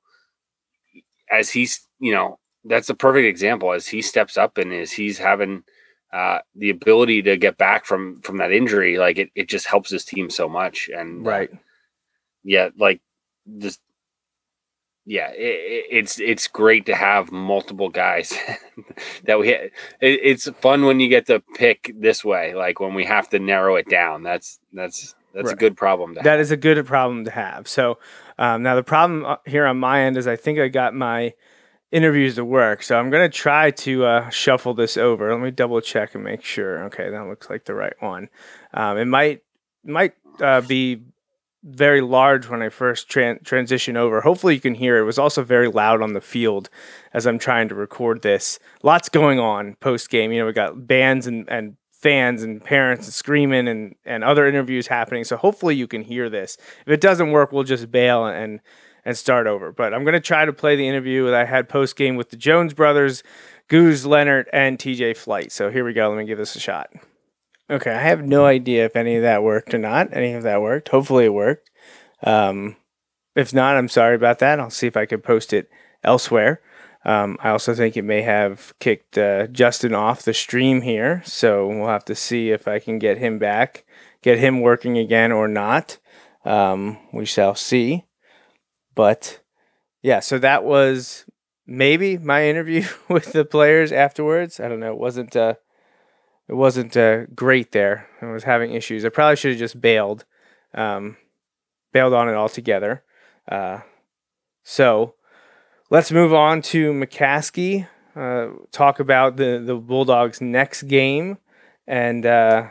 as 1.30 1.50
he's, 1.50 1.86
you 1.98 2.12
know, 2.12 2.38
that's 2.64 2.90
a 2.90 2.94
perfect 2.94 3.26
example 3.26 3.72
as 3.72 3.86
he 3.86 4.02
steps 4.02 4.36
up 4.36 4.58
and 4.58 4.72
as 4.72 4.92
he's 4.92 5.18
having 5.18 5.62
uh, 6.12 6.38
the 6.54 6.70
ability 6.70 7.22
to 7.22 7.36
get 7.36 7.56
back 7.56 7.86
from 7.86 8.20
from 8.20 8.36
that 8.38 8.52
injury, 8.52 8.98
like 8.98 9.18
it, 9.18 9.30
it 9.34 9.48
just 9.48 9.66
helps 9.66 9.90
his 9.90 10.04
team 10.04 10.28
so 10.28 10.48
much. 10.48 10.90
And 10.94 11.24
right, 11.24 11.50
uh, 11.52 11.56
yeah, 12.44 12.68
like 12.78 13.00
this, 13.46 13.78
yeah, 15.08 15.30
it, 15.30 15.86
it's 15.90 16.20
it's 16.20 16.48
great 16.48 16.84
to 16.84 16.94
have 16.94 17.32
multiple 17.32 17.88
guys 17.88 18.34
that 19.24 19.38
we. 19.38 19.48
It, 19.54 19.72
it's 20.00 20.50
fun 20.60 20.84
when 20.84 21.00
you 21.00 21.08
get 21.08 21.26
to 21.28 21.40
pick 21.54 21.94
this 21.98 22.22
way, 22.22 22.54
like 22.54 22.78
when 22.78 22.92
we 22.92 23.06
have 23.06 23.30
to 23.30 23.38
narrow 23.38 23.76
it 23.76 23.88
down. 23.88 24.22
That's 24.22 24.60
that's 24.70 25.14
that's 25.32 25.46
right. 25.46 25.54
a 25.54 25.56
good 25.56 25.78
problem 25.78 26.14
to 26.14 26.20
That 26.20 26.32
have. 26.32 26.40
is 26.40 26.50
a 26.50 26.58
good 26.58 26.84
problem 26.86 27.24
to 27.24 27.30
have. 27.30 27.68
So 27.68 27.98
um, 28.38 28.62
now 28.62 28.74
the 28.74 28.82
problem 28.82 29.24
uh, 29.24 29.36
here 29.46 29.64
on 29.64 29.78
my 29.78 30.02
end 30.02 30.18
is 30.18 30.26
I 30.26 30.36
think 30.36 30.58
I 30.58 30.68
got 30.68 30.94
my 30.94 31.32
interviews 31.90 32.34
to 32.34 32.44
work. 32.44 32.82
So 32.82 32.98
I'm 32.98 33.08
going 33.08 33.28
to 33.28 33.34
try 33.34 33.70
to 33.70 34.04
uh, 34.04 34.28
shuffle 34.28 34.74
this 34.74 34.98
over. 34.98 35.32
Let 35.32 35.40
me 35.40 35.50
double 35.50 35.80
check 35.80 36.14
and 36.14 36.22
make 36.22 36.44
sure. 36.44 36.84
Okay, 36.84 37.08
that 37.08 37.26
looks 37.26 37.48
like 37.48 37.64
the 37.64 37.74
right 37.74 37.94
one. 38.00 38.28
Um, 38.74 38.98
it 38.98 39.06
might 39.06 39.42
might 39.84 40.12
uh, 40.42 40.60
be 40.60 41.00
very 41.64 42.00
large 42.00 42.48
when 42.48 42.62
I 42.62 42.68
first 42.68 43.08
tran- 43.08 43.44
transition 43.44 43.96
over. 43.96 44.20
Hopefully 44.20 44.54
you 44.54 44.60
can 44.60 44.74
hear 44.74 44.96
it. 44.98 45.02
it 45.02 45.04
was 45.04 45.18
also 45.18 45.42
very 45.42 45.68
loud 45.68 46.02
on 46.02 46.12
the 46.12 46.20
field 46.20 46.70
as 47.12 47.26
I'm 47.26 47.38
trying 47.38 47.68
to 47.68 47.74
record 47.74 48.22
this. 48.22 48.58
Lots 48.82 49.08
going 49.08 49.38
on 49.38 49.74
post 49.76 50.08
game. 50.10 50.32
You 50.32 50.40
know, 50.40 50.46
we 50.46 50.52
got 50.52 50.86
bands 50.86 51.26
and, 51.26 51.48
and 51.48 51.76
fans 51.92 52.42
and 52.44 52.62
parents 52.62 53.12
screaming 53.12 53.66
and, 53.66 53.96
and 54.04 54.22
other 54.22 54.46
interviews 54.46 54.86
happening. 54.86 55.24
So 55.24 55.36
hopefully 55.36 55.74
you 55.74 55.88
can 55.88 56.02
hear 56.02 56.30
this. 56.30 56.56
If 56.86 56.92
it 56.92 57.00
doesn't 57.00 57.32
work, 57.32 57.52
we'll 57.52 57.64
just 57.64 57.90
bail 57.90 58.26
and 58.26 58.60
and 59.04 59.16
start 59.16 59.46
over. 59.46 59.72
But 59.72 59.94
I'm 59.94 60.04
gonna 60.04 60.20
try 60.20 60.44
to 60.44 60.52
play 60.52 60.76
the 60.76 60.86
interview 60.86 61.24
that 61.26 61.34
I 61.34 61.44
had 61.44 61.68
post 61.68 61.96
game 61.96 62.16
with 62.16 62.30
the 62.30 62.36
Jones 62.36 62.74
brothers, 62.74 63.22
Goose 63.68 64.04
Leonard, 64.04 64.48
and 64.52 64.78
TJ 64.78 65.16
Flight. 65.16 65.50
So 65.50 65.70
here 65.70 65.84
we 65.84 65.92
go. 65.92 66.10
Let 66.10 66.18
me 66.18 66.24
give 66.24 66.38
this 66.38 66.56
a 66.56 66.60
shot. 66.60 66.92
Okay, 67.70 67.90
I 67.90 68.00
have 68.00 68.24
no 68.24 68.46
idea 68.46 68.86
if 68.86 68.96
any 68.96 69.16
of 69.16 69.22
that 69.22 69.42
worked 69.42 69.74
or 69.74 69.78
not. 69.78 70.08
Any 70.12 70.32
of 70.32 70.42
that 70.44 70.62
worked. 70.62 70.88
Hopefully 70.88 71.26
it 71.26 71.34
worked. 71.34 71.70
Um, 72.22 72.76
if 73.36 73.52
not, 73.52 73.76
I'm 73.76 73.88
sorry 73.88 74.14
about 74.14 74.38
that. 74.38 74.58
I'll 74.58 74.70
see 74.70 74.86
if 74.86 74.96
I 74.96 75.04
can 75.04 75.20
post 75.20 75.52
it 75.52 75.68
elsewhere. 76.02 76.62
Um, 77.04 77.36
I 77.40 77.50
also 77.50 77.74
think 77.74 77.96
it 77.96 78.02
may 78.02 78.22
have 78.22 78.72
kicked 78.80 79.18
uh, 79.18 79.46
Justin 79.48 79.94
off 79.94 80.22
the 80.22 80.34
stream 80.34 80.80
here, 80.82 81.22
so 81.24 81.66
we'll 81.66 81.88
have 81.88 82.04
to 82.06 82.14
see 82.14 82.50
if 82.50 82.66
I 82.66 82.78
can 82.78 82.98
get 82.98 83.18
him 83.18 83.38
back, 83.38 83.84
get 84.22 84.38
him 84.38 84.60
working 84.60 84.98
again 84.98 85.30
or 85.30 85.46
not. 85.46 85.98
Um, 86.44 86.98
we 87.12 87.24
shall 87.26 87.54
see. 87.54 88.06
But 88.94 89.40
yeah, 90.02 90.20
so 90.20 90.38
that 90.38 90.64
was 90.64 91.26
maybe 91.66 92.18
my 92.18 92.48
interview 92.48 92.86
with 93.08 93.32
the 93.32 93.44
players 93.44 93.92
afterwards. 93.92 94.58
I 94.58 94.68
don't 94.68 94.80
know. 94.80 94.92
It 94.92 94.98
wasn't. 94.98 95.36
Uh, 95.36 95.54
it 96.48 96.54
wasn't 96.54 96.96
uh, 96.96 97.26
great 97.26 97.72
there. 97.72 98.08
I 98.22 98.26
was 98.26 98.44
having 98.44 98.72
issues. 98.72 99.04
I 99.04 99.10
probably 99.10 99.36
should 99.36 99.50
have 99.52 99.58
just 99.58 99.80
bailed, 99.80 100.24
um, 100.74 101.16
bailed 101.92 102.14
on 102.14 102.28
it 102.28 102.34
altogether. 102.34 103.02
Uh, 103.46 103.80
so 104.64 105.14
let's 105.90 106.10
move 106.10 106.32
on 106.32 106.62
to 106.62 106.92
McCaskey. 106.92 107.86
Uh, 108.16 108.48
talk 108.72 108.98
about 108.98 109.36
the 109.36 109.62
the 109.64 109.76
Bulldogs' 109.76 110.40
next 110.40 110.84
game, 110.84 111.38
and 111.86 112.26
uh, 112.26 112.68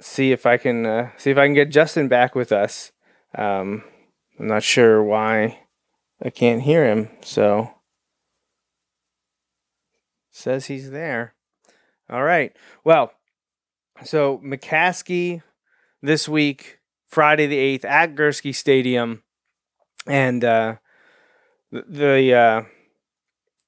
see 0.00 0.32
if 0.32 0.46
I 0.46 0.56
can 0.56 0.86
uh, 0.86 1.10
see 1.16 1.30
if 1.30 1.38
I 1.38 1.46
can 1.46 1.54
get 1.54 1.70
Justin 1.70 2.08
back 2.08 2.34
with 2.34 2.52
us. 2.52 2.92
Um, 3.34 3.82
I'm 4.38 4.46
not 4.46 4.62
sure 4.62 5.02
why 5.02 5.60
I 6.22 6.30
can't 6.30 6.62
hear 6.62 6.86
him. 6.86 7.08
So 7.22 7.74
says 10.30 10.66
he's 10.66 10.90
there. 10.90 11.34
All 12.10 12.24
right. 12.24 12.56
Well, 12.82 13.12
so 14.02 14.38
McCaskey 14.38 15.42
this 16.02 16.28
week, 16.28 16.80
Friday 17.08 17.46
the 17.46 17.78
8th 17.78 17.84
at 17.84 18.14
Gursky 18.14 18.54
Stadium. 18.54 19.22
And 20.06 20.42
uh, 20.42 20.76
the 21.70 22.34
uh, 22.34 22.62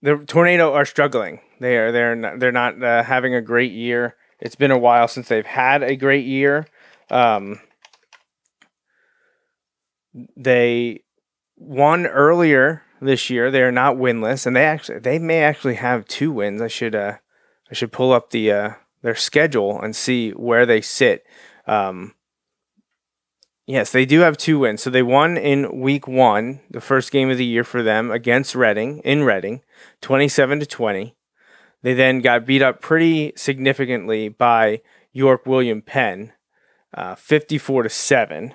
the 0.01 0.16
Tornado 0.26 0.72
are 0.72 0.84
struggling. 0.84 1.40
They 1.61 1.76
are 1.76 1.93
they're 1.93 2.16
not, 2.16 2.40
they're 2.40 2.51
not 2.51 2.82
uh, 2.82 3.03
having 3.05 3.34
a 3.34 3.43
great 3.43 3.72
year. 3.72 4.16
It's 4.40 4.57
been 4.57 4.70
a 4.70 4.78
while 4.78 5.07
since 5.09 5.28
they've 5.28 5.47
had 5.47 5.82
a 5.82 5.95
great 5.95 6.24
year. 6.24 6.66
Um, 7.11 7.61
they 10.36 11.05
won 11.57 12.07
earlier 12.07 12.82
this 13.01 13.30
year. 13.30 13.51
They 13.51 13.62
are 13.62 13.70
not 13.70 13.97
winless, 13.97 14.47
and 14.47 14.57
they 14.57 14.64
actually 14.64 14.99
they 15.01 15.18
may 15.18 15.43
actually 15.43 15.74
have 15.74 16.07
two 16.07 16.32
wins. 16.32 16.62
I 16.62 16.68
should 16.68 16.95
uh 16.95 17.18
I 17.73 17.75
should 17.75 17.91
pull 17.91 18.12
up 18.12 18.29
the 18.29 18.53
uh, 18.53 18.70
their 19.01 19.14
schedule 19.14 19.81
and 19.81 19.97
see 19.97 20.33
where 20.33 20.66
they 20.66 20.83
sit. 20.83 21.25
Um, 21.66 22.14
yes, 23.66 23.91
they 23.91 24.05
do 24.05 24.20
have 24.20 24.37
two 24.37 24.59
wins. 24.59 24.83
So 24.83 24.91
they 24.91 25.03
won 25.03 25.39
in 25.39 25.81
week 25.81 26.07
one, 26.07 26.61
the 26.70 26.83
first 26.83 27.11
game 27.11 27.31
of 27.31 27.39
the 27.39 27.47
year 27.47 27.64
for 27.64 27.83
them 27.83 28.11
against 28.11 28.55
Reading 28.55 28.99
in 29.07 29.25
Reading, 29.25 29.62
27 30.03 30.61
to 30.61 30.66
20. 30.66 31.16
They 31.81 31.95
then 31.95 32.20
got 32.20 32.45
beat 32.45 32.61
up 32.61 32.83
pretty 32.83 33.33
significantly 33.37 34.29
by 34.29 34.83
York 35.14 35.47
William 35.47 35.81
Penn, 35.81 36.35
uh, 36.93 37.14
54 37.14 37.85
to 37.85 37.89
7. 37.89 38.53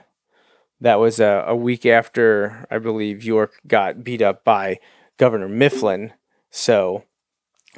That 0.80 0.99
was 0.99 1.20
a, 1.20 1.43
a 1.47 1.55
week 1.55 1.88
after, 1.88 2.68
I 2.70 2.78
believe, 2.78 3.24
York 3.24 3.61
got 3.65 4.03
beat 4.03 4.22
up 4.22 4.43
by 4.43 4.78
Governor 5.18 5.49
Mifflin. 5.49 6.13
So, 6.51 7.03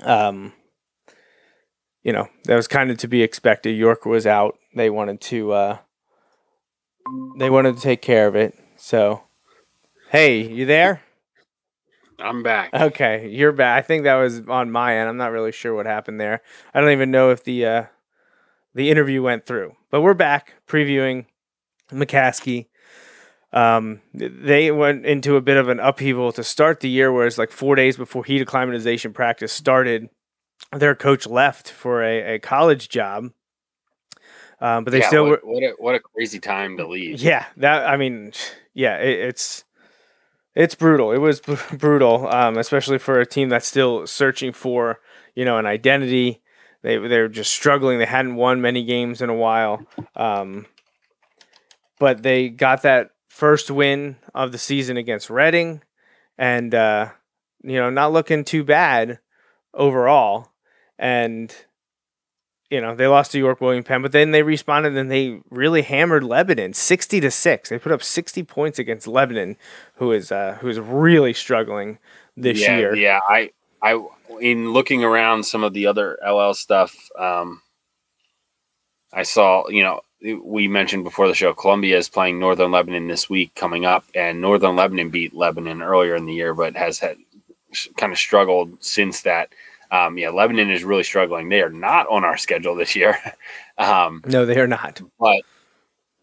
um, 0.01 0.51
you 2.03 2.13
know, 2.13 2.27
that 2.45 2.55
was 2.55 2.67
kind 2.67 2.91
of 2.91 2.97
to 2.97 3.07
be 3.07 3.21
expected. 3.21 3.71
York 3.71 4.05
was 4.05 4.25
out. 4.25 4.57
They 4.75 4.89
wanted 4.89 5.21
to, 5.21 5.51
uh, 5.51 5.77
they 7.37 7.49
wanted 7.49 7.75
to 7.75 7.81
take 7.81 8.01
care 8.01 8.27
of 8.27 8.35
it. 8.35 8.57
So, 8.77 9.23
hey, 10.11 10.41
you 10.41 10.65
there? 10.65 11.01
I'm 12.19 12.43
back. 12.43 12.73
Okay, 12.73 13.29
you're 13.29 13.51
back. 13.51 13.77
I 13.77 13.81
think 13.85 14.03
that 14.03 14.15
was 14.15 14.41
on 14.47 14.71
my 14.71 14.97
end. 14.97 15.09
I'm 15.09 15.17
not 15.17 15.31
really 15.31 15.51
sure 15.51 15.73
what 15.73 15.85
happened 15.85 16.19
there. 16.19 16.41
I 16.73 16.81
don't 16.81 16.91
even 16.91 17.11
know 17.11 17.31
if 17.31 17.43
the 17.43 17.65
uh, 17.65 17.83
the 18.75 18.89
interview 18.89 19.21
went 19.21 19.45
through, 19.45 19.75
but 19.89 20.01
we're 20.01 20.13
back 20.13 20.55
previewing 20.67 21.25
McCaskey. 21.91 22.67
Um, 23.51 24.01
they 24.13 24.69
went 24.69 25.05
into 25.05 25.35
a 25.35 25.41
bit 25.41 25.57
of 25.57 25.69
an 25.69 25.79
upheaval 25.79 26.31
to 26.33 26.43
start 26.43 26.81
the 26.81 26.89
year, 26.89 27.11
whereas 27.11 27.37
like 27.37 27.51
four 27.51 27.75
days 27.75 27.97
before 27.97 28.23
heat 28.23 28.41
acclimatization 28.41 29.13
practice 29.13 29.51
started, 29.51 30.09
their 30.71 30.95
coach 30.95 31.27
left 31.27 31.69
for 31.69 32.03
a, 32.03 32.35
a 32.35 32.39
college 32.39 32.89
job. 32.89 33.31
Um, 34.61 34.83
but 34.83 34.91
they 34.91 34.99
yeah, 34.99 35.07
still 35.07 35.23
what, 35.25 35.45
were. 35.45 35.53
what 35.53 35.63
a, 35.63 35.73
what 35.77 35.95
a 35.95 35.99
crazy 35.99 36.39
time 36.39 36.77
to 36.77 36.87
leave. 36.87 37.21
Yeah, 37.21 37.45
that 37.57 37.87
I 37.87 37.95
mean, 37.95 38.33
yeah, 38.73 38.97
it, 38.97 39.19
it's 39.19 39.63
it's 40.55 40.75
brutal. 40.75 41.11
It 41.11 41.19
was 41.19 41.39
br- 41.39 41.75
brutal, 41.75 42.27
um, 42.27 42.57
especially 42.57 42.97
for 42.97 43.19
a 43.19 43.25
team 43.25 43.49
that's 43.49 43.67
still 43.67 44.05
searching 44.05 44.51
for 44.51 44.99
you 45.35 45.45
know 45.45 45.57
an 45.57 45.65
identity. 45.65 46.41
They 46.81 46.97
they're 46.97 47.29
just 47.29 47.53
struggling. 47.53 47.99
They 47.99 48.05
hadn't 48.05 48.35
won 48.35 48.61
many 48.61 48.83
games 48.83 49.21
in 49.21 49.29
a 49.29 49.35
while, 49.35 49.85
um, 50.15 50.65
but 51.99 52.23
they 52.23 52.49
got 52.49 52.81
that 52.81 53.11
first 53.29 53.71
win 53.71 54.17
of 54.35 54.51
the 54.51 54.57
season 54.57 54.97
against 54.97 55.29
Reading, 55.29 55.81
and 56.37 56.75
uh, 56.75 57.09
you 57.63 57.77
know 57.77 57.89
not 57.89 58.11
looking 58.11 58.43
too 58.43 58.65
bad 58.65 59.19
overall. 59.73 60.51
And 60.99 61.55
you 62.69 62.79
know 62.81 62.95
they 62.95 63.07
lost 63.07 63.31
to 63.31 63.39
York 63.39 63.61
William 63.61 63.83
Penn, 63.83 64.01
but 64.01 64.11
then 64.11 64.31
they 64.31 64.43
responded 64.43 64.95
and 64.95 65.09
they 65.09 65.39
really 65.49 65.81
hammered 65.81 66.23
Lebanon 66.23 66.73
sixty 66.73 67.19
to 67.19 67.31
six. 67.31 67.69
They 67.69 67.79
put 67.79 67.91
up 67.91 68.03
sixty 68.03 68.43
points 68.43 68.77
against 68.77 69.07
Lebanon, 69.07 69.57
who 69.95 70.11
is 70.11 70.31
uh, 70.31 70.57
who 70.61 70.67
is 70.69 70.79
really 70.79 71.33
struggling 71.33 71.97
this 72.37 72.61
yeah, 72.61 72.77
year. 72.77 72.95
Yeah, 72.95 73.19
I 73.27 73.51
I 73.81 74.05
in 74.39 74.71
looking 74.71 75.03
around 75.03 75.43
some 75.45 75.63
of 75.63 75.73
the 75.73 75.87
other 75.87 76.17
LL 76.25 76.53
stuff, 76.53 76.95
um, 77.17 77.61
I 79.11 79.23
saw 79.23 79.67
you 79.69 79.83
know 79.83 80.01
we 80.43 80.67
mentioned 80.67 81.03
before 81.03 81.27
the 81.27 81.33
show 81.33 81.53
Columbia 81.53 81.97
is 81.97 82.09
playing 82.09 82.39
Northern 82.39 82.71
Lebanon 82.71 83.07
this 83.07 83.29
week 83.29 83.55
coming 83.55 83.85
up, 83.85 84.05
and 84.13 84.41
Northern 84.41 84.75
Lebanon 84.75 85.09
beat 85.09 85.33
Lebanon 85.33 85.81
earlier 85.81 86.15
in 86.15 86.25
the 86.25 86.33
year, 86.33 86.53
but 86.53 86.75
has 86.75 86.99
had 86.99 87.17
kind 87.97 88.11
of 88.11 88.19
struggled 88.19 88.83
since 88.83 89.21
that. 89.21 89.49
Um, 89.91 90.17
yeah, 90.17 90.29
Lebanon 90.29 90.69
is 90.69 90.83
really 90.83 91.03
struggling. 91.03 91.49
They 91.49 91.61
are 91.61 91.69
not 91.71 92.07
on 92.09 92.23
our 92.23 92.37
schedule 92.37 92.75
this 92.75 92.95
year. 92.95 93.17
um, 93.77 94.21
No, 94.27 94.45
they 94.45 94.59
are 94.59 94.67
not. 94.67 95.01
but 95.19 95.41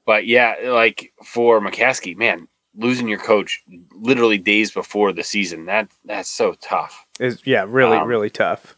but 0.05 0.27
yeah, 0.27 0.55
like 0.67 1.13
for 1.25 1.61
McCaskey, 1.61 2.17
man, 2.17 2.47
losing 2.77 3.09
your 3.09 3.19
coach 3.19 3.63
literally 3.93 4.39
days 4.39 4.71
before 4.71 5.13
the 5.13 5.25
season 5.25 5.65
that 5.67 5.89
that's 6.05 6.29
so 6.29 6.53
tough. 6.61 7.07
Is 7.19 7.41
yeah, 7.45 7.65
really, 7.67 7.97
Um, 7.97 8.07
really 8.07 8.31
tough. 8.31 8.77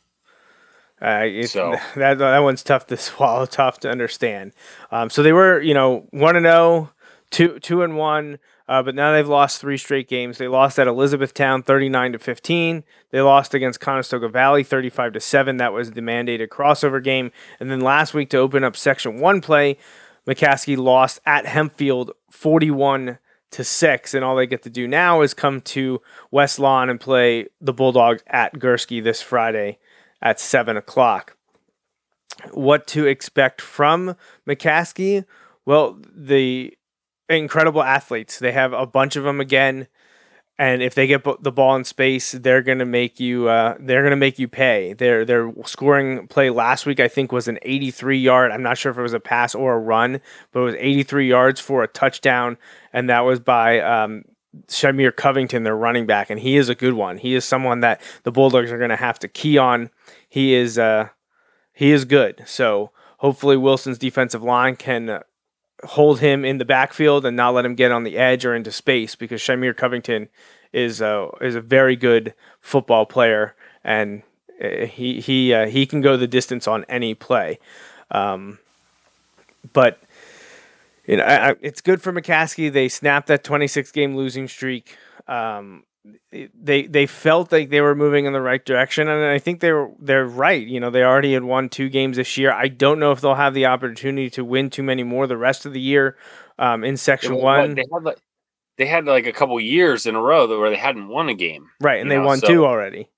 Uh, 1.01 1.27
So- 1.47 1.77
that 1.97 2.19
that 2.19 2.39
one's 2.39 2.63
tough 2.63 2.87
to 2.89 2.97
swallow, 3.09 3.47
tough 3.47 3.79
to 3.81 3.91
understand. 3.91 4.53
Um, 4.91 5.11
so 5.11 5.23
they 5.23 5.33
were, 5.33 5.61
you 5.61 5.75
know, 5.75 6.07
one 6.11 6.35
and 6.37 6.47
zero, 6.47 6.91
two 7.31 7.59
two 7.61 7.83
and 7.83 7.97
one, 7.97 8.39
uh, 8.69 8.83
but 8.83 8.95
now 8.95 9.13
they've 9.13 9.27
lost 9.27 9.61
three 9.61 9.79
straight 9.79 10.09
games. 10.09 10.39
They 10.39 10.49
lost 10.49 10.79
at 10.79 10.87
Elizabethtown, 10.87 11.63
thirty 11.63 11.89
nine 11.89 12.13
to 12.13 12.19
fifteen. 12.19 12.85
They 13.11 13.21
lost 13.21 13.55
against 13.55 13.81
Conestoga 13.81 14.29
Valley, 14.29 14.63
thirty 14.63 14.91
five 14.91 15.13
to 15.15 15.21
seven. 15.21 15.57
That 15.57 15.73
was 15.73 15.93
the 15.93 16.01
mandated 16.01 16.49
crossover 16.49 17.03
game. 17.03 17.33
And 17.59 17.71
then 17.71 17.81
last 17.81 18.15
week 18.15 18.31
to 18.31 18.39
open 18.39 18.65
up 18.65 18.77
Section 18.77 19.21
One 19.21 19.41
play, 19.41 19.79
McCaskey 20.27 20.77
lost 20.77 21.21
at 21.25 21.47
Hempfield, 21.47 22.11
forty 22.31 22.71
one 22.71 23.19
to 23.51 23.65
six, 23.65 24.13
and 24.13 24.23
all 24.23 24.37
they 24.37 24.47
get 24.47 24.63
to 24.65 24.71
do 24.71 24.87
now 24.87 25.23
is 25.23 25.33
come 25.33 25.63
to 25.63 26.03
West 26.31 26.59
Lawn 26.59 26.91
and 26.91 27.01
play 27.01 27.47
the 27.63 27.73
Bulldogs 27.73 28.23
at 28.27 28.53
Gursky 28.55 29.03
this 29.03 29.23
Friday 29.23 29.79
at 30.21 30.39
seven 30.39 30.77
o'clock. 30.77 31.35
What 32.53 32.87
to 32.89 33.07
expect 33.07 33.63
from 33.63 34.15
McCaskey? 34.47 35.25
Well, 35.65 35.99
the 36.15 36.78
incredible 37.29 37.83
athletes. 37.83 38.39
They 38.39 38.53
have 38.53 38.73
a 38.73 38.87
bunch 38.87 39.17
of 39.17 39.25
them 39.25 39.41
again, 39.41 39.89
and 40.59 40.83
if 40.83 40.95
they 40.95 41.07
get 41.07 41.25
the 41.43 41.53
ball 41.53 41.77
in 41.77 41.85
space, 41.85 42.33
they're 42.33 42.63
gonna 42.63 42.87
make 42.87 43.21
you. 43.21 43.49
Uh, 43.49 43.77
they're 43.79 44.03
gonna 44.03 44.17
make 44.17 44.39
you 44.39 44.49
pay. 44.49 44.93
Their 44.93 45.25
their 45.25 45.53
scoring 45.65 46.27
play 46.29 46.51
last 46.51 46.87
week, 46.87 47.01
I 47.01 47.09
think, 47.09 47.33
was 47.33 47.49
an 47.49 47.59
83 47.63 48.19
yard. 48.19 48.51
I'm 48.51 48.63
not 48.63 48.79
sure 48.79 48.91
if 48.91 48.99
it 48.99 49.03
was 49.03 49.15
a 49.15 49.21
pass 49.21 49.55
or 49.55 49.75
a 49.75 49.79
run, 49.79 50.21
but 50.53 50.61
it 50.61 50.65
was 50.65 50.75
83 50.79 51.29
yards 51.29 51.61
for 51.61 51.83
a 51.83 51.89
touchdown, 51.89 52.59
and 52.93 53.09
that 53.09 53.21
was 53.21 53.41
by 53.41 53.81
um, 53.81 54.25
Shamir 54.67 55.15
Covington, 55.15 55.63
their 55.63 55.77
running 55.77 56.07
back, 56.07 56.31
and 56.31 56.41
he 56.41 56.57
is 56.57 56.69
a 56.69 56.75
good 56.75 56.95
one. 56.95 57.19
He 57.19 57.35
is 57.35 57.45
someone 57.45 57.81
that 57.81 58.01
the 58.23 58.33
Bulldogs 58.33 58.73
are 58.73 58.79
going 58.79 58.91
to 58.91 58.97
have 58.97 59.19
to 59.21 59.29
key 59.29 59.59
on. 59.59 59.91
He 60.29 60.55
is 60.55 60.79
uh, 60.79 61.09
he 61.73 61.93
is 61.93 62.05
good. 62.05 62.43
So 62.47 62.91
hopefully 63.19 63.57
Wilson's 63.57 63.99
defensive 63.99 64.43
line 64.43 64.77
can 64.77 65.09
uh, 65.09 65.23
hold 65.85 66.21
him 66.21 66.45
in 66.45 66.59
the 66.59 66.65
backfield 66.65 67.25
and 67.25 67.37
not 67.37 67.55
let 67.55 67.65
him 67.65 67.75
get 67.75 67.93
on 67.93 68.05
the 68.05 68.17
edge 68.17 68.45
or 68.45 68.55
into 68.55 68.73
space 68.73 69.15
because 69.15 69.41
Shamir 69.41 69.77
Covington 69.77 70.29
is 70.73 71.01
uh, 71.01 71.29
is 71.41 71.55
a 71.55 71.61
very 71.61 71.97
good 71.97 72.35
football 72.61 73.07
player 73.07 73.55
and 73.85 74.23
uh, 74.63 74.87
he 74.87 75.21
he 75.21 75.55
uh, 75.55 75.67
he 75.67 75.87
can 75.87 76.01
go 76.01 76.17
the 76.17 76.27
distance 76.27 76.67
on 76.67 76.85
any 76.89 77.15
play. 77.15 77.59
Um, 78.11 78.59
but 79.73 80.01
you 81.07 81.17
know, 81.17 81.25
I, 81.25 81.51
I, 81.51 81.55
it's 81.61 81.81
good 81.81 82.03
for 82.03 82.13
McCaskey. 82.13 82.71
They 82.71 82.89
snapped 82.89 83.29
that 83.29 83.45
26 83.45 83.93
game 83.93 84.17
losing 84.17 84.49
streak. 84.49 84.97
Um, 85.27 85.85
they 86.31 86.87
they 86.87 87.07
felt 87.07 87.53
like 87.53 87.71
they 87.71 87.81
were 87.81 87.95
moving 87.95 88.25
in 88.25 88.33
the 88.33 88.41
right 88.41 88.65
direction, 88.65 89.09
and 89.09 89.25
I 89.25 89.39
think 89.39 89.61
they're 89.61 89.91
they're 89.99 90.27
right. 90.27 90.67
You 90.67 90.81
know, 90.81 90.91
they 90.91 91.03
already 91.03 91.33
had 91.33 91.45
won 91.45 91.69
two 91.69 91.89
games 91.89 92.17
this 92.17 92.37
year. 92.37 92.53
I 92.53 92.69
don't 92.69 92.99
know 92.99 93.13
if 93.13 93.21
they'll 93.21 93.35
have 93.35 93.55
the 93.55 93.67
opportunity 93.67 94.31
to 94.31 94.45
win 94.45 94.71
too 94.71 94.83
many 94.83 95.03
more 95.03 95.27
the 95.27 95.37
rest 95.37 95.67
of 95.67 95.73
the 95.73 95.81
year 95.81 96.17
um, 96.59 96.85
in 96.85 96.97
Section 96.97 97.37
One. 97.37 97.75
They 97.75 97.85
had 97.93 98.03
like 98.03 98.19
they 98.77 98.87
had 98.87 99.07
like 99.07 99.27
a 99.27 99.33
couple 99.33 99.59
years 99.61 100.07
in 100.07 100.15
a 100.15 100.21
row 100.21 100.47
that 100.47 100.59
where 100.59 100.71
they 100.71 100.77
hadn't 100.77 101.09
won 101.09 101.29
a 101.29 101.35
game. 101.35 101.69
right, 101.81 102.01
and 102.01 102.11
they 102.11 102.17
know, 102.17 102.27
won 102.27 102.39
so- 102.39 102.47
two 102.47 102.67
already. 102.67 103.09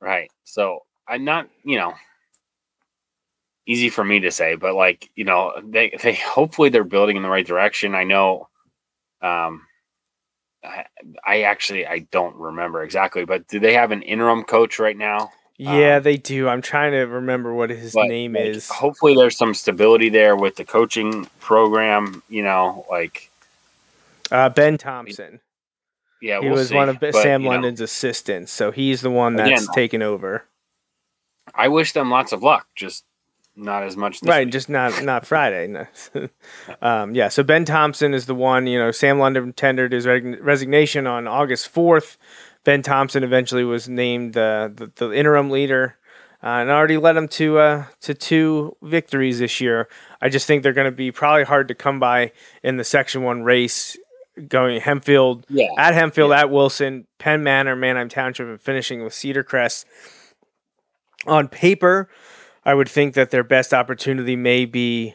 Right. 0.00 0.30
So 0.44 0.80
I'm 1.08 1.24
not, 1.24 1.48
you 1.64 1.76
know, 1.76 1.94
easy 3.66 3.90
for 3.90 4.04
me 4.04 4.20
to 4.20 4.30
say, 4.30 4.54
but 4.54 4.74
like, 4.74 5.10
you 5.14 5.24
know, 5.24 5.52
they 5.64 5.92
they 6.02 6.14
hopefully 6.14 6.68
they're 6.68 6.84
building 6.84 7.16
in 7.16 7.22
the 7.22 7.28
right 7.28 7.46
direction. 7.46 7.94
I 7.94 8.04
know 8.04 8.48
um 9.20 9.62
I, 10.64 10.84
I 11.26 11.42
actually 11.42 11.86
I 11.86 12.00
don't 12.10 12.34
remember 12.36 12.82
exactly, 12.82 13.24
but 13.24 13.46
do 13.48 13.60
they 13.60 13.74
have 13.74 13.92
an 13.92 14.02
interim 14.02 14.44
coach 14.44 14.78
right 14.78 14.96
now? 14.96 15.30
Yeah, 15.56 15.96
Um, 15.96 16.02
they 16.04 16.16
do. 16.16 16.48
I'm 16.48 16.62
trying 16.62 16.92
to 16.92 17.00
remember 17.00 17.52
what 17.52 17.70
his 17.70 17.94
name 17.94 18.34
like, 18.34 18.44
is. 18.44 18.68
Hopefully 18.68 19.14
there's 19.16 19.36
some 19.36 19.54
stability 19.54 20.08
there 20.08 20.36
with 20.36 20.54
the 20.56 20.64
coaching 20.64 21.26
program, 21.40 22.22
you 22.28 22.42
know, 22.42 22.86
like 22.90 23.30
Uh, 24.30 24.48
ben 24.50 24.78
Thompson. 24.78 25.40
yeah, 26.22 26.40
he 26.40 26.46
we'll 26.46 26.58
was 26.58 26.68
see. 26.68 26.74
one 26.76 26.88
of 26.88 27.00
But, 27.00 27.14
Sam 27.14 27.42
you 27.42 27.48
know, 27.48 27.54
London's 27.54 27.80
assistants, 27.80 28.52
so 28.52 28.70
he's 28.70 29.00
the 29.00 29.10
one 29.10 29.34
that's 29.36 29.62
Again, 29.62 29.74
taken 29.74 30.02
over. 30.02 30.44
I 31.54 31.68
wish 31.68 31.92
them 31.92 32.10
lots 32.10 32.32
of 32.32 32.42
luck, 32.42 32.68
just 32.76 33.04
not 33.58 33.82
as 33.82 33.96
much 33.96 34.20
this 34.20 34.28
right, 34.28 34.46
week. 34.46 34.52
just 34.52 34.68
not 34.68 35.02
not 35.02 35.26
Friday. 35.26 35.66
no. 35.66 35.86
um, 36.82 37.14
yeah, 37.14 37.28
so 37.28 37.42
Ben 37.42 37.64
Thompson 37.64 38.14
is 38.14 38.26
the 38.26 38.34
one. 38.34 38.66
You 38.66 38.78
know, 38.78 38.90
Sam 38.90 39.18
London 39.18 39.52
tendered 39.52 39.92
his 39.92 40.06
reg- 40.06 40.38
resignation 40.40 41.06
on 41.06 41.26
August 41.26 41.68
fourth. 41.68 42.16
Ben 42.64 42.82
Thompson 42.82 43.24
eventually 43.24 43.64
was 43.64 43.88
named 43.88 44.36
uh, 44.36 44.70
the 44.72 44.90
the 44.94 45.12
interim 45.12 45.50
leader. 45.50 45.96
Uh, 46.40 46.62
and 46.62 46.70
already 46.70 46.98
led 46.98 47.14
them 47.14 47.26
to 47.26 47.58
uh, 47.58 47.84
to 48.00 48.14
two 48.14 48.76
victories 48.80 49.40
this 49.40 49.60
year. 49.60 49.88
I 50.22 50.28
just 50.28 50.46
think 50.46 50.62
they're 50.62 50.72
going 50.72 50.84
to 50.84 50.92
be 50.92 51.10
probably 51.10 51.42
hard 51.42 51.66
to 51.66 51.74
come 51.74 51.98
by 51.98 52.30
in 52.62 52.76
the 52.76 52.84
Section 52.84 53.24
One 53.24 53.42
race. 53.42 53.96
Going 54.46 54.80
Hempfield, 54.80 55.42
yeah. 55.48 55.66
at 55.76 55.94
Hempfield, 55.94 56.32
at 56.32 56.48
Wilson, 56.48 57.08
Penn 57.18 57.42
Manor, 57.42 57.74
Manheim 57.74 58.08
Township, 58.08 58.46
and 58.46 58.60
finishing 58.60 59.02
with 59.02 59.12
Cedar 59.12 59.42
Crest. 59.42 59.84
On 61.26 61.48
paper, 61.48 62.08
I 62.68 62.74
would 62.74 62.88
think 62.90 63.14
that 63.14 63.30
their 63.30 63.44
best 63.44 63.72
opportunity 63.72 64.36
may 64.36 64.66
be 64.66 65.14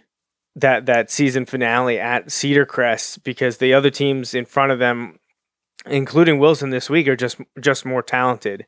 that 0.56 0.88
that 0.88 1.12
season 1.12 1.46
finale 1.46 2.00
at 2.00 2.32
Cedar 2.32 2.66
Crest 2.66 3.24
because 3.24 3.60
the 3.60 3.76
other 3.76 3.92
teams 3.92 4.34
in 4.34 4.46
front 4.46 4.72
of 4.72 4.80
them, 4.80 5.20
including 5.86 6.40
Wilson 6.40 6.72
this 6.72 6.90
week, 6.90 7.08
are 7.08 7.16
just 7.16 7.38
just 7.62 7.86
more 7.86 8.02
talented. 8.02 8.66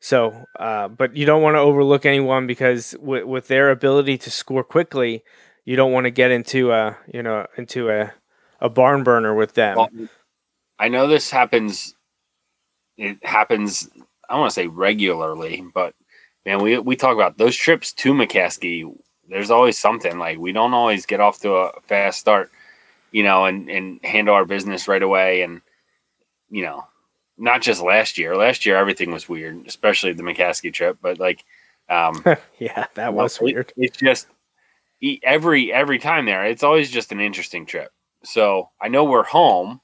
So, 0.00 0.46
uh, 0.58 0.88
but 0.88 1.14
you 1.14 1.26
don't 1.26 1.42
want 1.42 1.56
to 1.56 1.60
overlook 1.60 2.06
anyone 2.06 2.46
because 2.46 2.96
with, 2.98 3.24
with 3.24 3.48
their 3.48 3.70
ability 3.70 4.16
to 4.16 4.30
score 4.30 4.64
quickly, 4.64 5.22
you 5.66 5.76
don't 5.76 5.92
want 5.92 6.04
to 6.04 6.10
get 6.10 6.30
into 6.30 6.72
a 6.72 6.96
you 7.12 7.22
know 7.22 7.46
into 7.58 7.90
a 7.90 8.14
a 8.62 8.70
barn 8.70 9.02
burner 9.02 9.34
with 9.34 9.52
them. 9.52 9.76
Well, 9.76 9.90
I 10.78 10.88
know 10.88 11.06
this 11.06 11.30
happens. 11.30 11.94
It 12.96 13.18
happens. 13.26 13.90
I 14.26 14.38
want 14.38 14.52
to 14.52 14.54
say 14.54 14.68
regularly, 14.68 15.62
but 15.74 15.94
man, 16.44 16.62
we 16.62 16.78
we 16.78 16.96
talk 16.96 17.14
about 17.14 17.38
those 17.38 17.56
trips 17.56 17.92
to 17.94 18.12
McCaskey. 18.12 18.90
There's 19.28 19.50
always 19.50 19.78
something 19.78 20.18
like 20.18 20.38
we 20.38 20.52
don't 20.52 20.74
always 20.74 21.06
get 21.06 21.20
off 21.20 21.40
to 21.40 21.54
a 21.54 21.80
fast 21.82 22.18
start, 22.18 22.50
you 23.10 23.22
know, 23.22 23.44
and 23.44 23.70
and 23.70 24.04
handle 24.04 24.34
our 24.34 24.44
business 24.44 24.88
right 24.88 25.02
away, 25.02 25.42
and 25.42 25.60
you 26.50 26.62
know, 26.62 26.86
not 27.38 27.62
just 27.62 27.82
last 27.82 28.18
year. 28.18 28.36
Last 28.36 28.66
year 28.66 28.76
everything 28.76 29.10
was 29.10 29.28
weird, 29.28 29.66
especially 29.66 30.12
the 30.12 30.22
McCaskey 30.22 30.72
trip. 30.72 30.98
But 31.00 31.18
like, 31.18 31.44
um, 31.88 32.22
yeah, 32.58 32.86
that 32.94 33.14
was 33.14 33.40
well, 33.40 33.52
weird. 33.52 33.72
It's 33.76 33.96
just 33.96 34.28
every 35.22 35.72
every 35.72 35.98
time 35.98 36.26
there, 36.26 36.44
it's 36.44 36.62
always 36.62 36.90
just 36.90 37.12
an 37.12 37.20
interesting 37.20 37.66
trip. 37.66 37.90
So 38.24 38.70
I 38.80 38.88
know 38.88 39.04
we're 39.04 39.24
home, 39.24 39.80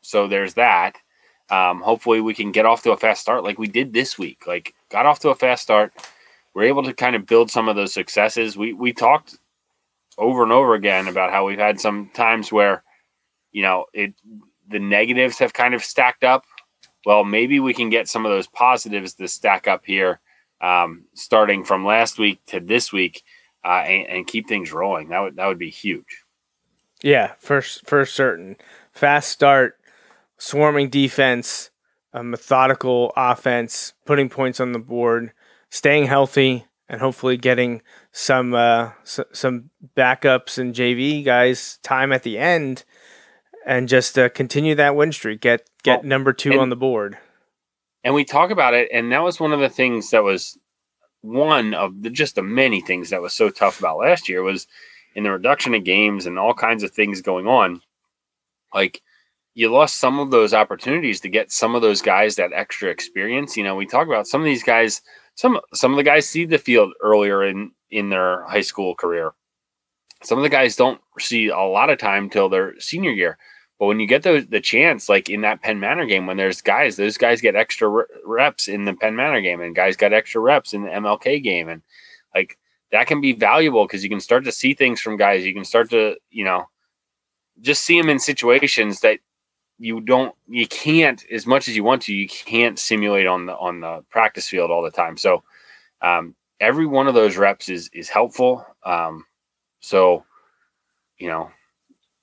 so 0.00 0.28
there's 0.28 0.54
that. 0.54 0.96
Um, 1.50 1.80
hopefully 1.80 2.20
we 2.20 2.32
can 2.32 2.52
get 2.52 2.64
off 2.64 2.84
to 2.84 2.92
a 2.92 2.96
fast 2.96 3.22
start 3.22 3.42
like 3.42 3.58
we 3.58 3.66
did 3.66 3.92
this 3.92 4.16
week. 4.16 4.46
Like 4.46 4.74
got 4.90 5.06
off 5.06 5.20
to 5.20 5.30
a 5.30 5.34
fast 5.34 5.62
start. 5.62 5.92
We're 6.54 6.64
able 6.64 6.82
to 6.82 6.92
kind 6.92 7.16
of 7.16 7.26
build 7.26 7.50
some 7.50 7.68
of 7.68 7.76
those 7.76 7.94
successes. 7.94 8.56
We 8.56 8.72
we 8.72 8.92
talked 8.92 9.38
over 10.18 10.42
and 10.42 10.52
over 10.52 10.74
again 10.74 11.08
about 11.08 11.30
how 11.30 11.46
we've 11.46 11.58
had 11.58 11.80
some 11.80 12.10
times 12.12 12.52
where, 12.52 12.82
you 13.52 13.62
know, 13.62 13.86
it 13.94 14.14
the 14.68 14.80
negatives 14.80 15.38
have 15.38 15.52
kind 15.52 15.74
of 15.74 15.82
stacked 15.82 16.24
up. 16.24 16.44
Well, 17.06 17.24
maybe 17.24 17.60
we 17.60 17.72
can 17.72 17.88
get 17.88 18.08
some 18.08 18.26
of 18.26 18.30
those 18.30 18.46
positives 18.46 19.14
to 19.14 19.26
stack 19.26 19.66
up 19.66 19.84
here, 19.86 20.20
um, 20.60 21.04
starting 21.14 21.64
from 21.64 21.86
last 21.86 22.18
week 22.18 22.44
to 22.46 22.60
this 22.60 22.92
week, 22.92 23.22
uh, 23.64 23.84
and, 23.86 24.06
and 24.08 24.26
keep 24.26 24.48
things 24.48 24.72
rolling. 24.72 25.08
That 25.08 25.20
would 25.20 25.36
that 25.36 25.46
would 25.46 25.58
be 25.58 25.70
huge. 25.70 26.24
Yeah, 27.02 27.32
for 27.38 27.62
for 27.62 28.04
certain. 28.04 28.56
Fast 28.92 29.30
start, 29.30 29.78
swarming 30.36 30.90
defense, 30.90 31.69
a 32.12 32.22
methodical 32.24 33.12
offense, 33.16 33.94
putting 34.04 34.28
points 34.28 34.60
on 34.60 34.72
the 34.72 34.78
board, 34.78 35.32
staying 35.70 36.06
healthy, 36.06 36.66
and 36.88 37.00
hopefully 37.00 37.36
getting 37.36 37.82
some 38.12 38.52
uh, 38.52 38.90
s- 39.02 39.20
some 39.32 39.70
backups 39.96 40.58
and 40.58 40.74
JV 40.74 41.24
guys 41.24 41.78
time 41.82 42.12
at 42.12 42.24
the 42.24 42.36
end, 42.36 42.84
and 43.64 43.88
just 43.88 44.18
uh, 44.18 44.28
continue 44.28 44.74
that 44.74 44.96
win 44.96 45.12
streak. 45.12 45.40
Get 45.40 45.68
get 45.82 46.00
well, 46.00 46.08
number 46.08 46.32
two 46.32 46.52
and, 46.52 46.60
on 46.60 46.68
the 46.68 46.76
board. 46.76 47.16
And 48.02 48.14
we 48.14 48.24
talk 48.24 48.50
about 48.50 48.74
it, 48.74 48.88
and 48.92 49.12
that 49.12 49.22
was 49.22 49.38
one 49.38 49.52
of 49.52 49.60
the 49.60 49.68
things 49.68 50.10
that 50.10 50.24
was 50.24 50.58
one 51.22 51.74
of 51.74 52.02
the 52.02 52.10
just 52.10 52.34
the 52.34 52.42
many 52.42 52.80
things 52.80 53.10
that 53.10 53.22
was 53.22 53.32
so 53.32 53.50
tough 53.50 53.78
about 53.78 53.98
last 53.98 54.28
year 54.28 54.42
was 54.42 54.66
in 55.14 55.22
the 55.24 55.30
reduction 55.30 55.74
of 55.74 55.84
games 55.84 56.26
and 56.26 56.38
all 56.38 56.54
kinds 56.54 56.82
of 56.82 56.90
things 56.90 57.20
going 57.20 57.46
on, 57.46 57.80
like 58.74 59.02
you 59.54 59.68
lost 59.68 59.98
some 59.98 60.18
of 60.18 60.30
those 60.30 60.54
opportunities 60.54 61.20
to 61.20 61.28
get 61.28 61.50
some 61.50 61.74
of 61.74 61.82
those 61.82 62.02
guys 62.02 62.36
that 62.36 62.52
extra 62.54 62.90
experience. 62.90 63.56
You 63.56 63.64
know, 63.64 63.74
we 63.74 63.86
talk 63.86 64.06
about 64.06 64.26
some 64.26 64.40
of 64.40 64.44
these 64.44 64.62
guys, 64.62 65.02
some 65.34 65.60
some 65.74 65.92
of 65.92 65.96
the 65.96 66.02
guys 66.02 66.28
see 66.28 66.44
the 66.44 66.58
field 66.58 66.92
earlier 67.02 67.44
in 67.44 67.72
in 67.90 68.10
their 68.10 68.44
high 68.44 68.60
school 68.60 68.94
career. 68.94 69.32
Some 70.22 70.38
of 70.38 70.42
the 70.42 70.50
guys 70.50 70.76
don't 70.76 71.00
see 71.18 71.48
a 71.48 71.58
lot 71.58 71.90
of 71.90 71.98
time 71.98 72.30
till 72.30 72.48
their 72.48 72.78
senior 72.78 73.10
year. 73.10 73.38
But 73.78 73.86
when 73.86 73.98
you 73.98 74.06
get 74.06 74.22
the 74.22 74.46
the 74.48 74.60
chance, 74.60 75.08
like 75.08 75.28
in 75.28 75.40
that 75.40 75.62
Penn 75.62 75.80
Manor 75.80 76.06
game, 76.06 76.26
when 76.26 76.36
there's 76.36 76.60
guys, 76.60 76.96
those 76.96 77.16
guys 77.16 77.40
get 77.40 77.56
extra 77.56 78.04
reps 78.24 78.68
in 78.68 78.84
the 78.84 78.94
Penn 78.94 79.16
Manor 79.16 79.40
game, 79.40 79.60
and 79.62 79.74
guys 79.74 79.96
got 79.96 80.12
extra 80.12 80.40
reps 80.40 80.74
in 80.74 80.84
the 80.84 80.90
MLK 80.90 81.42
game, 81.42 81.68
and 81.68 81.82
like 82.34 82.58
that 82.92 83.06
can 83.06 83.20
be 83.20 83.32
valuable 83.32 83.86
because 83.86 84.04
you 84.04 84.10
can 84.10 84.20
start 84.20 84.44
to 84.44 84.52
see 84.52 84.74
things 84.74 85.00
from 85.00 85.16
guys. 85.16 85.46
You 85.46 85.54
can 85.54 85.64
start 85.64 85.90
to, 85.90 86.16
you 86.30 86.44
know, 86.44 86.66
just 87.60 87.82
see 87.82 87.98
them 87.98 88.10
in 88.10 88.18
situations 88.18 89.00
that 89.00 89.20
you 89.80 90.00
don't, 90.00 90.34
you 90.46 90.68
can't 90.68 91.24
as 91.32 91.46
much 91.46 91.66
as 91.66 91.74
you 91.74 91.82
want 91.82 92.02
to. 92.02 92.14
You 92.14 92.28
can't 92.28 92.78
simulate 92.78 93.26
on 93.26 93.46
the 93.46 93.56
on 93.56 93.80
the 93.80 94.04
practice 94.10 94.46
field 94.46 94.70
all 94.70 94.82
the 94.82 94.90
time. 94.90 95.16
So 95.16 95.42
um, 96.02 96.34
every 96.60 96.86
one 96.86 97.08
of 97.08 97.14
those 97.14 97.36
reps 97.36 97.68
is 97.68 97.88
is 97.94 98.08
helpful. 98.08 98.64
Um, 98.84 99.24
so 99.80 100.24
you 101.18 101.28
know, 101.28 101.50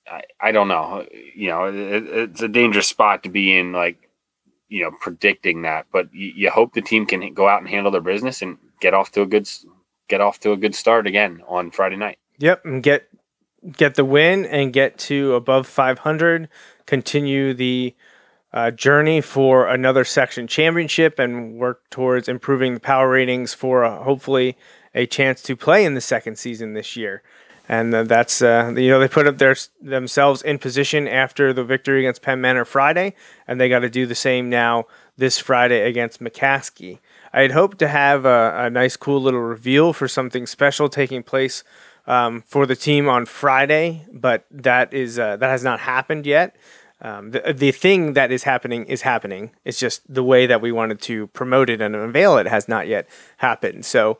I 0.06 0.22
I 0.40 0.52
don't 0.52 0.68
know. 0.68 1.04
You 1.34 1.48
know, 1.48 1.64
it, 1.66 2.06
it's 2.06 2.42
a 2.42 2.48
dangerous 2.48 2.86
spot 2.86 3.24
to 3.24 3.28
be 3.28 3.58
in. 3.58 3.72
Like 3.72 4.08
you 4.68 4.84
know, 4.84 4.92
predicting 5.00 5.62
that, 5.62 5.86
but 5.92 6.12
you, 6.14 6.32
you 6.36 6.50
hope 6.50 6.74
the 6.74 6.82
team 6.82 7.06
can 7.06 7.34
go 7.34 7.48
out 7.48 7.60
and 7.60 7.68
handle 7.68 7.90
their 7.90 8.00
business 8.00 8.42
and 8.42 8.58
get 8.80 8.94
off 8.94 9.10
to 9.12 9.22
a 9.22 9.26
good 9.26 9.48
get 10.08 10.20
off 10.20 10.38
to 10.40 10.52
a 10.52 10.56
good 10.56 10.74
start 10.74 11.06
again 11.06 11.42
on 11.48 11.70
Friday 11.70 11.96
night. 11.96 12.18
Yep, 12.38 12.64
and 12.64 12.82
get 12.82 13.08
get 13.72 13.94
the 13.94 14.04
win 14.04 14.44
and 14.44 14.72
get 14.72 14.98
to 14.98 15.34
above 15.34 15.66
500. 15.66 16.48
Continue 16.86 17.54
the 17.54 17.94
uh, 18.52 18.70
journey 18.70 19.20
for 19.20 19.68
another 19.68 20.04
section 20.04 20.46
championship 20.46 21.18
and 21.18 21.58
work 21.58 21.88
towards 21.90 22.28
improving 22.28 22.74
the 22.74 22.80
power 22.80 23.10
ratings 23.10 23.52
for 23.54 23.84
uh, 23.84 24.02
hopefully 24.02 24.56
a 24.94 25.06
chance 25.06 25.42
to 25.42 25.54
play 25.56 25.84
in 25.84 25.94
the 25.94 26.00
second 26.00 26.38
season 26.38 26.72
this 26.72 26.96
year. 26.96 27.22
And 27.70 27.94
uh, 27.94 28.04
that's 28.04 28.40
uh, 28.40 28.72
you 28.74 28.88
know 28.88 28.98
they 28.98 29.08
put 29.08 29.26
up 29.26 29.36
their 29.36 29.54
themselves 29.82 30.40
in 30.40 30.58
position 30.58 31.06
after 31.06 31.52
the 31.52 31.64
victory 31.64 32.00
against 32.00 32.22
Penn 32.22 32.40
Manor 32.40 32.64
Friday, 32.64 33.14
and 33.46 33.60
they 33.60 33.68
got 33.68 33.80
to 33.80 33.90
do 33.90 34.06
the 34.06 34.14
same 34.14 34.48
now 34.48 34.86
this 35.18 35.38
Friday 35.38 35.86
against 35.86 36.20
McCaskey. 36.20 36.98
I 37.30 37.42
had 37.42 37.50
hoped 37.50 37.78
to 37.80 37.88
have 37.88 38.24
a, 38.24 38.54
a 38.56 38.70
nice, 38.70 38.96
cool 38.96 39.20
little 39.20 39.42
reveal 39.42 39.92
for 39.92 40.08
something 40.08 40.46
special 40.46 40.88
taking 40.88 41.22
place 41.22 41.62
um, 42.08 42.42
for 42.46 42.66
the 42.66 42.74
team 42.74 43.08
on 43.08 43.26
Friday, 43.26 44.04
but 44.10 44.46
that 44.50 44.92
is 44.92 45.18
uh, 45.18 45.36
that 45.36 45.50
has 45.50 45.62
not 45.62 45.80
happened 45.80 46.26
yet. 46.26 46.56
Um, 47.00 47.30
the, 47.30 47.54
the 47.54 47.70
thing 47.70 48.14
that 48.14 48.32
is 48.32 48.42
happening 48.42 48.86
is 48.86 49.02
happening. 49.02 49.52
It's 49.64 49.78
just 49.78 50.02
the 50.12 50.24
way 50.24 50.46
that 50.46 50.60
we 50.60 50.72
wanted 50.72 51.00
to 51.02 51.28
promote 51.28 51.70
it 51.70 51.80
and 51.80 51.94
unveil 51.94 52.38
it 52.38 52.46
has 52.46 52.66
not 52.66 52.88
yet 52.88 53.08
happened. 53.36 53.84
So 53.84 54.18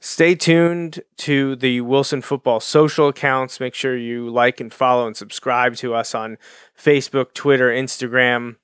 stay 0.00 0.34
tuned 0.34 1.02
to 1.18 1.54
the 1.54 1.82
Wilson 1.82 2.22
Football 2.22 2.58
social 2.58 3.08
accounts. 3.08 3.60
Make 3.60 3.74
sure 3.74 3.96
you 3.96 4.28
like 4.30 4.58
and 4.58 4.72
follow 4.72 5.06
and 5.06 5.16
subscribe 5.16 5.76
to 5.76 5.94
us 5.94 6.14
on 6.14 6.38
Facebook, 6.76 7.34
Twitter, 7.34 7.70
Instagram. 7.70 8.56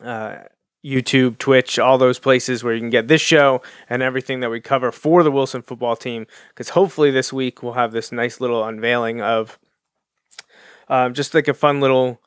Uh, 0.00 0.38
YouTube, 0.84 1.38
Twitch, 1.38 1.78
all 1.78 1.98
those 1.98 2.18
places 2.18 2.64
where 2.64 2.74
you 2.74 2.80
can 2.80 2.90
get 2.90 3.08
this 3.08 3.20
show 3.20 3.62
and 3.88 4.02
everything 4.02 4.40
that 4.40 4.50
we 4.50 4.60
cover 4.60 4.90
for 4.90 5.22
the 5.22 5.30
Wilson 5.30 5.62
football 5.62 5.96
team. 5.96 6.26
Because 6.48 6.70
hopefully 6.70 7.10
this 7.10 7.32
week 7.32 7.62
we'll 7.62 7.74
have 7.74 7.92
this 7.92 8.10
nice 8.10 8.40
little 8.40 8.64
unveiling 8.64 9.20
of 9.20 9.58
um, 10.88 11.14
just 11.14 11.34
like 11.34 11.48
a 11.48 11.54
fun 11.54 11.80
little 11.80 12.20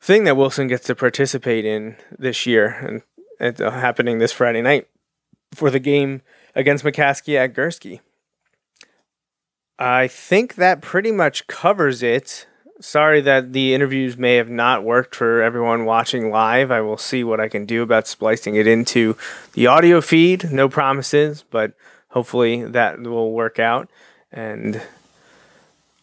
thing 0.00 0.24
that 0.24 0.36
Wilson 0.36 0.68
gets 0.68 0.86
to 0.86 0.94
participate 0.94 1.64
in 1.64 1.96
this 2.18 2.46
year. 2.46 2.68
And 2.68 3.02
it's 3.38 3.60
uh, 3.60 3.70
happening 3.70 4.18
this 4.18 4.32
Friday 4.32 4.62
night 4.62 4.88
for 5.54 5.70
the 5.70 5.78
game 5.78 6.22
against 6.54 6.84
McCaskey 6.84 7.36
at 7.36 7.54
Gursky. 7.54 8.00
I 9.78 10.08
think 10.08 10.54
that 10.54 10.80
pretty 10.80 11.12
much 11.12 11.46
covers 11.46 12.02
it 12.02 12.46
sorry 12.80 13.20
that 13.22 13.52
the 13.52 13.74
interviews 13.74 14.16
may 14.16 14.36
have 14.36 14.50
not 14.50 14.84
worked 14.84 15.14
for 15.14 15.42
everyone 15.42 15.84
watching 15.84 16.30
live. 16.30 16.70
I 16.70 16.80
will 16.80 16.98
see 16.98 17.24
what 17.24 17.40
I 17.40 17.48
can 17.48 17.66
do 17.66 17.82
about 17.82 18.06
splicing 18.06 18.56
it 18.56 18.66
into 18.66 19.16
the 19.54 19.66
audio 19.66 20.00
feed. 20.00 20.50
No 20.52 20.68
promises, 20.68 21.44
but 21.50 21.72
hopefully 22.08 22.64
that 22.64 23.00
will 23.00 23.32
work 23.32 23.58
out. 23.58 23.88
And 24.32 24.82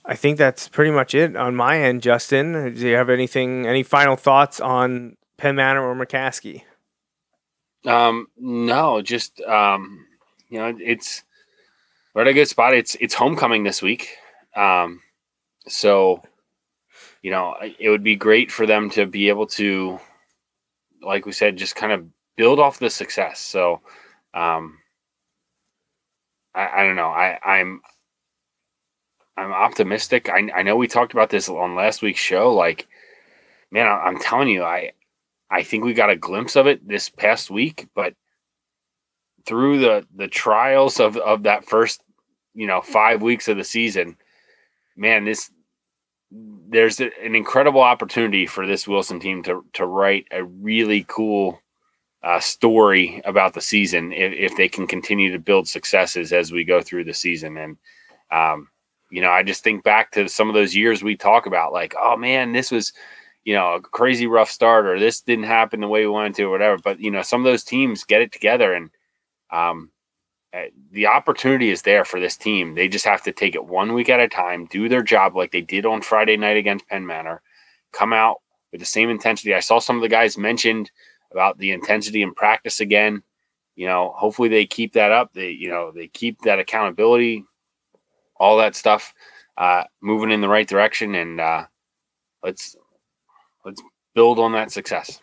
I 0.06 0.16
think 0.16 0.38
that's 0.38 0.68
pretty 0.68 0.92
much 0.92 1.16
it 1.16 1.36
on 1.36 1.56
my 1.56 1.80
end, 1.80 2.02
Justin. 2.02 2.74
Do 2.74 2.88
you 2.88 2.96
have 2.96 3.10
anything, 3.10 3.66
any 3.66 3.84
final 3.84 4.16
thoughts 4.16 4.60
on 4.60 5.18
Penn 5.38 5.56
Manor 5.56 5.88
or 5.88 5.96
McCaskey? 5.96 6.64
Um, 7.86 8.28
no, 8.38 9.02
just 9.02 9.42
um, 9.42 10.06
you 10.50 10.60
know, 10.60 10.76
it's 10.80 11.24
we're 12.14 12.22
at 12.22 12.28
a 12.28 12.34
good 12.34 12.48
spot. 12.48 12.74
It's 12.74 12.96
it's 13.00 13.16
homecoming 13.16 13.64
this 13.64 13.82
week. 13.82 14.18
Um, 14.56 15.02
so 15.68 16.24
you 17.24 17.32
know, 17.32 17.56
it 17.80 17.90
would 17.90 18.04
be 18.04 18.16
great 18.16 18.52
for 18.52 18.68
them 18.68 18.90
to 18.92 19.08
be 19.08 19.30
able 19.30 19.48
to, 19.48 20.00
like 21.02 21.26
we 21.26 21.32
said, 21.32 21.58
just 21.58 21.76
kind 21.76 21.92
of 21.92 22.06
build 22.36 22.60
off 22.60 22.80
the 22.80 22.90
success. 22.90 23.40
So, 23.40 23.82
um, 24.34 24.78
I, 26.54 26.82
I 26.82 26.84
don't 26.84 26.98
know. 26.98 27.08
I, 27.08 27.40
I'm, 27.44 27.82
I'm 29.38 29.52
optimistic. 29.52 30.30
I, 30.30 30.50
I 30.54 30.64
know 30.64 30.76
we 30.76 30.88
talked 30.88 31.14
about 31.14 31.30
this 31.30 31.50
on 31.50 31.76
last 31.76 32.02
week's 32.02 32.20
show. 32.20 32.54
Like, 32.54 32.88
man, 33.72 33.88
I, 33.88 34.02
I'm 34.02 34.20
telling 34.20 34.50
you, 34.50 34.64
I, 34.64 34.92
I 35.50 35.64
think 35.64 35.86
we 35.86 35.94
got 35.94 36.10
a 36.10 36.18
glimpse 36.18 36.56
of 36.58 36.68
it 36.68 36.86
this 36.86 37.10
past 37.10 37.50
week, 37.50 37.88
but 37.96 38.16
through 39.46 39.80
the 39.80 40.08
the 40.16 40.28
trials 40.28 41.00
of 41.00 41.18
of 41.18 41.44
that 41.44 41.66
first, 41.66 42.02
you 42.54 42.66
know, 42.66 42.82
five 42.82 43.22
weeks 43.22 43.48
of 43.48 43.58
the 43.58 43.64
season, 43.64 44.18
man, 44.96 45.26
this 45.26 45.52
there's 46.74 47.00
an 47.00 47.36
incredible 47.36 47.82
opportunity 47.82 48.46
for 48.46 48.66
this 48.66 48.88
Wilson 48.88 49.20
team 49.20 49.44
to 49.44 49.64
to 49.74 49.86
write 49.86 50.28
a 50.32 50.44
really 50.44 51.06
cool 51.08 51.62
uh, 52.24 52.40
story 52.40 53.22
about 53.26 53.54
the 53.54 53.62
season 53.62 54.12
if, 54.14 54.32
if, 54.34 54.56
they 54.56 54.70
can 54.70 54.88
continue 54.88 55.30
to 55.30 55.40
build 55.40 55.68
successes 55.68 56.32
as 56.32 56.54
we 56.54 56.64
go 56.64 56.82
through 56.82 57.04
the 57.04 57.14
season. 57.14 57.58
And 57.58 57.78
um, 58.32 58.70
you 59.12 59.22
know, 59.22 59.30
I 59.30 59.44
just 59.44 59.62
think 59.64 59.84
back 59.84 60.12
to 60.12 60.30
some 60.30 60.48
of 60.48 60.56
those 60.56 60.74
years 60.74 61.04
we 61.04 61.18
talk 61.18 61.46
about, 61.46 61.74
like, 61.74 61.94
oh 62.02 62.18
man, 62.18 62.52
this 62.52 62.72
was 62.72 62.94
you 63.44 63.54
know 63.54 63.74
a 63.74 63.82
crazy 63.82 64.26
rough 64.26 64.50
start, 64.50 64.88
or 64.88 65.00
this 65.00 65.22
didn't 65.22 65.46
happen 65.46 65.82
the 65.82 65.88
way 65.88 66.02
we 66.02 66.12
wanted 66.12 66.36
to, 66.36 66.46
or 66.46 66.50
whatever. 66.50 66.78
But 66.84 67.00
you 67.00 67.12
know, 67.12 67.22
some 67.22 67.42
of 67.42 67.46
those 67.46 67.64
teams 67.64 68.04
get 68.04 68.22
it 68.22 68.32
together 68.32 68.74
and 68.74 68.90
um, 69.52 69.92
the 70.92 71.08
opportunity 71.08 71.72
is 71.72 71.82
there 71.82 72.06
for 72.06 72.20
this 72.20 72.38
team. 72.38 72.76
They 72.76 72.88
just 72.88 73.06
have 73.06 73.24
to 73.24 73.32
take 73.32 73.56
it 73.56 73.66
one 73.66 73.94
week 73.94 74.10
at 74.10 74.20
a 74.20 74.28
time, 74.28 74.66
do 74.66 74.88
their 74.88 75.02
job 75.02 75.36
like 75.36 75.52
they 75.52 75.62
did 75.62 75.86
on 75.86 76.02
Friday 76.02 76.38
night 76.38 76.58
against 76.58 76.88
Penn 76.88 77.06
Manor, 77.06 77.42
come 77.92 78.14
out 78.14 78.38
with 78.72 78.80
the 78.80 78.86
same 78.86 79.10
intensity. 79.10 79.54
I 79.54 79.62
saw 79.62 79.80
some 79.80 79.96
of 79.96 80.02
the 80.04 80.10
guys 80.10 80.38
mentioned 80.38 80.92
about 81.32 81.58
the 81.58 81.72
intensity 81.72 82.22
in 82.22 82.34
practice 82.34 82.80
again. 82.80 83.24
You 83.76 83.88
know, 83.88 84.14
hopefully 84.16 84.50
they 84.50 84.68
keep 84.68 84.94
that 84.94 85.12
up. 85.12 85.34
They, 85.34 85.50
you 85.50 85.70
know, 85.70 85.92
they 85.92 86.08
keep 86.08 86.42
that 86.42 86.60
accountability, 86.60 87.44
all 88.36 88.58
that 88.58 88.76
stuff, 88.76 89.14
uh, 89.58 89.86
moving 90.02 90.32
in 90.32 90.42
the 90.42 90.50
right 90.50 90.68
direction, 90.68 91.16
and 91.16 91.40
uh, 91.40 91.66
let's 92.44 92.76
let's 93.66 93.82
build 94.14 94.38
on 94.38 94.52
that 94.52 94.72
success. 94.72 95.20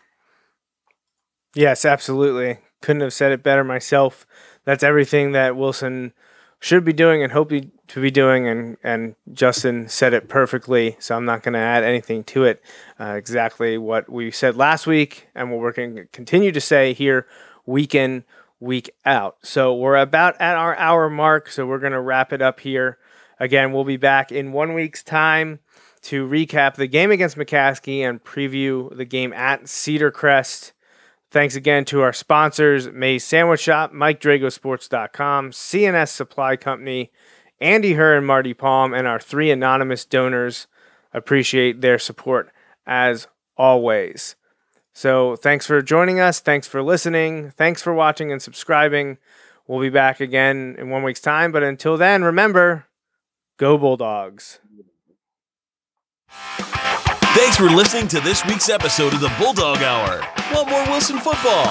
Yes, 1.55 1.85
absolutely. 1.85 2.57
Couldn't 2.81 3.01
have 3.01 3.13
said 3.13 3.31
it 3.31 3.43
better 3.43 3.63
myself 3.63 4.25
that's 4.65 4.83
everything 4.83 5.31
that 5.33 5.55
Wilson 5.55 6.13
should 6.59 6.85
be 6.85 6.93
doing 6.93 7.23
and 7.23 7.31
hope 7.31 7.49
to 7.49 8.01
be 8.01 8.11
doing. 8.11 8.47
And, 8.47 8.77
and 8.83 9.15
Justin 9.33 9.89
said 9.89 10.13
it 10.13 10.29
perfectly. 10.29 10.95
So 10.99 11.15
I'm 11.15 11.25
not 11.25 11.41
going 11.41 11.53
to 11.53 11.59
add 11.59 11.83
anything 11.83 12.23
to 12.25 12.43
it. 12.45 12.61
Uh, 12.99 13.15
exactly 13.15 13.77
what 13.77 14.09
we 14.09 14.29
said 14.29 14.55
last 14.55 14.85
week 14.85 15.27
and 15.33 15.49
what 15.49 15.59
we're 15.59 15.71
going 15.71 15.95
to 15.95 16.05
continue 16.05 16.51
to 16.51 16.61
say 16.61 16.93
here 16.93 17.27
week 17.65 17.95
in, 17.95 18.23
week 18.59 18.91
out. 19.05 19.37
So 19.41 19.73
we're 19.73 19.97
about 19.97 20.39
at 20.39 20.55
our 20.55 20.77
hour 20.77 21.09
mark. 21.09 21.49
So 21.49 21.65
we're 21.65 21.79
going 21.79 21.93
to 21.93 22.01
wrap 22.01 22.31
it 22.31 22.43
up 22.43 22.59
here. 22.59 22.99
Again, 23.39 23.73
we'll 23.73 23.83
be 23.83 23.97
back 23.97 24.31
in 24.31 24.51
one 24.51 24.75
week's 24.75 25.01
time 25.01 25.59
to 26.03 26.27
recap 26.27 26.75
the 26.75 26.87
game 26.87 27.09
against 27.09 27.37
McCaskey 27.37 28.07
and 28.07 28.23
preview 28.23 28.95
the 28.95 29.05
game 29.05 29.33
at 29.33 29.67
Cedar 29.67 30.11
Crest. 30.11 30.73
Thanks 31.31 31.55
again 31.55 31.85
to 31.85 32.01
our 32.01 32.11
sponsors, 32.11 32.91
May's 32.91 33.23
Sandwich 33.23 33.61
Shop, 33.61 33.93
MikeDragosports.com, 33.93 35.51
CNS 35.51 36.09
Supply 36.09 36.57
Company, 36.57 37.09
Andy 37.61 37.93
Herr 37.93 38.17
and 38.17 38.27
Marty 38.27 38.53
Palm, 38.53 38.93
and 38.93 39.07
our 39.07 39.19
three 39.19 39.49
anonymous 39.49 40.03
donors. 40.03 40.67
Appreciate 41.13 41.79
their 41.79 41.97
support 41.97 42.51
as 42.85 43.27
always. 43.55 44.35
So 44.93 45.37
thanks 45.37 45.65
for 45.65 45.81
joining 45.81 46.19
us. 46.19 46.41
Thanks 46.41 46.67
for 46.67 46.83
listening. 46.83 47.51
Thanks 47.51 47.81
for 47.81 47.93
watching 47.93 48.29
and 48.31 48.41
subscribing. 48.41 49.17
We'll 49.67 49.79
be 49.79 49.89
back 49.89 50.19
again 50.19 50.75
in 50.77 50.89
one 50.89 51.03
week's 51.03 51.21
time. 51.21 51.53
But 51.53 51.63
until 51.63 51.95
then, 51.95 52.23
remember 52.23 52.87
go 53.57 53.77
Bulldogs. 53.77 54.59
Thanks 57.33 57.55
for 57.55 57.69
listening 57.69 58.09
to 58.09 58.19
this 58.19 58.45
week's 58.45 58.67
episode 58.69 59.13
of 59.13 59.21
the 59.21 59.31
Bulldog 59.39 59.77
Hour. 59.77 60.19
Want 60.53 60.69
more 60.69 60.83
Wilson 60.87 61.17
football? 61.17 61.67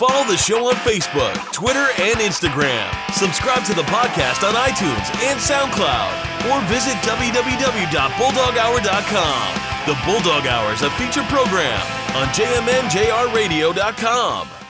Follow 0.00 0.24
the 0.26 0.38
show 0.38 0.66
on 0.68 0.74
Facebook, 0.76 1.34
Twitter, 1.52 1.86
and 2.00 2.16
Instagram. 2.16 2.88
Subscribe 3.12 3.62
to 3.66 3.74
the 3.74 3.82
podcast 3.82 4.42
on 4.42 4.54
iTunes 4.54 5.12
and 5.28 5.38
SoundCloud, 5.38 6.48
or 6.50 6.62
visit 6.66 6.94
www.bulldoghour.com. 7.04 9.60
The 9.86 9.98
Bulldog 10.06 10.46
Hour 10.46 10.72
is 10.72 10.80
a 10.82 10.90
featured 10.92 11.28
program 11.28 11.82
on 12.16 12.28
jmnjrradio.com. 12.28 14.61